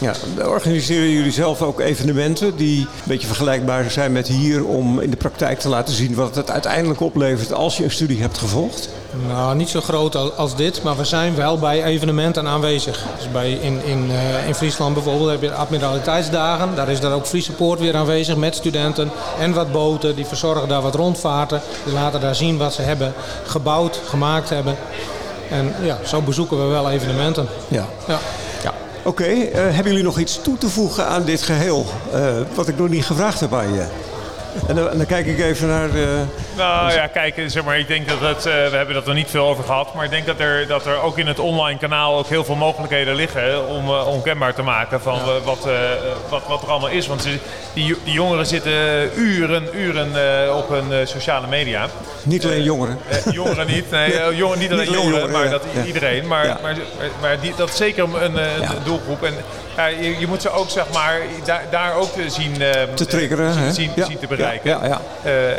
Ja, 0.00 0.12
organiseren 0.44 1.10
jullie 1.10 1.32
zelf 1.32 1.62
ook 1.62 1.80
evenementen 1.80 2.56
die 2.56 2.80
een 2.80 2.86
beetje 3.04 3.26
vergelijkbaar 3.26 3.90
zijn 3.90 4.12
met 4.12 4.28
hier 4.28 4.66
om 4.66 5.00
in 5.00 5.10
de 5.10 5.16
praktijk 5.16 5.58
te 5.58 5.68
laten 5.68 5.94
zien 5.94 6.14
wat 6.14 6.34
het 6.34 6.50
uiteindelijk 6.50 7.00
oplevert 7.00 7.52
als 7.52 7.76
je 7.76 7.84
een 7.84 7.90
studie 7.90 8.20
hebt 8.20 8.38
gevolgd? 8.38 8.88
Nou, 9.26 9.56
niet 9.56 9.68
zo 9.68 9.80
groot 9.80 10.36
als 10.36 10.56
dit, 10.56 10.82
maar 10.82 10.96
we 10.96 11.04
zijn 11.04 11.34
wel 11.34 11.58
bij 11.58 11.84
evenementen 11.84 12.46
aanwezig. 12.46 13.04
Dus 13.16 13.30
bij, 13.30 13.52
in, 13.52 13.84
in, 13.84 14.10
uh, 14.10 14.46
in 14.46 14.54
Friesland 14.54 14.94
bijvoorbeeld 14.94 15.30
heb 15.30 15.42
je 15.42 15.52
admiraliteitsdagen. 15.52 16.74
Daar 16.74 16.88
is 16.88 17.00
daar 17.00 17.12
ook 17.12 17.26
Friese 17.26 17.52
Poort 17.52 17.80
weer 17.80 17.96
aanwezig 17.96 18.36
met 18.36 18.54
studenten 18.54 19.10
en 19.38 19.52
wat 19.52 19.72
boten. 19.72 20.16
Die 20.16 20.26
verzorgen 20.26 20.68
daar 20.68 20.82
wat 20.82 20.94
rondvaarten. 20.94 21.60
Die 21.84 21.94
laten 21.94 22.20
daar 22.20 22.34
zien 22.34 22.58
wat 22.58 22.74
ze 22.74 22.82
hebben 22.82 23.12
gebouwd, 23.46 24.00
gemaakt 24.04 24.48
hebben. 24.48 24.76
En 25.50 25.74
ja, 25.82 25.98
zo 26.04 26.20
bezoeken 26.20 26.58
we 26.58 26.64
wel 26.64 26.90
evenementen. 26.90 27.46
Ja. 27.68 27.86
ja. 28.06 28.18
ja. 28.62 28.74
Oké, 29.02 29.22
okay, 29.22 29.48
uh, 29.48 29.54
hebben 29.54 29.84
jullie 29.84 30.02
nog 30.02 30.18
iets 30.18 30.38
toe 30.42 30.58
te 30.58 30.68
voegen 30.68 31.06
aan 31.06 31.24
dit 31.24 31.42
geheel? 31.42 31.86
Uh, 32.14 32.30
wat 32.54 32.68
ik 32.68 32.78
nog 32.78 32.88
niet 32.88 33.04
gevraagd 33.04 33.40
heb 33.40 33.54
aan 33.54 33.74
je? 33.74 33.86
En 34.68 34.74
dan, 34.74 34.96
dan, 34.96 35.06
kijk 35.06 35.26
ik 35.26 35.40
even 35.40 35.68
naar. 35.68 35.88
Uh, 35.88 36.08
nou 36.56 36.92
ja, 36.92 37.06
kijk, 37.06 37.42
zeg 37.46 37.64
maar, 37.64 37.78
ik 37.78 37.88
denk 37.88 38.08
dat 38.08 38.20
het. 38.20 38.46
Uh, 38.46 38.52
we 38.52 38.76
hebben 38.76 38.94
dat 38.94 39.08
er 39.08 39.14
niet 39.14 39.30
veel 39.30 39.46
over 39.46 39.64
gehad. 39.64 39.94
Maar 39.94 40.04
ik 40.04 40.10
denk 40.10 40.26
dat 40.26 40.40
er, 40.40 40.66
dat 40.66 40.86
er 40.86 41.00
ook 41.00 41.18
in 41.18 41.26
het 41.26 41.38
online 41.38 41.78
kanaal 41.78 42.18
ook 42.18 42.26
heel 42.26 42.44
veel 42.44 42.54
mogelijkheden 42.54 43.14
liggen 43.14 43.68
om 43.68 43.88
uh, 43.88 44.06
onkenbaar 44.06 44.54
te 44.54 44.62
maken 44.62 45.00
van 45.00 45.14
ja. 45.14 45.40
wat, 45.44 45.68
wat, 46.28 46.42
wat 46.48 46.62
er 46.62 46.70
allemaal 46.70 46.90
is. 46.90 47.06
Want 47.06 47.22
die, 47.22 47.40
die 47.74 47.96
jongeren 48.04 48.46
zitten 48.46 48.72
uren, 49.18 49.68
uren 49.74 50.08
op 50.56 50.68
hun 50.68 51.08
sociale 51.08 51.46
media. 51.46 51.88
Niet 52.22 52.44
alleen 52.44 52.62
jongeren. 52.62 52.98
jongeren 53.30 53.66
niet, 53.66 53.90
nee, 53.90 54.12
jong, 54.36 54.56
niet 54.56 54.72
alleen 54.72 54.84
niet 54.84 54.94
jongeren, 54.94 55.20
jongeren, 55.20 55.30
maar 55.30 55.50
dat 55.50 55.62
iedereen. 55.86 56.26
Maar, 56.26 56.46
ja. 56.46 56.58
maar, 56.62 56.76
maar, 56.98 57.08
maar 57.20 57.40
die, 57.40 57.52
dat 57.56 57.68
is 57.68 57.76
zeker 57.76 58.04
een, 58.04 58.36
een 58.36 58.68
doelgroep. 58.84 59.22
En 59.22 59.34
Ja, 59.76 59.86
je, 59.86 60.18
je, 60.18 60.26
moet 60.26 60.42
ze 60.42 60.50
ook 60.50 60.70
zeg 60.70 60.84
maar 60.92 61.20
daar, 61.44 61.62
daar 61.70 61.94
ook 61.94 62.10
zien 62.26 62.52
te 62.94 63.06
triggeren, 63.06 63.74
zien, 63.74 63.92
zien, 63.96 64.18
te 64.18 64.26
bereiken. 64.26 64.70
Ja, 64.70 64.84
ja, 64.84 65.00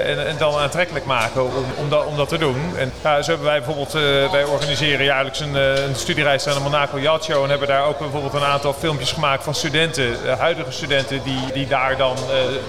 en, 0.04 0.28
en, 0.28 0.36
dan 0.38 0.56
aantrekkelijk 0.56 1.06
maken 1.06 1.44
om, 1.44 1.52
om, 1.78 1.90
dat, 1.90 2.06
om 2.06 2.18
dat 2.18 2.30
te 2.30 2.38
doen. 2.38 2.58
En 2.78 2.92
ja, 3.04 3.22
zo 3.22 3.30
hebben 3.30 3.48
wij 3.48 3.58
bijvoorbeeld, 3.58 3.92
wij 4.32 4.44
organiseren 4.44 5.06
jaarlijks 5.06 5.40
een, 5.40 5.56
een 5.56 5.96
studiereis 5.96 6.46
naar 6.46 6.54
de 6.54 6.60
Monaco 6.60 7.00
Yacht 7.00 7.24
Show 7.24 7.44
en 7.44 7.50
hebben 7.50 7.68
daar 7.68 7.86
ook 7.86 8.00
bijvoorbeeld 8.00 8.34
een 8.34 8.44
aantal 8.44 8.74
filmpjes 8.74 9.12
gemaakt 9.12 9.44
van 9.44 9.56
studenten, 9.56 10.38
huidige 10.38 10.72
studenten 10.72 11.24
die, 11.24 11.52
die 11.54 11.68
daar 11.68 11.98
dan 11.98 12.16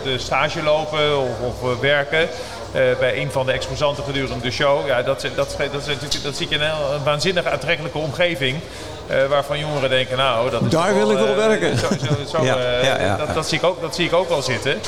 de 0.02 0.18
stage 0.18 0.62
lopen 0.62 1.18
of, 1.18 1.62
of 1.62 1.80
werken. 1.80 2.28
Uh, 2.74 2.98
bij 2.98 3.20
een 3.20 3.30
van 3.30 3.46
de 3.46 3.52
exposanten 3.52 4.04
gedurende 4.04 4.42
de 4.42 4.50
show. 4.50 4.86
Ja, 4.86 5.02
dat, 5.02 5.20
dat, 5.20 5.34
dat, 5.34 5.56
dat, 5.72 6.18
dat 6.22 6.36
zie 6.36 6.48
je 6.48 6.54
een, 6.54 6.94
een 6.94 7.04
waanzinnig 7.04 7.44
aantrekkelijke 7.44 7.98
omgeving. 7.98 8.60
Uh, 9.10 9.26
waarvan 9.26 9.58
jongeren 9.58 9.90
denken, 9.90 10.16
nou, 10.16 10.50
dat 10.50 10.62
is 10.62 10.70
Daar 10.70 10.94
wil 10.94 11.10
ik 11.10 11.18
wel 11.18 11.34
werken. 11.34 11.78
Zo, 11.78 11.86
zo, 11.88 12.36
zo, 12.36 12.44
ja, 12.44 12.58
ja, 12.82 13.00
ja, 13.00 13.16
dat, 13.16 13.34
dat, 13.34 13.48
zie 13.48 13.58
ik 13.58 13.64
ook, 13.64 13.80
dat 13.80 13.94
zie 13.94 14.06
ik 14.06 14.12
ook 14.12 14.28
wel 14.28 14.42
zitten. 14.42 14.80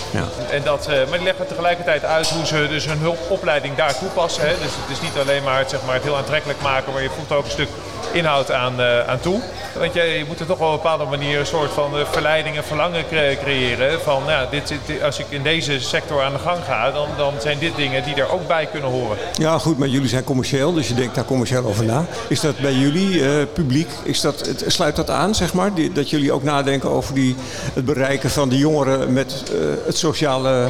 En 0.51 0.63
dat, 0.63 0.87
maar 0.87 1.19
die 1.19 1.23
leggen 1.23 1.47
tegelijkertijd 1.47 2.05
uit 2.05 2.29
hoe 2.29 2.47
ze 2.47 2.67
dus 2.69 2.87
hun 2.87 2.99
hulpopleiding 2.99 3.77
daar 3.77 3.99
toepassen. 3.99 4.43
Hè. 4.43 4.49
Dus 4.49 4.73
het 4.81 4.91
is 4.97 5.01
niet 5.01 5.19
alleen 5.19 5.43
maar, 5.43 5.65
zeg 5.67 5.81
maar 5.85 5.95
het 5.95 6.03
heel 6.05 6.17
aantrekkelijk 6.17 6.61
maken, 6.63 6.93
maar 6.93 7.03
je 7.03 7.11
voelt 7.11 7.33
ook 7.33 7.45
een 7.45 7.51
stuk 7.51 7.69
inhoud 8.13 8.53
aan, 8.53 8.83
aan 9.07 9.21
toe. 9.21 9.41
Want 9.79 9.95
je, 9.95 10.03
je 10.03 10.25
moet 10.29 10.41
er 10.41 10.47
toch 10.47 10.59
wel 10.59 10.69
op 10.69 10.75
een 10.75 10.81
bepaalde 10.83 11.05
manier 11.05 11.39
een 11.39 11.47
soort 11.47 11.73
van 11.73 11.91
verleiding 12.11 12.57
en 12.57 12.65
verlangen 12.65 13.05
creëren. 13.43 14.01
Van, 14.01 14.23
nou, 14.27 14.47
dit, 14.51 14.75
dit, 14.87 15.03
als 15.03 15.19
ik 15.19 15.27
in 15.29 15.43
deze 15.43 15.81
sector 15.81 16.23
aan 16.23 16.33
de 16.33 16.39
gang 16.39 16.65
ga, 16.65 16.91
dan, 16.91 17.09
dan 17.17 17.33
zijn 17.39 17.59
dit 17.59 17.77
dingen 17.77 18.05
die 18.05 18.15
er 18.15 18.33
ook 18.33 18.47
bij 18.47 18.67
kunnen 18.67 18.91
horen. 18.91 19.17
Ja, 19.35 19.59
goed, 19.59 19.79
maar 19.79 19.89
jullie 19.89 20.09
zijn 20.09 20.25
commercieel, 20.25 20.73
dus 20.73 20.89
je 20.89 20.95
denkt 20.95 21.15
daar 21.15 21.25
commercieel 21.25 21.65
over 21.65 21.85
na. 21.85 22.05
Is 22.29 22.41
dat 22.41 22.59
bij 22.59 22.73
jullie, 22.73 23.19
uh, 23.19 23.31
publiek, 23.53 23.91
is 24.03 24.21
dat, 24.21 24.47
het, 24.47 24.65
sluit 24.67 24.97
dat 24.97 25.11
aan, 25.11 25.35
zeg 25.35 25.53
maar? 25.53 25.75
Die, 25.75 25.93
dat 25.93 26.11
jullie 26.11 26.33
ook 26.33 26.43
nadenken 26.43 26.91
over 26.91 27.15
die, 27.15 27.37
het 27.75 27.85
bereiken 27.85 28.31
van 28.31 28.49
de 28.49 28.59
jongeren 28.59 29.13
met 29.13 29.43
uh, 29.53 29.61
het 29.87 29.97
sociale 29.97 30.69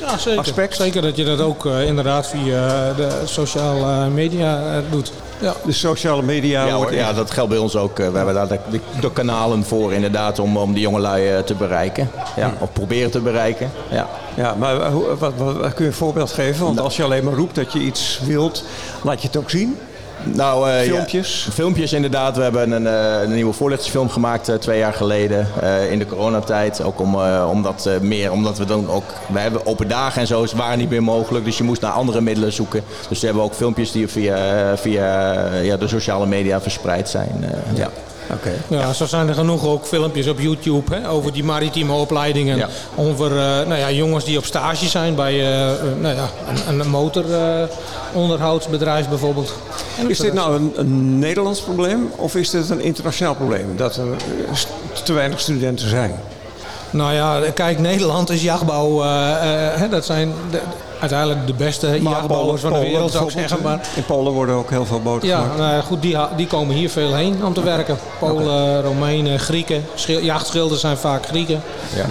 ja, 0.00 0.18
zeker. 0.18 0.38
aspect? 0.38 0.76
Zeker 0.76 1.02
dat 1.02 1.16
je 1.16 1.24
dat 1.24 1.40
ook 1.40 1.64
uh, 1.64 1.86
inderdaad 1.86 2.26
via 2.28 2.92
de 2.92 3.08
sociale 3.24 4.08
media 4.08 4.82
doet. 4.90 5.12
Ja. 5.40 5.54
De 5.64 5.72
sociale 5.72 6.22
media. 6.22 6.66
Ja, 6.66 6.90
ja, 6.90 7.12
dat 7.12 7.30
geldt 7.30 7.50
bij 7.50 7.58
ons 7.58 7.76
ook. 7.76 7.96
We 7.96 8.02
hebben 8.02 8.34
daar 8.34 8.48
de, 8.48 8.80
de, 9.00 9.12
kanalen 9.12 9.64
voor 9.64 9.92
inderdaad 9.92 10.38
om, 10.38 10.56
om 10.56 10.72
die 10.72 10.82
jongelui 10.82 11.44
te 11.44 11.54
bereiken. 11.54 12.10
Ja, 12.36 12.54
of 12.58 12.72
proberen 12.72 13.10
te 13.10 13.20
bereiken. 13.20 13.70
Ja. 13.90 14.08
Ja, 14.36 14.54
maar 14.54 14.92
wat, 14.92 15.18
wat, 15.18 15.32
wat, 15.36 15.74
kun 15.74 15.84
je 15.84 15.90
een 15.90 15.96
voorbeeld 15.96 16.32
geven? 16.32 16.64
Want 16.64 16.80
als 16.80 16.96
je 16.96 17.02
alleen 17.02 17.24
maar 17.24 17.34
roept 17.34 17.54
dat 17.54 17.72
je 17.72 17.78
iets 17.78 18.20
wilt, 18.24 18.64
laat 19.02 19.20
je 19.20 19.26
het 19.26 19.36
ook 19.36 19.50
zien. 19.50 19.78
Nou, 20.34 20.70
uh, 20.70 20.80
filmpjes? 20.80 21.44
Ja, 21.44 21.52
filmpjes 21.52 21.92
inderdaad. 21.92 22.36
We 22.36 22.42
hebben 22.42 22.70
een, 22.70 22.82
uh, 22.82 23.22
een 23.22 23.34
nieuwe 23.34 23.52
voorlichtingsfilm 23.52 24.08
gemaakt 24.08 24.48
uh, 24.48 24.54
twee 24.54 24.78
jaar 24.78 24.92
geleden 24.92 25.46
in 25.90 25.98
de 25.98 26.06
coronatijd. 26.06 26.82
Ook 26.82 27.00
om, 27.00 27.16
omdat, 27.50 27.88
meer, 28.00 28.32
omdat 28.32 28.58
we 28.58 28.64
dan 28.64 28.90
ook... 28.90 29.04
We 29.32 29.38
hebben 29.38 29.66
open 29.66 29.88
dagen 29.88 30.20
en 30.20 30.26
zo, 30.26 30.42
is 30.42 30.52
waren 30.52 30.78
niet 30.78 30.90
meer 30.90 31.02
mogelijk. 31.02 31.44
Dus 31.44 31.58
je 31.58 31.64
moest 31.64 31.80
naar 31.80 31.92
andere 31.92 32.20
middelen 32.20 32.52
zoeken. 32.52 32.82
Dus 33.08 33.20
we 33.20 33.26
hebben 33.26 33.44
ook 33.44 33.54
filmpjes 33.54 33.92
die 33.92 34.08
via, 34.08 34.76
via 34.76 35.46
ja, 35.54 35.76
de 35.76 35.88
sociale 35.88 36.26
media 36.26 36.60
verspreid 36.60 37.08
zijn. 37.08 37.44
ja. 37.74 37.90
Oké. 38.30 38.52
Ja, 38.68 38.92
zo 38.92 39.06
zijn 39.06 39.28
er 39.28 39.34
genoeg 39.34 39.66
ook 39.66 39.86
filmpjes 39.86 40.26
op 40.26 40.40
YouTube 40.40 40.94
hè, 40.94 41.08
over 41.08 41.32
die 41.32 41.44
maritieme 41.44 41.92
opleidingen. 41.92 42.56
Ja. 42.56 42.68
Over 42.94 43.30
uh, 43.30 43.36
nou 43.38 43.74
ja, 43.74 43.90
jongens 43.90 44.24
die 44.24 44.38
op 44.38 44.44
stage 44.44 44.88
zijn 44.88 45.14
bij 45.14 45.34
uh, 45.34 45.40
nou 46.00 46.14
ja, 46.14 46.28
een, 46.68 46.80
een 46.80 46.88
motoronderhoudsbedrijf 46.88 49.08
bijvoorbeeld. 49.08 49.54
Is 50.08 50.18
dit 50.18 50.32
nou 50.32 50.56
een, 50.56 50.72
een, 50.76 51.18
Nederlands 51.18 51.60
probleem 51.60 52.10
of 52.16 52.34
is 52.34 52.50
dit 52.50 52.70
een 52.70 52.80
internationaal 52.80 53.34
probleem? 53.34 53.76
Dat 53.76 53.96
er 53.96 54.06
te 55.04 55.12
weinig 55.12 55.40
studenten 55.40 55.88
zijn? 55.88 56.14
Nou 56.96 57.12
ja, 57.12 57.40
kijk, 57.54 57.78
Nederland 57.78 58.30
is 58.30 58.42
jachtbouw. 58.42 59.04
Uh, 59.04 59.90
dat 59.90 60.04
zijn 60.04 60.32
de, 60.50 60.60
uiteindelijk 61.00 61.46
de 61.46 61.54
beste 61.54 62.02
jachtbouwers 62.02 62.62
van 62.62 62.72
de 62.72 62.78
wereld, 62.78 63.12
zou 63.12 63.24
ik 63.24 63.30
zeggen. 63.30 63.62
Maar... 63.62 63.80
In 63.94 64.04
Polen 64.04 64.32
worden 64.32 64.54
ook 64.54 64.70
heel 64.70 64.86
veel 64.86 65.00
boten 65.00 65.28
ja, 65.28 65.40
gemaakt. 65.40 65.58
Nou, 65.58 65.82
goed, 65.82 66.02
die, 66.02 66.16
die 66.36 66.46
komen 66.46 66.74
hier 66.74 66.90
veel 66.90 67.14
heen 67.14 67.44
om 67.44 67.52
te 67.52 67.62
werken. 67.62 67.98
Polen, 68.18 68.68
okay. 68.68 68.80
Romeinen, 68.80 69.38
Grieken. 69.38 69.84
Jachtschilders 70.06 70.80
zijn 70.80 70.96
vaak 70.96 71.26
Grieken. 71.26 71.62
Ja. 71.94 72.06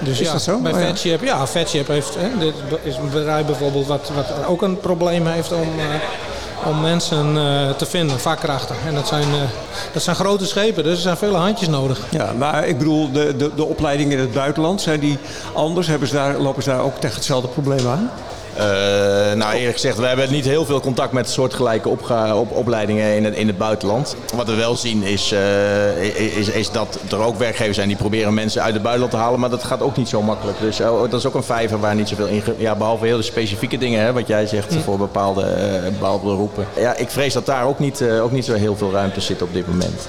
Dus 0.00 0.20
is 0.20 0.26
ja, 0.26 0.32
dat 0.32 0.42
zo? 0.42 0.58
bij 0.58 0.72
oh, 0.72 0.78
Fatship, 0.78 1.22
ja, 1.22 1.46
Fatship 1.46 1.86
heeft, 1.88 2.14
hè, 2.18 2.38
dit 2.38 2.54
is 2.82 2.96
een 2.96 3.10
bedrijf 3.10 3.46
bijvoorbeeld 3.46 3.86
wat, 3.86 4.10
wat 4.14 4.46
ook 4.46 4.62
een 4.62 4.80
probleem 4.80 5.26
heeft 5.26 5.52
om, 5.52 5.68
uh, 5.78 5.84
om 6.64 6.80
mensen 6.80 7.36
uh, 7.36 7.70
te 7.70 7.86
vinden, 7.86 8.20
vakkrachten. 8.20 8.76
En 8.86 8.94
dat 8.94 9.08
zijn, 9.08 9.28
uh, 9.28 9.40
dat 9.92 10.02
zijn 10.02 10.16
grote 10.16 10.46
schepen, 10.46 10.84
dus 10.84 10.92
er 10.92 11.00
zijn 11.00 11.16
vele 11.16 11.36
handjes 11.36 11.68
nodig. 11.68 12.00
Ja, 12.10 12.32
maar 12.38 12.66
ik 12.66 12.78
bedoel, 12.78 13.12
de, 13.12 13.36
de, 13.36 13.50
de 13.54 13.64
opleidingen 13.64 14.12
in 14.12 14.18
het 14.18 14.32
buitenland, 14.32 14.80
zijn 14.80 15.00
die 15.00 15.18
anders? 15.54 15.86
Hebben 15.86 16.08
ze 16.08 16.14
daar, 16.14 16.38
lopen 16.38 16.62
ze 16.62 16.68
daar 16.68 16.82
ook 16.82 16.94
tegen 16.98 17.16
hetzelfde 17.16 17.48
probleem 17.48 17.86
aan? 17.86 18.10
Uh, 18.56 18.62
nou, 19.32 19.52
eerlijk 19.54 19.72
gezegd, 19.72 19.98
we 19.98 20.06
hebben 20.06 20.32
niet 20.32 20.44
heel 20.44 20.64
veel 20.64 20.80
contact 20.80 21.12
met 21.12 21.30
soortgelijke 21.30 21.88
opga- 21.88 22.36
op, 22.36 22.50
opleidingen 22.50 23.16
in 23.16 23.24
het, 23.24 23.34
in 23.34 23.46
het 23.46 23.58
buitenland. 23.58 24.16
Wat 24.34 24.46
we 24.46 24.54
wel 24.54 24.76
zien 24.76 25.02
is, 25.02 25.32
uh, 25.32 26.36
is, 26.38 26.48
is, 26.48 26.70
dat 26.70 26.98
er 27.10 27.18
ook 27.18 27.38
werkgevers 27.38 27.76
zijn 27.76 27.88
die 27.88 27.96
proberen 27.96 28.34
mensen 28.34 28.62
uit 28.62 28.72
het 28.72 28.82
buitenland 28.82 29.14
te 29.14 29.20
halen, 29.20 29.40
maar 29.40 29.50
dat 29.50 29.64
gaat 29.64 29.82
ook 29.82 29.96
niet 29.96 30.08
zo 30.08 30.22
makkelijk. 30.22 30.58
Dus 30.60 30.80
uh, 30.80 31.00
dat 31.00 31.12
is 31.12 31.26
ook 31.26 31.34
een 31.34 31.42
vijver 31.42 31.80
waar 31.80 31.94
niet 31.94 32.08
zoveel 32.08 32.26
in. 32.26 32.42
Ja, 32.56 32.74
behalve 32.74 33.06
hele 33.06 33.22
specifieke 33.22 33.78
dingen, 33.78 34.02
hè, 34.02 34.12
wat 34.12 34.26
jij 34.26 34.46
zegt, 34.46 34.74
hm. 34.74 34.80
voor 34.80 34.98
bepaalde, 34.98 35.46
bepaalde 35.84 36.24
beroepen. 36.24 36.66
Ja, 36.76 36.96
ik 36.96 37.10
vrees 37.10 37.32
dat 37.32 37.46
daar 37.46 37.66
ook 37.66 37.78
niet, 37.78 38.02
ook 38.22 38.32
niet 38.32 38.44
zo 38.44 38.54
heel 38.54 38.76
veel 38.76 38.92
ruimte 38.92 39.20
zit 39.20 39.42
op 39.42 39.52
dit 39.52 39.66
moment. 39.66 40.08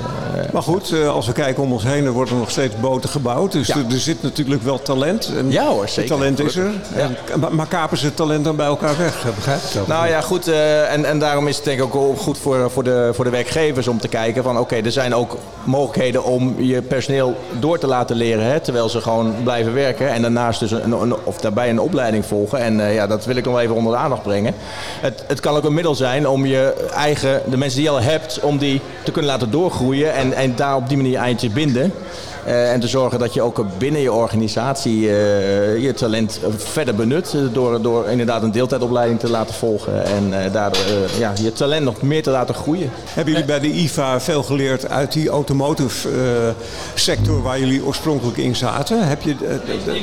maar 0.54 0.64
goed, 0.64 0.94
als 1.08 1.28
we 1.28 1.34
kijken 1.34 1.64
om 1.64 1.72
ons 1.72 1.84
heen, 1.84 2.06
er 2.06 2.12
worden 2.12 2.38
nog 2.38 2.52
steeds 2.52 2.76
boten 2.80 3.10
gebouwd. 3.10 3.52
Dus 3.52 3.68
ja. 3.68 3.76
er, 3.76 3.86
er, 3.90 4.00
zit 4.00 4.24
natuurlijk 4.24 4.64
wel 4.64 4.82
talent. 4.82 5.32
En 5.38 5.52
ja 5.52 5.68
hoor, 5.68 5.90
zeker. 5.90 6.10
talent 6.10 6.40
is 6.40 6.56
er. 6.56 6.72
Ja. 6.96 7.00
En, 7.00 7.40
maar, 7.40 7.56
maar 7.56 7.68
kapen 7.68 7.98
ze 7.98 8.06
het 8.06 8.16
talent 8.32 8.46
dan 8.46 8.56
bij 8.56 8.66
elkaar 8.66 8.98
weg, 8.98 9.36
begrijp 9.36 9.62
ik 9.62 9.74
dat? 9.74 9.88
Nou 9.88 10.08
ja, 10.08 10.22
goed. 10.22 10.48
Uh, 10.48 10.92
en, 10.94 11.06
en 11.06 11.20
daarom 11.20 11.48
is 11.48 11.56
het 11.56 11.66
denk 11.66 11.82
ik 11.82 11.96
ook 11.96 12.20
goed 12.20 12.38
voor, 12.38 12.72
voor, 12.72 12.84
de, 12.84 13.10
voor 13.14 13.26
de 13.26 13.32
werkgevers 13.32 13.88
om 13.88 14.00
te 14.00 14.08
kijken 14.08 14.44
van 14.44 14.58
oké, 14.58 14.76
er 14.76 14.92
zijn 14.92 15.16
ook 15.16 15.38
mogelijkheden 15.64 16.24
om 16.24 16.56
je 16.58 16.82
personeel 16.82 17.36
door 17.60 17.80
te 17.80 17.88
laten 17.88 18.16
leren, 18.16 18.46
hè, 18.46 18.60
terwijl 18.60 18.90
ze 18.90 19.02
gewoon 19.02 19.36
blijven 19.44 19.74
werken. 19.74 20.10
En 20.10 20.22
daarnaast 20.22 20.60
dus 20.60 20.72
een, 20.72 21.16
of 21.24 21.38
daarbij 21.38 21.70
een 21.70 21.80
opleiding 21.80 22.26
volgen. 22.26 22.60
En 22.60 22.80
uh, 22.80 22.94
ja, 22.94 23.08
dat 23.08 23.26
wil 23.26 23.36
ik 23.36 23.46
nog 23.46 23.60
even 23.60 23.76
onder 23.76 23.92
de 23.92 23.98
aandacht 23.98 24.24
brengen. 24.24 24.54
Het, 25.02 25.24
het 25.28 25.40
kan 25.40 25.56
ook 25.56 25.64
een 25.64 25.74
middel 25.74 25.96
zijn 25.96 26.28
om 26.28 26.46
je 26.46 26.90
eigen, 26.94 27.42
de 27.46 27.58
mensen 27.58 27.78
die 27.80 27.90
je 27.90 27.96
al 27.96 28.02
hebt, 28.02 28.40
om 28.40 28.58
die 28.58 28.82
te 29.04 29.12
kunnen 29.12 29.32
laten 29.32 29.52
doorgroeien 29.52 30.14
en, 30.14 30.34
en 30.34 30.56
daar 30.56 30.76
op 30.76 30.88
die 30.88 30.98
manier 30.98 31.18
eindje 31.18 31.50
binden. 31.50 31.94
Uh, 32.48 32.72
en 32.72 32.80
te 32.80 32.88
zorgen 32.88 33.20
dat 33.20 33.34
je 33.34 33.42
ook 33.42 33.66
binnen 33.78 34.02
je 34.02 34.12
organisatie 34.12 35.00
uh, 35.02 35.84
je 35.84 35.94
talent 35.94 36.40
verder 36.58 36.96
benut. 36.96 37.36
Door, 37.54 37.82
door 37.82 38.08
inderdaad 38.08 38.44
een 38.44 38.52
deeltijdopleiding 38.52 39.20
te 39.20 39.30
laten 39.30 39.56
volgen. 39.56 40.06
En 40.06 40.28
uh, 40.28 40.54
daardoor 40.54 40.82
ja, 41.20 41.34
je 41.42 41.54
talent 41.54 41.84
nog 41.84 42.02
meer 42.02 42.24
te 42.24 42.30
laten 42.30 42.56
groeien. 42.56 42.90
Hebben 43.14 43.34
jullie 43.34 43.48
bij 43.48 43.60
de 43.60 43.72
IVA 43.72 44.20
veel 44.20 44.44
geleerd 44.44 44.90
uit 44.90 45.12
die 45.12 45.30
automotive 45.30 46.10
sector 46.94 47.42
waar 47.42 47.60
jullie 47.60 47.86
oorspronkelijk 47.86 48.38
in 48.38 48.56
zaten? 48.56 49.08
Heb 49.08 49.22
je, 49.22 49.36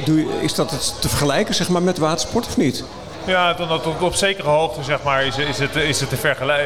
doe, 0.05 0.25
is 0.41 0.55
dat 0.55 0.95
te 1.01 1.09
vergelijken 1.09 1.55
zeg 1.55 1.69
maar, 1.69 1.83
met 1.83 1.99
watersport 1.99 2.47
of 2.47 2.57
niet? 2.57 2.85
Ja, 3.29 3.53
dan, 3.53 3.81
op, 4.01 4.15
zekere 4.15 4.49
hoogte 4.49 4.83
zeg 4.83 5.03
maar, 5.03 5.25
is, 5.25 5.39
is, 5.39 5.59
het, 5.59 5.77
is, 5.77 6.01
het 6.01 6.09
te 6.09 6.17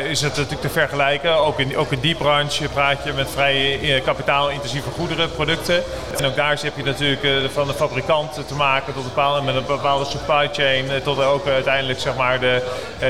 is 0.09 0.20
het 0.20 0.37
natuurlijk 0.37 0.61
te 0.61 0.68
vergelijken. 0.68 1.37
Ook 1.37 1.59
in, 1.59 1.77
ook 1.77 1.92
in 1.92 2.01
die 2.01 2.14
branche 2.14 2.68
praat 2.68 3.05
je 3.05 3.12
met 3.12 3.31
vrij 3.31 3.81
eh, 3.81 4.05
kapitaalintensieve 4.05 4.90
goederen, 4.90 5.33
producten. 5.33 5.83
En 6.18 6.25
ook 6.25 6.37
daar 6.37 6.59
heb 6.62 6.77
je 6.77 6.83
natuurlijk 6.83 7.22
eh, 7.22 7.48
van 7.53 7.66
de 7.66 7.75
fabrikant 7.75 8.48
te 8.48 8.55
maken 8.55 8.94
tot 8.94 9.05
bepaalde, 9.05 9.42
met 9.42 9.55
een 9.55 9.66
bepaalde 9.66 10.05
supply 10.05 10.48
chain. 10.53 10.90
Eh, 10.90 10.96
tot 10.96 11.25
ook 11.25 11.46
uiteindelijk 11.46 12.01
zeg 12.01 12.16
maar, 12.16 12.40
de, 12.40 12.62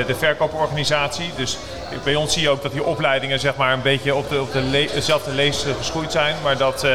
de 0.07 0.15
verkooporganisatie. 0.15 1.31
Dus 1.37 1.59
bij 2.05 2.15
ons 2.15 2.33
zie 2.33 2.43
je 2.43 2.51
ook 2.51 2.63
dat 2.63 2.73
die 2.73 2.85
opleidingen 2.85 3.41
zeg 3.41 3.57
maar, 3.57 3.73
een 3.73 3.83
beetje 3.83 4.15
op, 4.15 4.29
de, 4.29 4.41
op 4.41 4.53
de 4.53 4.61
le 4.61 4.89
dezelfde 4.95 5.31
lees 5.31 5.65
geschoeid 5.79 6.13
zijn. 6.13 6.37
Maar 6.43 6.57
dat, 6.57 6.87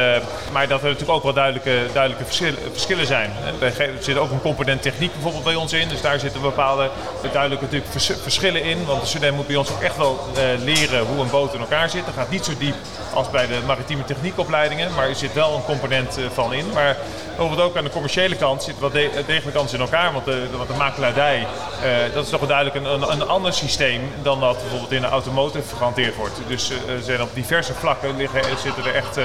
maar 0.52 0.68
dat 0.68 0.80
er 0.80 0.84
natuurlijk 0.84 1.16
ook 1.16 1.22
wel 1.22 1.32
duidelijke, 1.32 1.86
duidelijke 1.92 2.24
verschillen, 2.24 2.58
verschillen 2.72 3.06
zijn. 3.06 3.30
Er 3.60 3.92
zit 4.00 4.16
ook 4.16 4.30
een 4.30 4.40
component 4.40 4.82
techniek 4.82 5.12
bijvoorbeeld 5.12 5.44
bij 5.44 5.54
ons 5.54 5.72
in. 5.72 5.88
Dus 5.88 6.00
daar 6.00 6.18
zitten 6.18 6.40
bepaalde 6.40 6.90
duidelijke 7.32 7.64
natuurlijk 7.64 7.90
vers 7.90 8.10
verschillen 8.22 8.62
in. 8.62 8.84
Want 8.84 9.00
de 9.00 9.06
student 9.06 9.36
moet 9.36 9.46
bij 9.46 9.56
ons 9.56 9.70
ook 9.70 9.82
echt 9.82 9.96
wel 9.96 10.18
uh, 10.36 10.64
leren 10.64 11.04
hoe 11.04 11.20
een 11.20 11.30
boot 11.30 11.54
in 11.54 11.60
elkaar 11.60 11.90
zit. 11.90 12.04
Dat 12.04 12.14
gaat 12.14 12.30
niet 12.30 12.44
zo 12.44 12.52
diep 12.58 12.74
als 13.14 13.30
bij 13.30 13.46
de 13.46 13.58
maritieme 13.66 14.04
techniekopleidingen, 14.04 14.94
maar 14.94 15.08
er 15.08 15.14
zit 15.14 15.32
wel 15.32 15.54
een 15.54 15.64
component 15.64 16.18
van 16.32 16.52
in. 16.52 16.64
Maar 16.74 16.96
bijvoorbeeld 17.38 17.68
ook 17.68 17.76
aan 17.76 17.84
de 17.84 17.90
commerciële 17.90 18.36
kant 18.36 18.62
zit 18.62 18.78
wat 18.78 18.92
de 18.92 19.22
degelijk 19.26 19.56
anders 19.56 19.74
in 19.74 19.80
elkaar. 19.80 20.12
Want 20.12 20.24
de, 20.24 20.48
de, 20.50 20.72
de 20.72 20.78
makelaardij, 20.78 21.38
uh, 21.38 22.14
dat 22.14 22.24
is 22.24 22.30
toch 22.30 22.40
wel 22.40 22.48
duidelijk 22.48 22.76
een, 22.76 22.92
een, 22.92 23.10
een, 23.12 23.28
ander 23.28 23.52
systeem 23.52 24.00
dan 24.22 24.40
dat 24.40 24.58
bijvoorbeeld 24.58 24.92
in 24.92 25.00
de 25.00 25.06
automotive 25.06 25.76
gehanteerd 25.76 26.16
wordt. 26.16 26.40
Dus 26.46 26.70
er 26.70 27.02
zijn 27.02 27.22
op 27.22 27.34
diverse 27.34 27.74
vlakken 27.74 28.16
liggen, 28.16 28.58
zitten 28.58 28.84
er 28.84 28.94
echt 28.94 29.18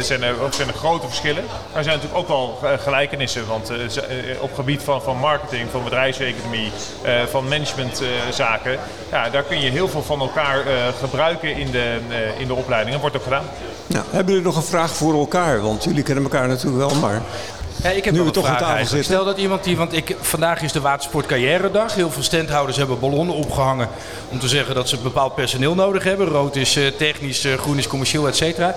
zijn 0.00 0.22
er, 0.22 0.34
zijn 0.50 0.68
er 0.68 0.74
grote 0.74 1.06
verschillen. 1.06 1.44
Maar 1.44 1.78
er 1.78 1.84
zijn 1.84 1.96
natuurlijk 1.96 2.20
ook 2.20 2.28
wel 2.28 2.78
gelijkenissen. 2.78 3.46
Want 3.46 3.70
op 4.40 4.54
gebied 4.54 4.82
van, 4.82 5.02
van 5.02 5.16
marketing, 5.16 5.68
van 5.70 5.84
bedrijfseconomie, 5.84 6.70
van 7.30 7.48
managementzaken. 7.48 8.78
Ja, 9.10 9.30
daar 9.30 9.42
kun 9.42 9.60
je 9.60 9.70
heel 9.70 9.88
veel 9.88 10.02
van 10.02 10.20
elkaar 10.20 10.64
gebruiken 11.00 11.56
in 11.56 11.70
de, 11.70 11.98
in 12.38 12.46
de 12.46 12.54
opleiding. 12.54 12.92
Dat 12.92 13.00
wordt 13.00 13.16
ook 13.16 13.22
gedaan. 13.22 13.44
Nou, 13.86 14.04
hebben 14.10 14.32
jullie 14.34 14.48
nog 14.48 14.56
een 14.56 14.62
vraag 14.62 14.90
voor 14.90 15.14
elkaar? 15.14 15.60
Want 15.60 15.84
jullie 15.84 16.02
kennen 16.02 16.24
elkaar 16.24 16.48
natuurlijk 16.48 16.76
wel, 16.76 17.00
maar 17.00 17.22
Ja, 17.82 17.90
ik 17.90 18.04
heb 18.04 18.14
Nu 18.14 18.20
wel 18.20 18.30
we 18.30 18.36
een 18.36 18.42
toch 18.42 18.50
aan 18.50 18.56
vraag 18.56 18.68
tafel 18.68 18.86
zitten. 18.86 19.04
Stel 19.04 19.24
dat 19.24 19.38
iemand 19.38 19.64
die, 19.64 19.76
want 19.76 19.92
ik, 19.92 20.16
vandaag 20.20 20.62
is 20.62 20.72
de 20.72 20.80
Watersport 20.80 21.26
Carrière 21.26 21.70
Dag. 21.70 21.94
Heel 21.94 22.10
veel 22.10 22.22
standhouders 22.22 22.76
hebben 22.76 22.98
ballonnen 22.98 23.34
opgehangen 23.34 23.88
om 24.28 24.38
te 24.38 24.48
zeggen 24.48 24.74
dat 24.74 24.88
ze 24.88 24.96
bepaald 24.96 25.34
personeel 25.34 25.74
nodig 25.74 26.04
hebben. 26.04 26.26
Rood 26.26 26.56
is 26.56 26.76
eh, 26.76 26.86
technisch, 26.86 27.44
eh, 27.44 27.52
groen 27.54 27.78
is 27.78 27.86
commercieel, 27.86 28.28
et 28.28 28.36
cetera. 28.36 28.74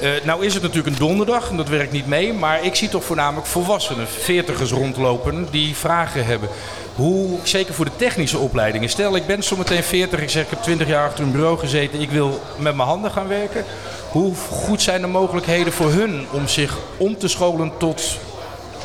Eh, 0.00 0.10
nou 0.24 0.44
is 0.44 0.54
het 0.54 0.62
natuurlijk 0.62 0.94
een 0.94 1.06
donderdag 1.06 1.50
en 1.50 1.56
dat 1.56 1.68
werkt 1.68 1.92
niet 1.92 2.06
mee. 2.06 2.32
Maar 2.32 2.64
ik 2.64 2.74
zie 2.74 2.88
toch 2.88 3.04
voornamelijk 3.04 3.46
volwassenen, 3.46 4.08
veertigers 4.08 4.70
rondlopen 4.70 5.48
die 5.50 5.76
vragen 5.76 6.26
hebben. 6.26 6.48
Hoe, 6.94 7.38
zeker 7.42 7.74
voor 7.74 7.84
de 7.84 7.96
technische 7.96 8.38
opleidingen. 8.38 8.88
Stel, 8.88 9.16
ik 9.16 9.26
ben 9.26 9.42
zometeen 9.42 9.82
40, 9.82 10.20
ik 10.20 10.30
zeg 10.30 10.44
ik 10.44 10.50
heb 10.50 10.62
20 10.62 10.88
jaar 10.88 11.06
achter 11.06 11.24
een 11.24 11.32
bureau 11.32 11.58
gezeten. 11.58 12.00
Ik 12.00 12.10
wil 12.10 12.40
met 12.58 12.76
mijn 12.76 12.88
handen 12.88 13.10
gaan 13.10 13.28
werken. 13.28 13.64
Hoe 14.10 14.34
goed 14.34 14.82
zijn 14.82 15.00
de 15.00 15.06
mogelijkheden 15.06 15.72
voor 15.72 15.90
hun 15.90 16.26
om 16.30 16.48
zich 16.48 16.76
om 16.96 17.18
te 17.18 17.28
scholen 17.28 17.72
tot 17.78 18.18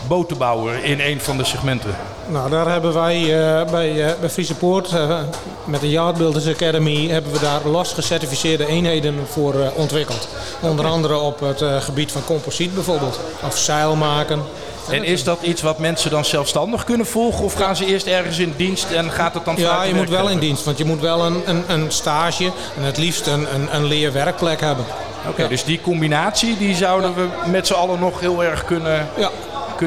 botenbouwer 0.08 0.84
in 0.84 0.99
een 0.99 1.22
van 1.22 1.38
de 1.38 1.43
segmenten? 1.43 1.95
Nou, 2.28 2.49
daar 2.49 2.68
hebben 2.68 2.93
wij 2.93 3.22
eh, 3.22 3.72
bij, 3.72 4.08
eh 4.08 4.20
bij 4.20 4.30
Friese 4.30 4.56
Poort 4.56 4.93
eh, 4.93 5.20
met 5.66 5.82
de 5.82 5.89
Yard 5.89 6.18
Builders 6.18 6.47
Academy 6.47 7.08
hebben 7.10 7.32
we 7.32 7.39
daar 7.39 7.62
los 7.66 7.93
gecertificeerde 7.93 8.68
eenheden 8.68 9.16
voor 9.28 9.56
ontwikkeld. 9.76 10.28
Onder 10.60 10.86
andere 10.86 11.18
op 11.18 11.39
het 11.39 11.64
gebied 11.84 12.12
van 12.12 12.24
composiet 12.24 12.74
bijvoorbeeld. 12.74 13.20
Of 13.45 13.58
zeil 13.58 13.95
maken. 13.95 14.43
En 14.89 15.04
is 15.04 15.24
dat 15.24 15.41
iets 15.41 15.62
wat 15.62 15.80
mensen 15.80 16.12
dan 16.12 16.26
zelfstandig 16.26 16.84
kunnen 16.84 17.06
volgen? 17.06 17.43
Of 17.43 17.54
gaan 17.54 17.76
ze 17.76 17.86
eerst 17.86 18.06
ergens 18.06 18.39
in 18.39 18.54
dienst 18.58 18.91
en 18.91 19.12
gaat 19.12 19.34
het 19.34 19.45
dan 19.45 19.56
Ja, 19.58 19.84
je 19.84 19.93
moet 19.93 20.10
wel 20.10 20.30
in 20.30 20.39
dienst, 20.39 20.64
want 20.64 20.78
je 20.78 20.86
moet 20.86 21.02
wel 21.02 21.26
een, 21.26 21.41
een, 21.45 21.64
een 21.68 21.91
stage 21.91 22.45
en 22.78 22.84
het 22.84 22.97
liefst 22.97 23.28
een, 23.28 23.54
een, 23.54 23.76
een 23.76 23.86
leerwerkplek 23.86 24.62
hebben. 24.62 24.86
Oké, 25.28 25.47
dus 25.47 25.64
die 25.64 25.82
combinatie 25.82 26.58
die 26.58 26.76
zouden 26.76 27.16
we 27.16 27.28
met 27.45 27.68
z'n 27.68 27.74
allen 27.74 27.99
nog 27.99 28.20
heel 28.20 28.43
erg 28.43 28.66
kunnen, 28.66 29.08
Ja, 29.18 29.30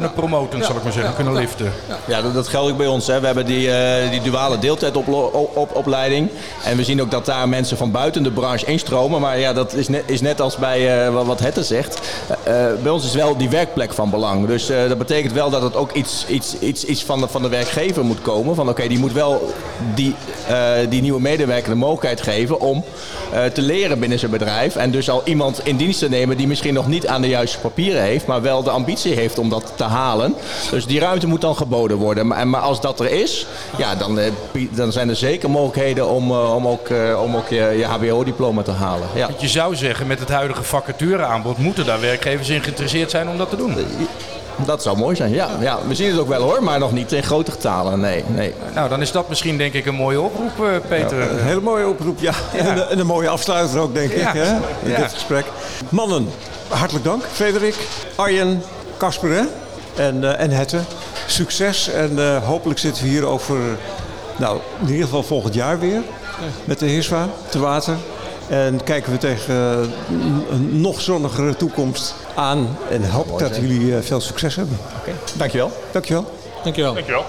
kunnen 0.00 0.12
promoten, 0.12 0.64
zal 0.64 0.76
ik 0.76 0.82
maar 0.82 0.92
zeggen, 0.92 1.14
kunnen 1.14 1.34
liften. 1.34 1.72
Ja, 2.06 2.22
dat, 2.22 2.34
dat 2.34 2.48
geldt 2.48 2.70
ook 2.70 2.76
bij 2.76 2.86
ons. 2.86 3.06
Hè. 3.06 3.20
We 3.20 3.26
hebben 3.26 3.46
die, 3.46 3.70
eh, 3.70 4.10
die 4.10 4.20
duale 4.22 4.58
deeltijdopleiding. 4.58 6.28
En 6.64 6.76
we 6.76 6.84
zien 6.84 7.02
ook 7.02 7.10
dat 7.10 7.24
daar 7.26 7.48
mensen 7.48 7.76
van 7.76 7.90
buiten 7.90 8.22
de 8.22 8.30
branche 8.30 8.66
instromen. 8.66 9.20
Maar 9.20 9.38
ja, 9.38 9.52
dat 9.52 9.72
is 9.74 9.88
net, 9.88 10.02
is 10.06 10.20
net 10.20 10.40
als 10.40 10.56
bij 10.56 11.04
eh, 11.06 11.12
wat- 11.12 11.26
wat 11.26 11.40
Hette 11.40 11.62
zegt. 11.64 12.00
Eh, 12.42 12.54
bij 12.82 12.92
ons 12.92 13.04
is 13.04 13.14
wel 13.14 13.36
die 13.36 13.48
werkplek 13.48 13.92
van 13.92 14.10
belang. 14.10 14.46
Dus 14.46 14.68
eh, 14.68 14.88
dat 14.88 14.98
betekent 14.98 15.32
wel 15.32 15.50
dat 15.50 15.62
het 15.62 15.76
ook 15.76 15.92
iets, 15.92 16.24
iets, 16.28 16.58
iets, 16.58 16.84
iets 16.84 17.04
van, 17.04 17.20
de, 17.20 17.28
van 17.28 17.42
de 17.42 17.48
werkgever 17.48 18.04
moet 18.04 18.22
komen. 18.22 18.54
Van 18.54 18.68
oké, 18.68 18.88
die 18.88 18.98
moet 18.98 19.12
wel 19.12 19.52
die, 19.94 20.14
eh, 20.48 20.56
die 20.88 21.02
nieuwe 21.02 21.20
medewerker 21.20 21.70
de 21.70 21.76
mogelijkheid 21.76 22.20
geven 22.22 22.60
om 22.60 22.84
eh, 23.32 23.44
te 23.44 23.62
leren 23.62 23.98
binnen 23.98 24.18
zijn 24.18 24.30
bedrijf. 24.30 24.76
En 24.76 24.90
dus 24.90 25.10
al 25.10 25.22
iemand 25.24 25.60
in 25.66 25.76
dienst 25.76 25.98
te 25.98 26.08
nemen 26.08 26.36
die 26.36 26.46
misschien 26.46 26.74
nog 26.74 26.86
niet 26.86 27.06
aan 27.06 27.20
de 27.20 27.28
juiste 27.28 27.58
papieren 27.58 28.02
heeft. 28.02 28.26
Maar 28.26 28.42
wel 28.42 28.62
de 28.62 28.70
ambitie 28.70 29.14
heeft 29.14 29.38
om 29.38 29.48
dat 29.48 29.72
te 29.76 29.83
halen. 29.88 30.34
Dus 30.70 30.86
die 30.86 31.00
ruimte 31.00 31.26
moet 31.26 31.40
dan 31.40 31.56
geboden 31.56 31.96
worden. 31.96 32.26
Maar, 32.26 32.46
maar 32.48 32.60
als 32.60 32.80
dat 32.80 33.00
er 33.00 33.10
is, 33.10 33.46
ja, 33.76 33.94
dan, 33.94 34.18
eh, 34.18 34.30
dan 34.70 34.92
zijn 34.92 35.08
er 35.08 35.16
zeker 35.16 35.50
mogelijkheden 35.50 36.08
om, 36.08 36.30
eh, 36.30 36.54
om 36.54 36.66
ook, 36.68 36.88
eh, 36.88 37.22
om 37.22 37.36
ook 37.36 37.48
je, 37.48 37.74
je 37.78 37.84
HBO-diploma 37.84 38.62
te 38.62 38.70
halen. 38.70 39.08
Ja. 39.14 39.26
Want 39.26 39.40
je 39.40 39.48
zou 39.48 39.76
zeggen, 39.76 40.06
met 40.06 40.18
het 40.20 40.28
huidige 40.28 40.62
vacatureaanbod 40.62 41.58
moeten 41.58 41.86
daar 41.86 42.00
werkgevers 42.00 42.48
in 42.48 42.62
geïnteresseerd 42.62 43.10
zijn 43.10 43.28
om 43.28 43.38
dat 43.38 43.50
te 43.50 43.56
doen. 43.56 43.74
Dat 44.66 44.82
zou 44.82 44.96
mooi 44.96 45.16
zijn. 45.16 45.30
Ja, 45.32 45.48
ja, 45.60 45.78
we 45.88 45.94
zien 45.94 46.10
het 46.10 46.18
ook 46.20 46.28
wel 46.28 46.42
hoor, 46.42 46.62
maar 46.62 46.78
nog 46.78 46.92
niet 46.92 47.12
in 47.12 47.22
grote 47.22 47.50
getalen. 47.50 48.00
Nee, 48.00 48.24
nee. 48.26 48.54
Nou, 48.74 48.88
dan 48.88 49.00
is 49.00 49.12
dat 49.12 49.28
misschien 49.28 49.58
denk 49.58 49.72
ik 49.72 49.86
een 49.86 49.94
mooie 49.94 50.20
oproep, 50.20 50.50
eh, 50.66 50.88
Peter. 50.88 51.20
een 51.30 51.44
hele 51.44 51.60
mooie 51.60 51.88
oproep, 51.88 52.20
ja. 52.20 52.32
En, 52.56 52.88
en 52.90 52.98
een 52.98 53.06
mooie 53.06 53.28
afsluiter 53.28 53.78
ook, 53.80 53.94
denk 53.94 54.12
Ja. 54.12 54.28
ik, 54.28 54.34
hè, 54.42 54.52
in 54.82 54.90
Ja. 54.90 54.96
dit 54.96 55.12
gesprek. 55.12 55.44
Mannen, 55.88 56.28
hartelijk 56.68 57.04
dank. 57.04 57.22
Frederik, 57.32 57.74
Arjen, 58.14 58.62
Kasper 58.96 59.30
hè? 59.30 59.42
En, 59.96 60.24
eh, 60.24 60.40
en 60.44 60.50
Hette. 60.50 60.80
Succes 61.26 61.88
en 61.88 62.18
eh, 62.18 62.44
hopelijk 62.46 62.78
zitten 62.78 63.02
we 63.04 63.08
hier 63.08 63.24
over, 63.26 63.56
nou, 64.36 64.58
in 64.80 64.88
ieder 64.88 65.04
geval 65.04 65.22
volgend 65.22 65.54
jaar 65.54 65.78
weer. 65.78 66.00
Met 66.64 66.78
de 66.78 66.86
Hiswa 66.86 67.28
te 67.48 67.58
water. 67.58 67.96
En 68.48 68.82
kijken 68.84 69.12
we 69.12 69.18
tegen 69.18 69.54
eh, 69.54 69.88
een- 70.50 70.80
nog 70.80 71.00
zonnigere 71.00 71.56
toekomst 71.56 72.14
aan. 72.34 72.76
En 72.90 73.10
hoop 73.10 73.38
dat 73.38 73.56
jullie 73.56 73.96
eh, 73.96 74.02
veel 74.02 74.20
succes 74.20 74.56
hebben. 74.56 74.78
Dankjewel. 75.34 75.70
Dankjewel. 75.92 76.24
dankjewel. 76.62 76.94
Dankjewel. 76.94 77.24